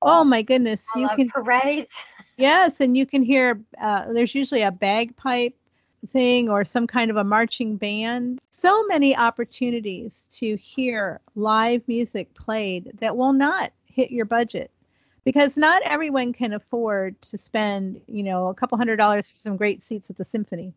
Oh 0.06 0.24
my 0.24 0.42
goodness, 0.42 0.86
I 0.96 1.00
you 1.00 1.10
can 1.10 1.30
parades. 1.30 1.92
yes, 2.38 2.80
and 2.80 2.96
you 2.96 3.06
can 3.06 3.24
hear. 3.24 3.60
Uh, 3.82 4.12
there's 4.14 4.36
usually 4.36 4.62
a 4.62 4.72
bagpipe 4.72 5.56
thing 6.12 6.50
or 6.50 6.64
some 6.64 6.86
kind 6.86 7.10
of 7.10 7.18
a 7.18 7.24
marching 7.24 7.78
band. 7.78 8.40
So 8.52 8.86
many 8.86 9.16
opportunities 9.18 10.28
to 10.32 10.56
hear 10.56 11.20
live 11.36 11.82
music 11.88 12.34
played 12.36 12.92
that 13.00 13.18
will 13.18 13.34
not 13.34 13.72
hit 13.86 14.12
your 14.12 14.26
budget 14.26 14.72
because 15.24 15.58
not 15.58 15.82
everyone 15.84 16.34
can 16.34 16.54
afford 16.54 17.20
to 17.24 17.38
spend, 17.38 18.00
you 18.08 18.22
know, 18.22 18.50
a 18.50 18.54
couple 18.54 18.78
hundred 18.78 18.98
dollars 18.98 19.28
for 19.30 19.38
some 19.38 19.58
great 19.58 19.84
seats 19.84 20.10
at 20.10 20.18
the 20.18 20.26
symphony. 20.26 20.74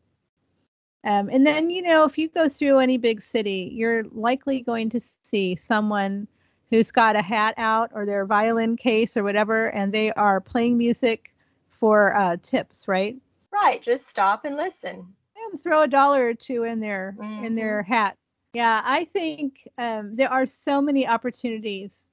Um, 1.05 1.29
and 1.31 1.47
then, 1.47 1.70
you 1.70 1.83
know, 1.83 2.05
if 2.05 2.18
you 2.18 2.29
go 2.29 2.49
through 2.49 2.79
any 2.79 2.97
big 2.97 3.22
city, 3.22 3.70
you're 3.72 4.05
likely 4.05 4.62
going 4.62 4.91
to 4.91 5.01
see 5.22 5.55
someone 5.55 6.26
who's 6.70 6.90
got 6.90 7.16
a 7.16 7.22
hat 7.22 7.54
out 7.56 7.90
or 7.94 8.04
their 8.04 8.26
violin 8.26 8.76
case 8.76 9.16
or 9.16 9.24
whatever, 9.24 9.68
and 9.68 9.92
they 9.92 10.12
are 10.12 10.40
playing 10.40 10.76
music 10.76 11.34
for 11.68 12.14
uh, 12.16 12.36
tips, 12.42 12.88
right? 12.88 13.16
Right. 13.52 13.80
Just 13.82 14.08
stop 14.08 14.44
and 14.44 14.56
listen. 14.56 15.06
And 15.50 15.62
throw 15.62 15.82
a 15.82 15.88
dollar 15.88 16.26
or 16.26 16.34
two 16.34 16.64
in 16.64 16.80
their 16.80 17.16
Mm-hmm. 17.18 17.44
in 17.44 17.54
their 17.54 17.82
hat. 17.82 18.16
Yeah, 18.54 18.82
I 18.84 19.04
think 19.04 19.68
um, 19.78 20.16
there 20.16 20.30
are 20.30 20.46
so 20.46 20.80
many 20.80 21.06
opportunities 21.06 22.04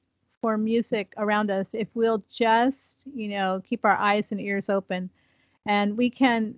for 0.41 0.57
music 0.57 1.13
around 1.17 1.49
us 1.49 1.73
if 1.73 1.87
we'll 1.95 2.23
just, 2.31 2.97
you 3.15 3.29
know, 3.29 3.61
keep 3.65 3.83
our 3.83 3.95
eyes 3.95 4.31
and 4.31 4.39
ears 4.39 4.69
open, 4.69 5.09
and 5.65 5.97
we 5.97 6.09
can 6.09 6.55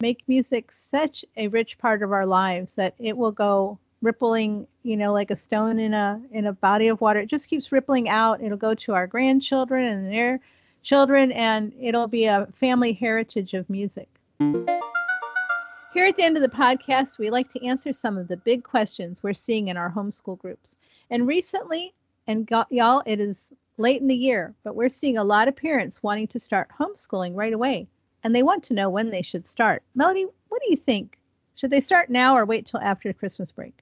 make 0.00 0.28
music 0.28 0.72
such 0.72 1.24
a 1.36 1.48
rich 1.48 1.78
part 1.78 2.02
of 2.02 2.12
our 2.12 2.26
lives 2.26 2.74
that 2.74 2.94
it 2.98 3.16
will 3.16 3.32
go 3.32 3.78
rippling, 4.02 4.66
you 4.82 4.96
know, 4.96 5.12
like 5.12 5.30
a 5.30 5.36
stone 5.36 5.78
in 5.78 5.94
a 5.94 6.20
in 6.30 6.46
a 6.46 6.52
body 6.52 6.88
of 6.88 7.00
water. 7.00 7.20
It 7.20 7.28
just 7.28 7.48
keeps 7.48 7.72
rippling 7.72 8.08
out. 8.08 8.42
It'll 8.42 8.56
go 8.58 8.74
to 8.74 8.94
our 8.94 9.06
grandchildren 9.06 9.84
and 9.84 10.12
their 10.12 10.40
children, 10.82 11.32
and 11.32 11.72
it'll 11.80 12.06
be 12.06 12.26
a 12.26 12.46
family 12.60 12.92
heritage 12.92 13.54
of 13.54 13.68
music. 13.68 14.08
Here 14.38 16.06
at 16.06 16.16
the 16.16 16.22
end 16.22 16.36
of 16.36 16.42
the 16.42 16.48
podcast, 16.48 17.18
we 17.18 17.30
like 17.30 17.50
to 17.50 17.66
answer 17.66 17.92
some 17.92 18.16
of 18.18 18.28
the 18.28 18.36
big 18.36 18.62
questions 18.62 19.22
we're 19.22 19.34
seeing 19.34 19.68
in 19.68 19.76
our 19.76 19.90
homeschool 19.90 20.38
groups. 20.38 20.76
And 21.10 21.26
recently, 21.26 21.92
and 22.26 22.48
y'all, 22.70 23.02
it 23.06 23.20
is 23.20 23.52
late 23.78 24.00
in 24.00 24.06
the 24.06 24.14
year, 24.14 24.54
but 24.62 24.76
we're 24.76 24.90
seeing 24.90 25.18
a 25.18 25.24
lot 25.24 25.48
of 25.48 25.56
parents 25.56 26.02
wanting 26.02 26.28
to 26.28 26.38
start 26.38 26.70
homeschooling 26.78 27.34
right 27.34 27.52
away. 27.52 27.88
And 28.22 28.34
they 28.34 28.42
want 28.42 28.62
to 28.64 28.74
know 28.74 28.90
when 28.90 29.10
they 29.10 29.22
should 29.22 29.46
start. 29.46 29.82
Melody, 29.94 30.26
what 30.48 30.60
do 30.62 30.70
you 30.70 30.76
think? 30.76 31.18
Should 31.54 31.70
they 31.70 31.80
start 31.80 32.10
now 32.10 32.36
or 32.36 32.44
wait 32.44 32.66
till 32.66 32.80
after 32.80 33.12
Christmas 33.12 33.50
break? 33.50 33.78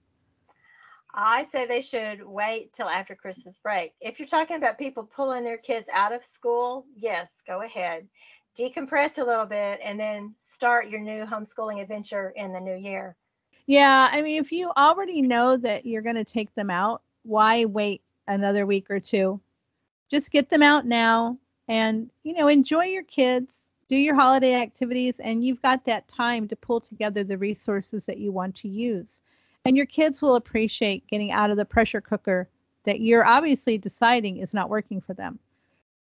I 1.16 1.44
say 1.44 1.66
they 1.66 1.80
should 1.80 2.22
wait 2.22 2.74
till 2.74 2.88
after 2.88 3.14
Christmas 3.14 3.58
break. 3.58 3.94
If 4.00 4.18
you're 4.18 4.28
talking 4.28 4.56
about 4.56 4.78
people 4.78 5.04
pulling 5.04 5.44
their 5.44 5.56
kids 5.56 5.88
out 5.92 6.12
of 6.12 6.22
school, 6.22 6.84
yes, 6.94 7.42
go 7.46 7.62
ahead. 7.62 8.06
Decompress 8.58 9.18
a 9.18 9.24
little 9.24 9.46
bit 9.46 9.80
and 9.82 9.98
then 9.98 10.34
start 10.36 10.88
your 10.88 11.00
new 11.00 11.24
homeschooling 11.24 11.80
adventure 11.80 12.34
in 12.36 12.52
the 12.52 12.60
new 12.60 12.76
year. 12.76 13.16
Yeah, 13.66 14.08
I 14.12 14.20
mean, 14.22 14.40
if 14.40 14.52
you 14.52 14.70
already 14.76 15.22
know 15.22 15.56
that 15.56 15.86
you're 15.86 16.02
going 16.02 16.16
to 16.16 16.24
take 16.24 16.54
them 16.54 16.70
out, 16.70 17.02
why 17.22 17.64
wait 17.64 18.02
another 18.28 18.66
week 18.66 18.90
or 18.90 19.00
two? 19.00 19.40
Just 20.10 20.30
get 20.30 20.48
them 20.48 20.62
out 20.62 20.86
now 20.86 21.38
and, 21.66 22.10
you 22.22 22.34
know, 22.34 22.48
enjoy 22.48 22.84
your 22.84 23.02
kids, 23.04 23.68
do 23.88 23.96
your 23.96 24.14
holiday 24.14 24.54
activities, 24.54 25.18
and 25.18 25.44
you've 25.44 25.62
got 25.62 25.84
that 25.86 26.06
time 26.08 26.46
to 26.48 26.56
pull 26.56 26.80
together 26.80 27.24
the 27.24 27.38
resources 27.38 28.06
that 28.06 28.18
you 28.18 28.32
want 28.32 28.54
to 28.56 28.68
use. 28.68 29.20
And 29.66 29.76
your 29.76 29.86
kids 29.86 30.22
will 30.22 30.36
appreciate 30.36 31.08
getting 31.08 31.32
out 31.32 31.50
of 31.50 31.56
the 31.56 31.64
pressure 31.64 32.00
cooker 32.00 32.48
that 32.84 33.00
you're 33.00 33.26
obviously 33.26 33.78
deciding 33.78 34.36
is 34.36 34.54
not 34.54 34.70
working 34.70 35.00
for 35.00 35.12
them. 35.12 35.40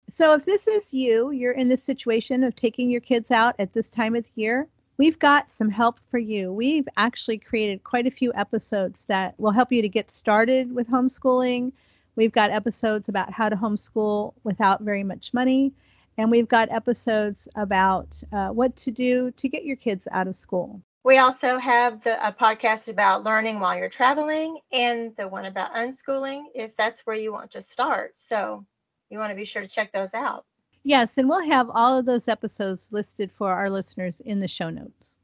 So 0.09 0.33
if 0.33 0.45
this 0.45 0.67
is 0.67 0.93
you, 0.93 1.31
you're 1.31 1.51
in 1.51 1.67
this 1.67 1.83
situation 1.83 2.45
of 2.45 2.55
taking 2.55 2.89
your 2.89 3.01
kids 3.01 3.29
out 3.29 3.55
at 3.59 3.73
this 3.73 3.89
time 3.89 4.15
of 4.15 4.23
the 4.23 4.41
year, 4.41 4.69
we've 4.97 5.19
got 5.19 5.51
some 5.51 5.69
help 5.69 5.99
for 6.09 6.17
you. 6.17 6.53
We've 6.53 6.87
actually 6.95 7.39
created 7.39 7.83
quite 7.83 8.07
a 8.07 8.11
few 8.11 8.31
episodes 8.35 9.03
that 9.07 9.37
will 9.37 9.51
help 9.51 9.69
you 9.73 9.81
to 9.81 9.89
get 9.89 10.11
started 10.11 10.73
with 10.73 10.87
homeschooling. 10.87 11.73
We've 12.15 12.31
got 12.31 12.51
episodes 12.51 13.09
about 13.09 13.33
how 13.33 13.49
to 13.49 13.57
homeschool 13.57 14.33
without 14.45 14.79
very 14.79 15.03
much 15.03 15.33
money. 15.33 15.73
And 16.17 16.31
we've 16.31 16.47
got 16.47 16.71
episodes 16.71 17.49
about 17.55 18.23
uh, 18.31 18.47
what 18.51 18.77
to 18.77 18.91
do 18.91 19.31
to 19.31 19.49
get 19.49 19.65
your 19.65 19.75
kids 19.75 20.07
out 20.09 20.29
of 20.29 20.37
school. 20.37 20.81
We 21.03 21.17
also 21.17 21.57
have 21.57 22.03
the 22.03 22.27
a 22.27 22.31
podcast 22.31 22.87
about 22.87 23.23
learning 23.23 23.59
while 23.59 23.75
you're 23.75 23.89
traveling 23.89 24.59
and 24.71 25.15
the 25.17 25.27
one 25.27 25.45
about 25.45 25.73
unschooling 25.73 26.45
if 26.53 26.75
that's 26.75 27.01
where 27.01 27.15
you 27.15 27.31
want 27.31 27.51
to 27.51 27.61
start. 27.61 28.17
So 28.17 28.65
you 29.09 29.17
want 29.17 29.31
to 29.31 29.35
be 29.35 29.45
sure 29.45 29.63
to 29.63 29.67
check 29.67 29.91
those 29.91 30.13
out. 30.13 30.45
Yes, 30.83 31.17
and 31.17 31.27
we'll 31.27 31.49
have 31.49 31.69
all 31.73 31.97
of 31.97 32.05
those 32.05 32.27
episodes 32.27 32.91
listed 32.91 33.31
for 33.31 33.51
our 33.51 33.69
listeners 33.69 34.19
in 34.19 34.39
the 34.39 34.47
show 34.47 34.69
notes. 34.69 35.19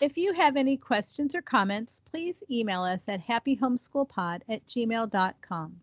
If 0.00 0.16
you 0.16 0.32
have 0.32 0.56
any 0.56 0.76
questions 0.76 1.34
or 1.34 1.42
comments, 1.42 2.00
please 2.10 2.34
email 2.50 2.82
us 2.82 3.02
at 3.08 3.24
happyhomeschoolpod 3.24 4.40
at 4.48 4.66
gmail.com. 4.66 5.76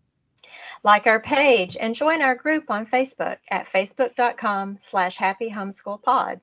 Like 0.82 1.06
our 1.06 1.20
page 1.20 1.76
and 1.80 1.94
join 1.94 2.20
our 2.20 2.34
group 2.34 2.70
on 2.70 2.86
Facebook 2.86 3.38
at 3.50 3.66
facebook.com 3.66 4.78
slash 4.78 5.16
happyhomeschoolpod. 5.16 6.40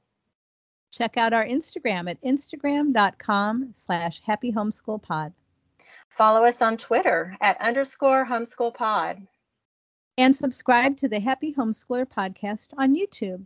Check 0.97 1.15
out 1.15 1.31
our 1.31 1.45
Instagram 1.45 2.09
at 2.09 2.19
instagram.com 2.23 3.75
slash 3.75 4.19
happyhomeschoolpod. 4.27 5.31
Follow 6.09 6.43
us 6.43 6.63
on 6.63 6.75
Twitter 6.75 7.37
at 7.39 7.61
underscore 7.61 8.25
homeschoolpod. 8.25 9.27
And 10.17 10.35
subscribe 10.35 10.97
to 10.97 11.07
the 11.07 11.19
Happy 11.19 11.53
Homeschooler 11.53 12.07
podcast 12.07 12.69
on 12.79 12.95
YouTube. 12.95 13.45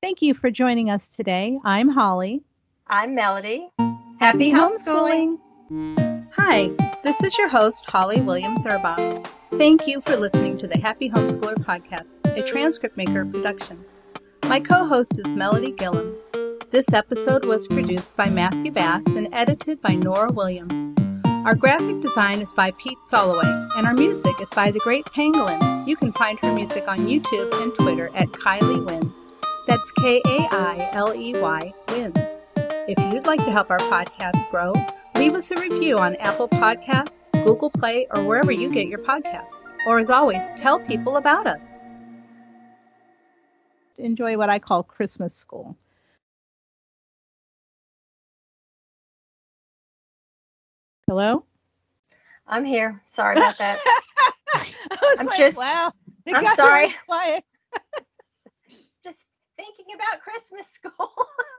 Thank 0.00 0.22
you 0.22 0.32
for 0.32 0.48
joining 0.48 0.88
us 0.88 1.08
today. 1.08 1.58
I'm 1.64 1.88
Holly. 1.88 2.42
I'm 2.86 3.16
Melody. 3.16 3.68
Happy 4.20 4.52
homeschooling. 4.52 5.40
Hi, 6.36 6.70
this 7.02 7.20
is 7.24 7.36
your 7.36 7.48
host, 7.48 7.90
Holly 7.90 8.20
Williams 8.20 8.64
Erbach. 8.64 9.26
Thank 9.54 9.88
you 9.88 10.00
for 10.02 10.14
listening 10.14 10.56
to 10.58 10.68
the 10.68 10.78
Happy 10.78 11.10
Homeschooler 11.10 11.56
podcast, 11.56 12.14
a 12.36 12.48
transcript 12.48 12.96
maker 12.96 13.24
production. 13.24 13.84
My 14.44 14.60
co 14.60 14.86
host 14.86 15.18
is 15.18 15.34
Melody 15.34 15.72
Gillum. 15.72 16.14
This 16.70 16.92
episode 16.92 17.44
was 17.44 17.68
produced 17.68 18.16
by 18.16 18.28
Matthew 18.28 18.72
Bass 18.72 19.06
and 19.14 19.28
edited 19.32 19.80
by 19.80 19.94
Nora 19.94 20.32
Williams. 20.32 20.90
Our 21.46 21.54
graphic 21.54 22.00
design 22.00 22.40
is 22.40 22.52
by 22.52 22.72
Pete 22.72 22.98
Soloway, 22.98 23.70
and 23.76 23.86
our 23.86 23.94
music 23.94 24.40
is 24.40 24.50
by 24.50 24.72
The 24.72 24.80
Great 24.80 25.04
Pangolin. 25.04 25.86
You 25.86 25.94
can 25.94 26.12
find 26.12 26.40
her 26.40 26.52
music 26.52 26.88
on 26.88 27.06
YouTube 27.06 27.52
and 27.62 27.72
Twitter 27.76 28.10
at 28.16 28.26
Kailey 28.32 28.84
Wins. 28.84 29.28
That's 29.68 29.92
K 29.92 30.20
A 30.26 30.48
I 30.50 30.90
L 30.92 31.14
E 31.14 31.40
Y 31.40 31.72
Wins. 31.90 32.44
If 32.56 33.14
you'd 33.14 33.26
like 33.26 33.44
to 33.44 33.52
help 33.52 33.70
our 33.70 33.78
podcast 33.78 34.50
grow, 34.50 34.72
leave 35.14 35.34
us 35.34 35.52
a 35.52 35.60
review 35.60 35.98
on 35.98 36.16
Apple 36.16 36.48
Podcasts, 36.48 37.30
Google 37.44 37.70
Play, 37.70 38.08
or 38.12 38.24
wherever 38.24 38.50
you 38.50 38.72
get 38.72 38.88
your 38.88 38.98
podcasts. 38.98 39.54
Or 39.86 40.00
as 40.00 40.10
always, 40.10 40.42
tell 40.56 40.80
people 40.80 41.16
about 41.16 41.46
us. 41.46 41.78
Enjoy 43.98 44.36
what 44.36 44.50
I 44.50 44.58
call 44.58 44.82
Christmas 44.82 45.32
school. 45.32 45.76
Hello? 51.06 51.44
I'm 52.48 52.64
here. 52.64 53.00
Sorry 53.04 53.36
about 53.36 53.56
that. 53.58 53.78
I'm 54.54 54.66
I'm 55.20 55.28
just- 55.36 55.56
wow. 55.56 55.92
I'm 56.26 56.46
sorry. 56.56 56.94
Just 59.04 59.18
thinking 59.56 59.86
about 59.94 60.20
Christmas 60.20 60.66
school. 60.72 61.12